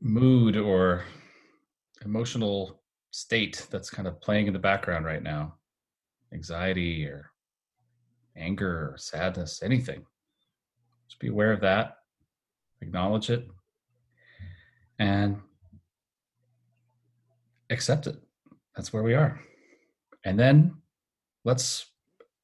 mood 0.00 0.56
or 0.56 1.04
emotional 2.04 2.82
state 3.12 3.66
that's 3.70 3.90
kind 3.90 4.08
of 4.08 4.20
playing 4.20 4.48
in 4.48 4.52
the 4.52 4.58
background 4.58 5.06
right 5.06 5.22
now? 5.22 5.54
Anxiety 6.32 7.06
or 7.06 7.30
anger 8.36 8.92
or 8.92 8.96
sadness, 8.98 9.62
anything. 9.62 10.04
Just 11.08 11.20
be 11.20 11.28
aware 11.28 11.52
of 11.52 11.60
that, 11.60 11.98
acknowledge 12.80 13.30
it, 13.30 13.48
and 14.98 15.40
accept 17.70 18.06
it 18.08 18.16
that's 18.74 18.92
where 18.92 19.02
we 19.02 19.14
are. 19.14 19.40
And 20.24 20.38
then 20.38 20.76
let's 21.44 21.86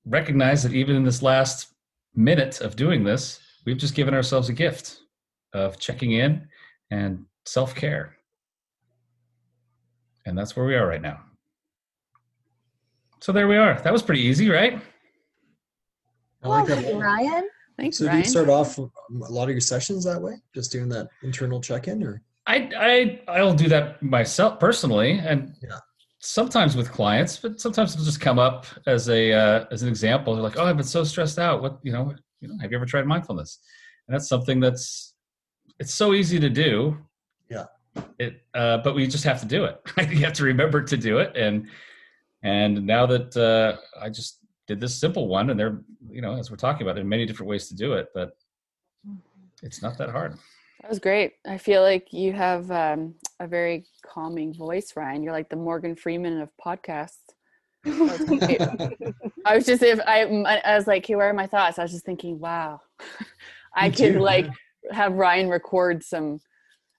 recognize 0.04 0.62
that 0.62 0.72
even 0.72 0.96
in 0.96 1.04
this 1.04 1.22
last 1.22 1.74
minute 2.14 2.60
of 2.60 2.76
doing 2.76 3.04
this, 3.04 3.40
we've 3.64 3.76
just 3.76 3.94
given 3.94 4.14
ourselves 4.14 4.48
a 4.48 4.52
gift 4.52 5.00
of 5.52 5.78
checking 5.78 6.12
in 6.12 6.46
and 6.90 7.24
self 7.44 7.74
care. 7.74 8.16
And 10.24 10.36
that's 10.36 10.56
where 10.56 10.66
we 10.66 10.74
are 10.74 10.86
right 10.86 11.02
now. 11.02 11.20
So 13.20 13.32
there 13.32 13.48
we 13.48 13.56
are. 13.56 13.80
That 13.82 13.92
was 13.92 14.02
pretty 14.02 14.22
easy, 14.22 14.50
right? 14.50 14.80
i 16.42 16.48
like 16.48 16.66
Thank 16.66 16.86
you, 16.86 16.92
that 16.92 16.98
Ryan. 16.98 17.48
Thanks, 17.78 17.98
so 17.98 18.10
do 18.10 18.16
you 18.16 18.24
start 18.24 18.48
off 18.48 18.78
um, 18.78 18.90
a 19.12 19.30
lot 19.30 19.44
of 19.44 19.50
your 19.50 19.60
sessions 19.60 20.04
that 20.04 20.20
way 20.20 20.34
just 20.54 20.72
doing 20.72 20.88
that 20.88 21.08
internal 21.22 21.60
check-in 21.60 22.02
or 22.02 22.22
I 22.46 23.20
I 23.28 23.38
I'll 23.38 23.54
do 23.54 23.68
that 23.68 24.02
myself 24.02 24.60
personally, 24.60 25.18
and 25.18 25.54
Yeah. 25.62 25.78
Sometimes 26.26 26.76
with 26.76 26.90
clients, 26.90 27.36
but 27.36 27.60
sometimes 27.60 27.94
it'll 27.94 28.04
just 28.04 28.20
come 28.20 28.38
up 28.38 28.66
as 28.86 29.08
a 29.08 29.32
uh, 29.32 29.64
as 29.70 29.82
an 29.82 29.88
example. 29.88 30.34
They're 30.34 30.42
like, 30.42 30.58
"Oh, 30.58 30.64
I've 30.64 30.76
been 30.76 30.84
so 30.84 31.04
stressed 31.04 31.38
out. 31.38 31.62
What 31.62 31.78
you 31.82 31.92
know? 31.92 32.14
You 32.40 32.48
know, 32.48 32.58
have 32.60 32.70
you 32.70 32.76
ever 32.76 32.86
tried 32.86 33.06
mindfulness?" 33.06 33.60
And 34.06 34.14
that's 34.14 34.28
something 34.28 34.60
that's 34.60 35.14
it's 35.78 35.94
so 35.94 36.14
easy 36.14 36.38
to 36.40 36.50
do. 36.50 36.98
Yeah. 37.50 37.66
It, 38.18 38.42
uh, 38.54 38.78
but 38.78 38.94
we 38.94 39.06
just 39.06 39.24
have 39.24 39.40
to 39.40 39.46
do 39.46 39.64
it. 39.64 39.80
you 40.10 40.24
have 40.24 40.34
to 40.34 40.44
remember 40.44 40.82
to 40.82 40.96
do 40.96 41.18
it, 41.18 41.36
and 41.36 41.68
and 42.42 42.86
now 42.86 43.06
that 43.06 43.36
uh, 43.36 43.78
I 44.00 44.10
just 44.10 44.40
did 44.66 44.80
this 44.80 44.98
simple 44.98 45.28
one, 45.28 45.50
and 45.50 45.58
there, 45.58 45.80
you 46.10 46.20
know, 46.20 46.36
as 46.36 46.50
we're 46.50 46.56
talking 46.56 46.82
about, 46.82 46.96
there 46.96 47.04
are 47.04 47.08
many 47.08 47.24
different 47.24 47.48
ways 47.48 47.68
to 47.68 47.76
do 47.76 47.94
it, 47.94 48.08
but 48.14 48.36
it's 49.62 49.82
not 49.82 49.96
that 49.98 50.10
hard. 50.10 50.36
That 50.82 50.90
was 50.90 50.98
great. 50.98 51.34
I 51.46 51.56
feel 51.56 51.82
like 51.82 52.12
you 52.12 52.32
have 52.32 52.70
um, 52.70 53.14
a 53.40 53.46
very 53.46 53.84
calming 54.04 54.54
voice, 54.54 54.92
Ryan. 54.96 55.22
You're 55.22 55.32
like 55.32 55.48
the 55.48 55.56
Morgan 55.56 55.96
Freeman 55.96 56.40
of 56.40 56.50
podcasts. 56.64 57.18
I 57.84 57.90
was, 57.90 58.18
thinking- 58.18 59.14
I 59.46 59.56
was 59.56 59.66
just 59.66 59.82
if 59.82 60.00
I 60.06 60.22
I 60.22 60.74
was 60.74 60.86
like, 60.86 61.06
hey, 61.06 61.14
where 61.14 61.30
are 61.30 61.34
my 61.34 61.46
thoughts? 61.46 61.78
I 61.78 61.82
was 61.82 61.92
just 61.92 62.04
thinking, 62.04 62.38
wow, 62.38 62.80
I 63.76 63.88
Me 63.90 63.94
could 63.94 64.16
like 64.16 64.48
have 64.90 65.12
Ryan 65.12 65.48
record 65.48 66.02
some 66.02 66.40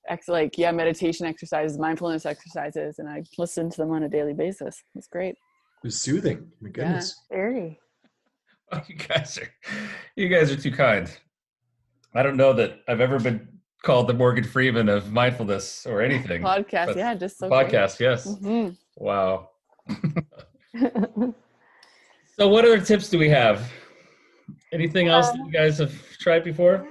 ex 0.09 0.27
like 0.29 0.57
yeah 0.57 0.71
meditation 0.71 1.25
exercises, 1.25 1.77
mindfulness 1.77 2.25
exercises, 2.25 2.99
and 2.99 3.09
I 3.09 3.23
listen 3.37 3.69
to 3.69 3.77
them 3.77 3.91
on 3.91 4.03
a 4.03 4.09
daily 4.09 4.33
basis. 4.33 4.81
It's 4.95 5.07
great. 5.07 5.31
it 5.31 5.83
was 5.83 5.99
soothing 5.99 6.49
my 6.61 6.69
goodness 6.69 7.15
Very. 7.31 7.79
Oh, 8.71 8.81
you 8.87 8.95
guys 8.95 9.37
are 9.37 9.49
you 10.15 10.29
guys 10.29 10.51
are 10.51 10.57
too 10.57 10.71
kind. 10.71 11.09
I 12.13 12.23
don't 12.23 12.37
know 12.37 12.53
that 12.53 12.79
I've 12.87 13.01
ever 13.01 13.19
been 13.19 13.47
called 13.83 14.07
the 14.07 14.13
Morgan 14.13 14.43
Freeman 14.43 14.89
of 14.89 15.11
mindfulness 15.11 15.85
or 15.85 16.01
anything. 16.01 16.41
Podcast, 16.41 16.87
but 16.87 16.97
yeah, 16.97 17.13
just 17.15 17.37
so 17.37 17.47
great. 17.49 17.67
Podcast, 17.69 17.99
yes. 17.99 18.27
Mhm. 18.27 18.77
Wow. 18.97 19.49
So 22.39 22.47
what 22.47 22.65
other 22.65 22.79
tips 22.79 23.09
do 23.09 23.17
we 23.17 23.29
have? 23.29 23.67
Anything 24.71 25.07
else 25.07 25.31
that 25.31 25.37
you 25.43 25.51
guys 25.51 25.79
have 25.79 25.91
tried 26.19 26.43
before? 26.43 26.87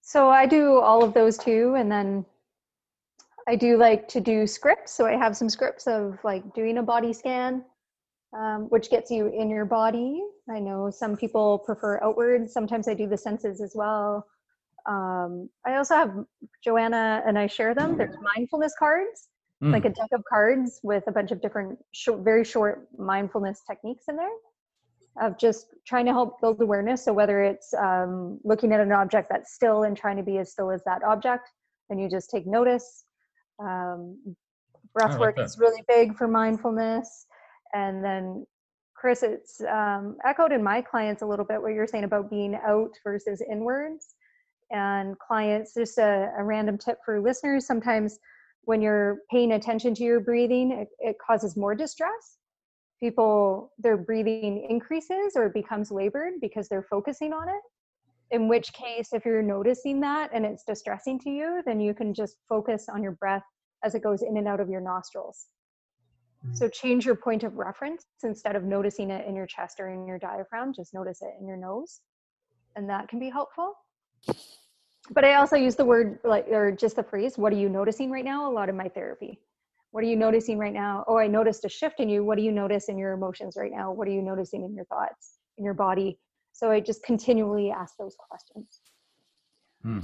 So 0.00 0.28
I 0.28 0.46
do 0.46 0.80
all 0.80 1.04
of 1.04 1.14
those 1.14 1.38
too, 1.38 1.76
and 1.76 1.90
then 1.90 2.26
I 3.46 3.54
do 3.54 3.76
like 3.76 4.08
to 4.08 4.20
do 4.20 4.48
scripts. 4.48 4.92
So 4.92 5.06
I 5.06 5.12
have 5.12 5.36
some 5.36 5.48
scripts 5.48 5.86
of 5.86 6.18
like 6.24 6.52
doing 6.54 6.78
a 6.78 6.82
body 6.82 7.12
scan, 7.12 7.64
um, 8.36 8.62
which 8.70 8.90
gets 8.90 9.12
you 9.12 9.28
in 9.28 9.48
your 9.48 9.64
body. 9.64 10.20
I 10.50 10.58
know 10.58 10.90
some 10.90 11.16
people 11.16 11.60
prefer 11.60 12.02
outward. 12.02 12.50
Sometimes 12.50 12.88
I 12.88 12.94
do 12.94 13.06
the 13.06 13.16
senses 13.16 13.60
as 13.60 13.74
well. 13.76 14.26
Um, 14.86 15.48
I 15.66 15.76
also 15.76 15.94
have 15.94 16.12
Joanna 16.62 17.22
and 17.26 17.38
I 17.38 17.46
share 17.46 17.74
them. 17.74 17.96
There's 17.96 18.16
mindfulness 18.36 18.74
cards, 18.78 19.28
Hmm. 19.60 19.70
like 19.72 19.84
a 19.84 19.90
deck 19.90 20.08
of 20.12 20.22
cards 20.28 20.80
with 20.82 21.04
a 21.06 21.12
bunch 21.12 21.30
of 21.30 21.40
different, 21.40 21.78
short, 21.92 22.20
very 22.20 22.44
short 22.44 22.88
mindfulness 22.98 23.62
techniques 23.68 24.04
in 24.08 24.16
there. 24.16 24.28
of 25.20 25.38
just 25.38 25.68
trying 25.86 26.04
to 26.04 26.10
help 26.12 26.40
build 26.40 26.60
awareness. 26.60 27.04
So 27.04 27.12
whether 27.12 27.40
it's 27.44 27.72
um, 27.74 28.40
looking 28.42 28.72
at 28.72 28.80
an 28.80 28.90
object 28.90 29.28
that's 29.30 29.54
still 29.54 29.84
and 29.84 29.96
trying 29.96 30.16
to 30.16 30.24
be 30.24 30.38
as 30.38 30.50
still 30.50 30.72
as 30.72 30.82
that 30.84 31.04
object, 31.04 31.48
then 31.88 32.00
you 32.00 32.08
just 32.10 32.30
take 32.30 32.48
notice. 32.48 33.04
Um, 33.60 34.18
breath 34.92 35.12
like 35.12 35.20
work 35.20 35.36
that. 35.36 35.44
is 35.44 35.56
really 35.56 35.84
big 35.86 36.16
for 36.16 36.26
mindfulness. 36.26 37.26
And 37.72 38.04
then 38.04 38.44
Chris, 38.96 39.22
it's 39.22 39.60
um, 39.60 40.16
echoed 40.24 40.50
in 40.50 40.64
my 40.64 40.82
clients 40.82 41.22
a 41.22 41.26
little 41.26 41.44
bit 41.44 41.62
what 41.62 41.74
you're 41.74 41.86
saying 41.86 42.02
about 42.02 42.28
being 42.28 42.56
out 42.66 42.90
versus 43.04 43.40
inwards. 43.48 44.16
And 44.70 45.18
clients, 45.18 45.74
just 45.74 45.98
a, 45.98 46.32
a 46.36 46.42
random 46.42 46.78
tip 46.78 46.98
for 47.04 47.20
listeners 47.20 47.66
sometimes 47.66 48.18
when 48.66 48.80
you're 48.80 49.18
paying 49.30 49.52
attention 49.52 49.94
to 49.94 50.04
your 50.04 50.20
breathing, 50.20 50.70
it, 50.72 50.88
it 50.98 51.16
causes 51.24 51.56
more 51.56 51.74
distress. 51.74 52.38
People, 53.00 53.72
their 53.78 53.96
breathing 53.96 54.66
increases 54.68 55.34
or 55.36 55.46
it 55.46 55.54
becomes 55.54 55.90
labored 55.90 56.34
because 56.40 56.68
they're 56.68 56.86
focusing 56.88 57.32
on 57.32 57.48
it. 57.48 57.60
In 58.30 58.48
which 58.48 58.72
case, 58.72 59.12
if 59.12 59.24
you're 59.24 59.42
noticing 59.42 60.00
that 60.00 60.30
and 60.32 60.46
it's 60.46 60.64
distressing 60.64 61.18
to 61.20 61.30
you, 61.30 61.62
then 61.66 61.78
you 61.78 61.92
can 61.92 62.14
just 62.14 62.36
focus 62.48 62.86
on 62.88 63.02
your 63.02 63.12
breath 63.12 63.44
as 63.84 63.94
it 63.94 64.02
goes 64.02 64.22
in 64.22 64.36
and 64.38 64.48
out 64.48 64.60
of 64.60 64.68
your 64.70 64.80
nostrils. 64.80 65.48
Mm. 66.46 66.56
So 66.56 66.68
change 66.68 67.04
your 67.04 67.16
point 67.16 67.42
of 67.42 67.56
reference 67.56 68.06
instead 68.22 68.56
of 68.56 68.64
noticing 68.64 69.10
it 69.10 69.26
in 69.28 69.36
your 69.36 69.46
chest 69.46 69.78
or 69.78 69.90
in 69.90 70.06
your 70.06 70.18
diaphragm, 70.18 70.72
just 70.72 70.94
notice 70.94 71.20
it 71.20 71.34
in 71.38 71.46
your 71.46 71.58
nose. 71.58 72.00
And 72.76 72.88
that 72.88 73.08
can 73.08 73.18
be 73.18 73.28
helpful. 73.28 73.74
But 75.10 75.24
I 75.24 75.34
also 75.34 75.56
use 75.56 75.76
the 75.76 75.84
word 75.84 76.18
like 76.24 76.46
or 76.48 76.72
just 76.72 76.96
the 76.96 77.02
phrase, 77.02 77.36
what 77.36 77.52
are 77.52 77.56
you 77.56 77.68
noticing 77.68 78.10
right 78.10 78.24
now? 78.24 78.50
A 78.50 78.52
lot 78.52 78.68
of 78.68 78.74
my 78.74 78.88
therapy. 78.88 79.40
What 79.90 80.02
are 80.02 80.06
you 80.06 80.16
noticing 80.16 80.58
right 80.58 80.72
now? 80.72 81.04
Oh, 81.06 81.18
I 81.18 81.26
noticed 81.26 81.64
a 81.64 81.68
shift 81.68 82.00
in 82.00 82.08
you. 82.08 82.24
What 82.24 82.36
do 82.36 82.42
you 82.42 82.50
notice 82.52 82.88
in 82.88 82.98
your 82.98 83.12
emotions 83.12 83.54
right 83.56 83.70
now? 83.70 83.92
What 83.92 84.08
are 84.08 84.12
you 84.12 84.22
noticing 84.22 84.64
in 84.64 84.74
your 84.74 84.86
thoughts, 84.86 85.38
in 85.58 85.64
your 85.64 85.74
body? 85.74 86.18
So 86.52 86.70
I 86.70 86.80
just 86.80 87.04
continually 87.04 87.70
ask 87.70 87.96
those 87.96 88.16
questions. 88.18 88.80
Hmm. 89.82 90.00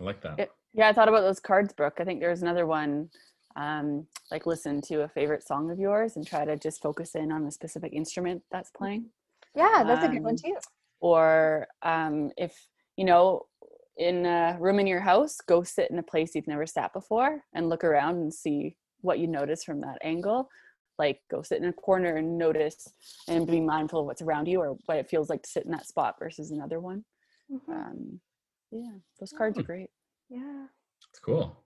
I 0.00 0.04
like 0.04 0.20
that. 0.22 0.38
It- 0.38 0.52
Yeah, 0.74 0.88
I 0.88 0.92
thought 0.92 1.08
about 1.08 1.22
those 1.22 1.40
cards, 1.40 1.72
Brooke. 1.72 1.96
I 1.98 2.04
think 2.04 2.20
there's 2.20 2.42
another 2.42 2.66
one. 2.66 3.10
Um, 3.56 4.06
like 4.30 4.46
listen 4.46 4.80
to 4.82 5.02
a 5.02 5.08
favorite 5.08 5.42
song 5.46 5.70
of 5.70 5.78
yours 5.80 6.16
and 6.16 6.24
try 6.24 6.44
to 6.44 6.56
just 6.56 6.80
focus 6.80 7.14
in 7.16 7.32
on 7.32 7.44
a 7.46 7.50
specific 7.50 7.92
instrument 7.92 8.42
that's 8.52 8.70
playing. 8.70 9.06
Yeah, 9.56 9.82
that's 9.84 10.04
a 10.04 10.08
good 10.08 10.22
one 10.22 10.34
Um, 10.34 10.36
too. 10.36 10.56
Or 11.00 11.66
um, 11.82 12.30
if 12.36 12.54
you 12.98 13.04
know, 13.04 13.46
in 13.96 14.26
a 14.26 14.56
room 14.58 14.80
in 14.80 14.86
your 14.86 15.00
house, 15.00 15.40
go 15.40 15.62
sit 15.62 15.88
in 15.90 16.00
a 16.00 16.02
place 16.02 16.34
you've 16.34 16.48
never 16.48 16.66
sat 16.66 16.92
before 16.92 17.44
and 17.54 17.68
look 17.68 17.84
around 17.84 18.16
and 18.16 18.34
see 18.34 18.74
what 19.02 19.20
you 19.20 19.28
notice 19.28 19.62
from 19.62 19.80
that 19.80 19.98
angle. 20.02 20.50
Like 20.98 21.20
go 21.30 21.42
sit 21.42 21.62
in 21.62 21.68
a 21.68 21.72
corner 21.72 22.16
and 22.16 22.36
notice 22.36 22.88
and 23.28 23.46
be 23.46 23.60
mindful 23.60 24.00
of 24.00 24.06
what's 24.06 24.20
around 24.20 24.48
you 24.48 24.58
or 24.60 24.76
what 24.86 24.98
it 24.98 25.08
feels 25.08 25.30
like 25.30 25.44
to 25.44 25.48
sit 25.48 25.64
in 25.64 25.70
that 25.70 25.86
spot 25.86 26.16
versus 26.18 26.50
another 26.50 26.80
one. 26.80 27.04
Mhm. 27.48 27.68
Um, 27.68 28.20
yeah, 28.72 28.94
those 29.20 29.32
cards 29.32 29.58
are 29.60 29.62
great. 29.62 29.90
Yeah. 30.28 30.66
It's 31.08 31.20
cool. 31.20 31.56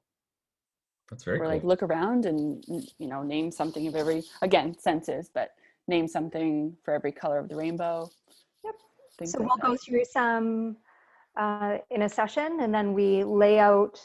That's 1.08 1.24
very 1.24 1.38
or 1.38 1.44
cool. 1.46 1.48
like 1.54 1.64
look 1.64 1.82
around 1.82 2.26
and 2.26 2.62
you 2.98 3.08
know 3.08 3.22
name 3.22 3.50
something 3.50 3.86
of 3.86 3.94
every 3.94 4.22
again 4.42 4.78
senses 4.78 5.30
but 5.32 5.50
name 5.88 6.06
something 6.08 6.76
for 6.84 6.94
every 6.94 7.12
color 7.12 7.38
of 7.38 7.48
the 7.48 7.56
rainbow 7.56 8.08
Yep. 8.64 8.74
things 9.18 9.32
So 9.32 9.38
like 9.40 9.48
we'll 9.48 9.56
that. 9.56 9.62
go 9.66 9.76
through 9.76 10.04
some 10.04 10.76
uh, 11.38 11.78
in 11.90 12.02
a 12.02 12.08
session 12.08 12.58
and 12.60 12.74
then 12.74 12.92
we 12.92 13.24
lay 13.24 13.58
out 13.58 13.98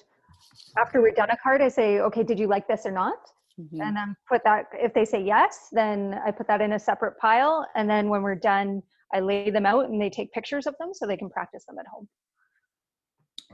after 0.77 1.01
we've 1.01 1.15
done 1.15 1.29
a 1.29 1.37
card 1.37 1.61
i 1.61 1.67
say 1.67 1.99
okay 1.99 2.23
did 2.23 2.39
you 2.39 2.47
like 2.47 2.67
this 2.67 2.85
or 2.85 2.91
not? 2.91 3.17
Mhm. 3.59 3.81
and 3.81 3.95
then 3.97 4.15
put 4.29 4.43
that 4.43 4.65
if 4.73 4.93
they 4.93 5.03
say 5.03 5.19
yes 5.21 5.69
then 5.71 6.19
i 6.25 6.29
put 6.29 6.47
that 6.47 6.61
in 6.61 6.73
a 6.73 6.79
separate 6.79 7.17
pile 7.17 7.67
and 7.75 7.89
then 7.89 8.07
when 8.07 8.21
we're 8.21 8.35
done 8.35 8.83
i 9.15 9.19
lay 9.19 9.49
them 9.49 9.65
out 9.65 9.89
and 9.89 9.99
they 9.99 10.11
take 10.11 10.31
pictures 10.31 10.67
of 10.67 10.75
them 10.79 10.93
so 10.93 11.07
they 11.07 11.17
can 11.17 11.29
practice 11.29 11.65
them 11.65 11.77
at 11.79 11.87
home. 11.87 12.07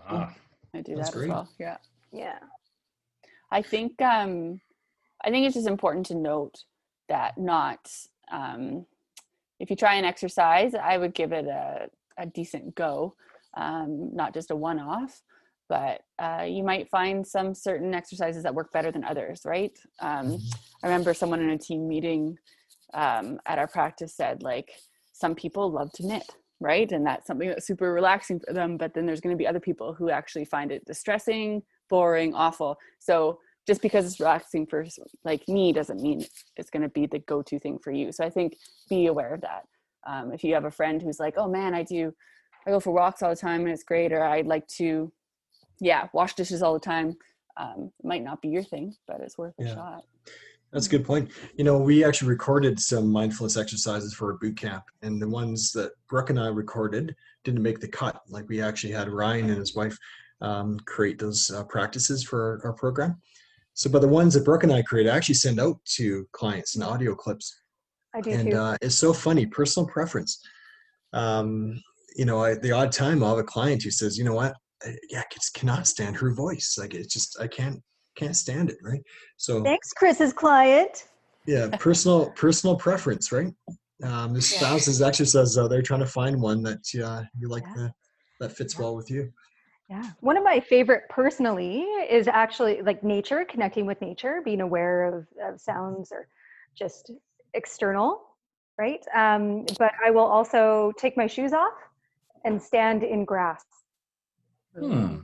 Ah, 0.05 0.34
i 0.76 0.82
do 0.82 0.95
That's 0.95 1.09
that 1.09 1.15
great. 1.17 1.30
as 1.30 1.36
well 1.36 1.49
yeah. 1.59 1.78
Yeah. 2.11 2.39
I 3.51 3.61
think 3.61 4.01
um 4.01 4.59
i 5.24 5.30
think 5.30 5.45
it's 5.45 5.55
just 5.55 5.67
important 5.67 6.05
to 6.07 6.15
note 6.15 6.55
that 7.07 7.38
not 7.38 7.89
um 8.32 8.86
if 9.61 9.69
you 9.69 9.76
try 9.78 9.95
an 9.95 10.03
exercise 10.05 10.74
i 10.76 10.97
would 10.97 11.13
give 11.13 11.32
it 11.32 11.45
a, 11.45 11.88
a 12.17 12.26
decent 12.26 12.76
go 12.76 13.15
um 13.56 14.10
not 14.14 14.34
just 14.34 14.51
a 14.51 14.56
one-off 14.56 15.22
but 15.70 16.01
uh, 16.20 16.43
you 16.47 16.62
might 16.62 16.89
find 16.89 17.26
some 17.26 17.56
certain 17.56 17.95
exercises 17.95 18.43
that 18.43 18.54
work 18.54 18.72
better 18.74 18.91
than 18.91 19.04
others 19.04 19.41
right 19.45 19.80
um, 20.01 20.38
I 20.84 20.88
remember 20.88 21.14
someone 21.14 21.39
in 21.39 21.49
a 21.49 21.58
team 21.58 21.88
meeting 21.88 22.38
um, 22.93 23.39
at 23.45 23.58
our 23.58 23.68
practice 23.68 24.16
said, 24.16 24.43
like, 24.43 24.72
some 25.14 25.36
people 25.36 25.72
love 25.72 25.91
to 25.93 26.06
knit, 26.06 26.30
right? 26.60 26.91
And 26.91 27.06
that's 27.06 27.26
something 27.28 27.47
that's 27.47 27.66
super 27.66 27.93
relaxing 27.93 28.39
for 28.39 28.54
them. 28.54 28.78
But 28.78 28.93
then 28.93 29.06
there's 29.06 29.22
going 29.22 29.36
to 29.36 29.38
be 29.38 29.47
other 29.47 29.60
people 29.60 29.93
who 29.93 30.10
actually 30.10 30.45
find 30.45 30.72
it 30.72 30.86
distressing, 30.86 31.64
boring, 31.89 32.34
awful. 32.34 32.78
So 32.99 33.39
just 33.66 33.82
because 33.82 34.06
it's 34.06 34.20
relaxing 34.20 34.68
for 34.68 34.86
like 35.24 35.47
me 35.47 35.72
doesn't 35.72 36.01
mean 36.01 36.26
it's 36.58 36.70
going 36.70 36.84
to 36.84 36.89
be 36.89 37.06
the 37.06 37.20
go-to 37.20 37.60
thing 37.60 37.80
for 37.82 37.91
you. 37.91 38.12
So 38.12 38.26
I 38.26 38.30
think 38.30 38.58
be 38.89 39.06
aware 39.06 39.34
of 39.34 39.41
that. 39.41 39.64
Um, 40.06 40.34
if 40.34 40.43
you 40.43 40.54
have 40.54 40.66
a 40.66 40.72
friend 40.72 41.01
who's 41.01 41.20
like, 41.20 41.36
oh 41.38 41.47
man, 41.49 41.74
I 41.74 41.84
do, 41.84 42.14
I 42.66 42.72
go 42.72 42.80
for 42.80 42.91
walks 42.91 43.22
all 43.22 43.30
the 43.30 43.36
time 43.36 43.61
and 43.61 43.70
it's 43.70 43.84
great, 43.84 44.11
or 44.14 44.24
I'd 44.24 44.47
like 44.47 44.68
to, 44.80 45.11
yeah, 45.80 46.07
wash 46.14 46.34
dishes 46.36 46.61
all 46.61 46.74
the 46.74 46.80
time. 46.80 47.18
Um, 47.57 47.91
might 48.03 48.24
not 48.24 48.41
be 48.41 48.49
your 48.49 48.64
thing, 48.64 48.95
but 49.07 49.22
it's 49.22 49.38
worth 49.38 49.53
a 49.59 49.64
Yeah. 49.64 49.76
shot. 49.76 50.03
That's 50.72 50.88
a 50.88 50.89
good 50.89 51.05
point. 51.05 51.30
You 51.55 51.64
know, 51.64 51.78
we 51.78 52.03
actually 52.03 52.30
recorded 52.30 52.80
some 52.80 53.11
mindfulness 53.11 53.57
exercises 53.57 54.14
for 54.16 54.32
a 54.32 54.38
boot 54.38 54.57
camp, 54.57 54.84
and 55.03 55.22
the 55.22 55.30
ones 55.30 55.72
that 55.74 55.91
Brooke 56.07 56.32
and 56.32 56.39
I 56.39 56.47
recorded 56.47 57.16
didn't 57.43 57.61
make 57.61 57.80
the 57.80 57.88
cut. 57.88 58.22
Like 58.28 58.49
we 58.49 58.59
actually 58.59 58.93
had 58.93 59.07
Ryan 59.07 59.49
and 59.49 59.59
his 59.59 59.76
wife 59.76 59.95
um, 60.41 60.80
create 60.88 61.20
those 61.20 61.51
uh, 61.51 61.64
practices 61.66 62.24
for 62.24 62.59
our, 62.64 62.70
our 62.70 62.74
program. 62.74 63.22
So, 63.76 63.89
but 63.89 64.01
the 64.01 64.07
ones 64.07 64.34
that 64.34 64.45
Brooke 64.45 64.64
and 64.64 64.74
I 64.74 64.82
created, 64.82 65.11
I 65.11 65.18
actually 65.18 65.36
send 65.36 65.59
out 65.59 65.80
to 65.97 66.28
clients 66.32 66.76
in 66.76 66.82
audio 66.82 67.14
clips, 67.14 67.55
i 68.16 68.22
do 68.22 68.32
and 68.32 68.51
too 68.51 68.57
uh, 68.57 68.78
it's 68.82 68.95
so 68.95 69.14
funny. 69.14 69.45
Personal 69.45 69.88
preference. 69.88 70.39
Um, 71.14 71.82
you 72.16 72.26
know, 72.26 72.43
I, 72.43 72.55
the 72.55 72.72
odd 72.72 72.91
time 72.91 73.24
I'll 73.24 73.32
have 73.32 73.39
a 73.39 73.43
client 73.43 73.84
who 73.84 73.91
says, 73.91 74.18
"You 74.18 74.24
know 74.24 74.36
what? 74.36 74.53
I, 74.84 74.95
yeah, 75.09 75.20
I 75.22 75.24
just 75.34 75.53
cannot 75.53 75.88
stand 75.88 76.16
her 76.18 76.34
voice. 76.34 76.76
Like 76.78 76.93
it's 76.93 77.14
just 77.14 77.39
I 77.39 77.47
can't 77.47 77.82
can't 78.16 78.36
stand 78.36 78.70
it." 78.70 78.78
Right. 78.84 79.01
So 79.38 79.64
thanks 79.64 79.91
chris's 79.93 80.34
client 80.34 81.07
yeah 81.45 81.70
personal 81.80 82.30
personal 82.32 82.76
preference 82.76 83.32
right 83.32 83.53
um 84.03 84.34
there's 84.34 84.51
Yeah. 84.53 84.59
thousands 84.59 85.01
of 85.01 85.07
exercises 85.07 85.57
out 85.57 85.70
there 85.70 85.82
trying 85.82 85.99
to 85.99 86.05
find 86.05 86.41
one 86.41 86.64
that 86.64 86.80
uh, 87.03 87.24
you 87.38 87.49
like 87.49 87.64
Yeah. 87.64 87.74
the, 87.76 87.93
that 88.39 88.51
fits 88.51 88.78
well 88.78 88.95
with 88.95 89.09
you 89.09 89.32
Yeah. 89.89 90.11
One 90.22 90.38
of 90.38 90.43
my 90.43 90.59
favorite 90.59 91.03
personally 91.09 91.82
is 92.09 92.28
actually 92.28 92.82
like 92.82 93.03
nature, 93.03 93.45
connecting 93.45 93.86
with 93.86 93.99
nature, 94.01 94.41
being 94.43 94.61
aware 94.61 95.03
of, 95.03 95.28
of 95.43 95.59
sounds 95.59 96.11
or 96.11 96.28
just 96.74 97.11
external, 97.53 98.22
right? 98.80 99.03
Um, 99.14 99.66
but 99.78 99.91
I 100.03 100.09
will 100.09 100.24
also 100.24 100.93
take 100.97 101.18
my 101.18 101.28
shoes 101.28 101.53
off 101.53 101.74
and 102.44 102.62
stand 102.62 103.04
in 103.04 103.26
grass. 103.26 103.64
hmm. 104.78 105.18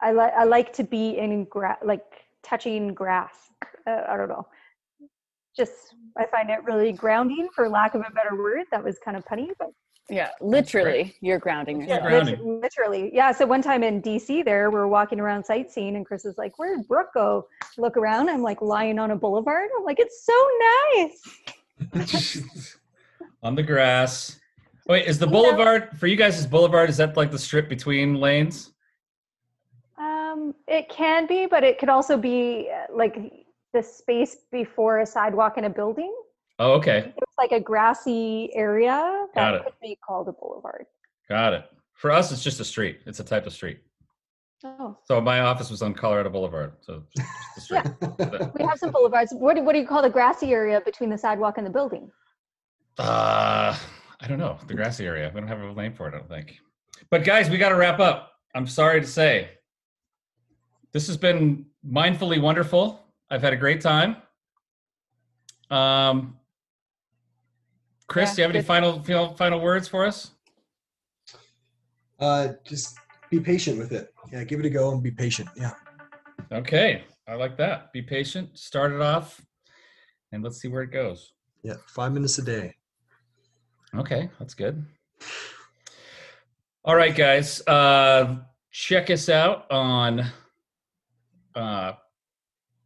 I 0.00 0.12
like 0.12 0.32
I 0.34 0.44
like 0.44 0.72
to 0.74 0.84
be 0.84 1.18
in 1.18 1.44
grass, 1.46 1.78
like 1.82 2.04
touching 2.44 2.94
grass. 2.94 3.34
Uh, 3.86 4.02
I 4.08 4.16
don't 4.16 4.28
know. 4.28 4.46
Just 5.56 5.94
I 6.16 6.24
find 6.26 6.50
it 6.50 6.62
really 6.64 6.92
grounding, 6.92 7.48
for 7.54 7.68
lack 7.68 7.94
of 7.94 8.02
a 8.02 8.10
better 8.12 8.36
word. 8.36 8.66
That 8.70 8.84
was 8.84 8.96
kind 9.04 9.16
of 9.16 9.24
punny, 9.24 9.48
but 9.58 9.68
Yeah, 10.08 10.30
literally, 10.40 11.16
you're 11.20 11.40
grounding 11.40 11.80
Yeah, 11.80 11.86
yourself. 11.96 12.02
grounding. 12.04 12.38
lit- 12.46 12.62
literally. 12.62 13.10
Yeah. 13.12 13.32
So 13.32 13.44
one 13.44 13.60
time 13.60 13.82
in 13.82 14.00
DC, 14.00 14.44
there 14.44 14.70
we're 14.70 14.86
walking 14.86 15.18
around 15.18 15.42
sightseeing, 15.44 15.96
and 15.96 16.06
Chris 16.06 16.24
is 16.24 16.38
like, 16.38 16.56
"Where'd 16.60 16.86
Brooke 16.86 17.12
go?" 17.12 17.48
Look 17.76 17.96
around. 17.96 18.28
I'm 18.30 18.42
like 18.42 18.62
lying 18.62 19.00
on 19.00 19.10
a 19.10 19.16
boulevard. 19.16 19.68
I'm 19.76 19.84
like, 19.84 19.98
"It's 19.98 20.24
so 20.24 20.38
nice." 20.94 22.42
on 23.42 23.56
the 23.56 23.62
grass. 23.64 24.37
Wait, 24.88 25.06
is 25.06 25.18
the 25.18 25.26
boulevard 25.26 25.90
for 25.98 26.06
you 26.06 26.16
guys? 26.16 26.38
Is 26.38 26.46
boulevard 26.46 26.88
is 26.88 26.96
that 26.96 27.16
like 27.16 27.30
the 27.30 27.38
strip 27.38 27.68
between 27.68 28.14
lanes? 28.14 28.72
Um, 29.98 30.54
it 30.66 30.88
can 30.88 31.26
be, 31.26 31.46
but 31.46 31.62
it 31.62 31.78
could 31.78 31.88
also 31.90 32.16
be 32.16 32.70
uh, 32.72 32.94
like 32.94 33.16
the 33.74 33.82
space 33.82 34.36
before 34.50 35.00
a 35.00 35.06
sidewalk 35.06 35.58
in 35.58 35.64
a 35.64 35.70
building. 35.70 36.14
Oh, 36.60 36.72
okay, 36.72 37.12
It's 37.16 37.36
like 37.38 37.52
a 37.52 37.60
grassy 37.60 38.50
area 38.54 39.26
that 39.34 39.62
could 39.64 39.72
be 39.80 39.96
called 40.04 40.26
a 40.28 40.32
boulevard. 40.32 40.86
got 41.28 41.52
it. 41.52 41.64
For 41.94 42.10
us, 42.10 42.32
it's 42.32 42.42
just 42.42 42.58
a 42.58 42.64
street. 42.64 43.00
It's 43.06 43.20
a 43.20 43.24
type 43.24 43.46
of 43.46 43.52
street. 43.52 43.78
Oh, 44.64 44.96
So 45.04 45.20
my 45.20 45.40
office 45.40 45.70
was 45.70 45.82
on 45.82 45.94
Colorado 45.94 46.30
Boulevard. 46.30 46.72
So 46.80 47.04
just 47.16 47.28
the 47.54 47.60
street. 47.60 47.82
Yeah. 48.18 48.50
we 48.58 48.64
have 48.64 48.78
some 48.78 48.90
boulevards. 48.90 49.32
What 49.32 49.54
do, 49.54 49.62
what 49.62 49.72
do 49.74 49.78
you 49.78 49.86
call 49.86 50.02
the 50.02 50.10
grassy 50.10 50.52
area 50.52 50.80
between 50.80 51.10
the 51.10 51.18
sidewalk 51.18 51.58
and 51.58 51.66
the 51.66 51.70
building? 51.70 52.10
Uh, 52.98 53.76
I 54.20 54.26
don't 54.26 54.38
know 54.38 54.58
the 54.66 54.74
grassy 54.74 55.06
area. 55.06 55.30
We 55.32 55.40
don't 55.40 55.48
have 55.48 55.60
a 55.60 55.72
name 55.74 55.92
for 55.92 56.08
it. 56.08 56.14
I 56.14 56.18
don't 56.18 56.28
think. 56.28 56.58
But 57.10 57.24
guys, 57.24 57.48
we 57.48 57.58
got 57.58 57.68
to 57.70 57.76
wrap 57.76 58.00
up. 58.00 58.32
I'm 58.54 58.66
sorry 58.66 59.00
to 59.00 59.06
say, 59.06 59.50
this 60.92 61.06
has 61.06 61.16
been 61.16 61.66
mindfully 61.88 62.40
wonderful. 62.40 63.00
I've 63.30 63.42
had 63.42 63.52
a 63.52 63.56
great 63.56 63.80
time. 63.80 64.16
Um, 65.70 66.36
Chris, 68.08 68.30
Yeah, 68.30 68.34
do 68.34 68.40
you 68.40 68.46
have 68.48 68.56
any 68.56 68.64
final 68.64 69.02
final 69.02 69.34
final 69.34 69.60
words 69.60 69.86
for 69.86 70.06
us? 70.06 70.30
Uh, 72.18 72.48
just 72.64 72.96
be 73.30 73.38
patient 73.38 73.78
with 73.78 73.92
it. 73.92 74.12
Yeah, 74.32 74.44
give 74.44 74.60
it 74.60 74.66
a 74.66 74.70
go 74.70 74.92
and 74.92 75.02
be 75.02 75.10
patient. 75.10 75.48
Yeah. 75.54 75.72
Okay, 76.50 77.04
I 77.28 77.34
like 77.34 77.56
that. 77.58 77.92
Be 77.92 78.00
patient. 78.00 78.58
Start 78.58 78.92
it 78.92 79.00
off, 79.02 79.40
and 80.32 80.42
let's 80.42 80.58
see 80.60 80.68
where 80.68 80.82
it 80.82 80.90
goes. 80.90 81.34
Yeah. 81.62 81.74
Five 81.86 82.12
minutes 82.12 82.38
a 82.38 82.42
day. 82.42 82.74
Okay, 83.96 84.28
that's 84.38 84.54
good. 84.54 84.84
All 86.84 86.96
right, 86.96 87.14
guys. 87.14 87.66
Uh, 87.66 88.36
check 88.70 89.10
us 89.10 89.28
out 89.28 89.70
on 89.70 90.20
uh, 91.54 91.92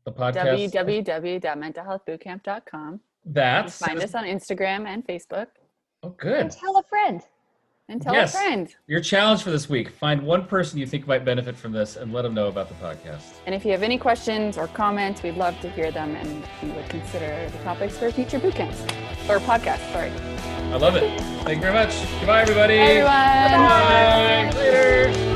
the 0.05 0.13
podcast. 0.13 0.73
www.mentalhealthbootcamp.com. 0.73 3.01
That's 3.25 3.79
Find 3.79 4.03
us 4.03 4.15
on 4.15 4.25
Instagram 4.25 4.87
and 4.87 5.07
Facebook. 5.07 5.47
Oh, 6.03 6.09
And 6.09 6.19
good. 6.19 6.51
tell 6.51 6.77
a 6.79 6.83
friend. 6.83 7.23
And 7.89 8.01
tell 8.01 8.15
Yes. 8.15 8.35
a 8.35 8.39
friend. 8.39 8.75
Your 8.87 9.01
challenge 9.01 9.43
for 9.43 9.51
this 9.51 9.69
week: 9.69 9.91
find 9.91 10.23
one 10.23 10.47
person 10.47 10.79
you 10.79 10.87
think 10.87 11.07
might 11.07 11.25
benefit 11.25 11.57
from 11.57 11.73
this, 11.73 11.97
and 11.97 12.13
let 12.13 12.23
them 12.23 12.33
know 12.33 12.47
about 12.49 12.69
the 12.69 12.75
podcast. 12.77 13.23
And 13.47 13.55
if 13.55 13.65
you 13.65 13.73
have 13.73 13.83
any 13.83 13.99
questions 13.99 14.57
or 14.57 14.69
comments, 14.69 15.23
we'd 15.23 15.37
love 15.37 15.61
to 15.61 15.69
hear 15.71 15.91
them 15.91 16.15
and 16.17 16.43
we 16.63 16.71
would 16.71 16.89
consider 16.89 17.49
the 17.51 17.59
topics 17.65 17.99
for 17.99 18.11
future 18.11 18.39
bootcamps 18.39 18.81
or 19.29 19.39
podcasts. 19.41 19.93
Sorry. 19.93 20.11
I 20.73 20.77
love 20.77 20.97
it. 20.97 21.21
Thank 21.45 21.57
you 21.57 21.63
very 21.63 21.75
much. 21.75 21.95
Goodbye, 22.21 22.43
everybody. 22.43 22.79
Bye, 22.79 22.85
everyone. 22.85 24.55
Bye. 24.55 24.59
Later. 24.59 25.32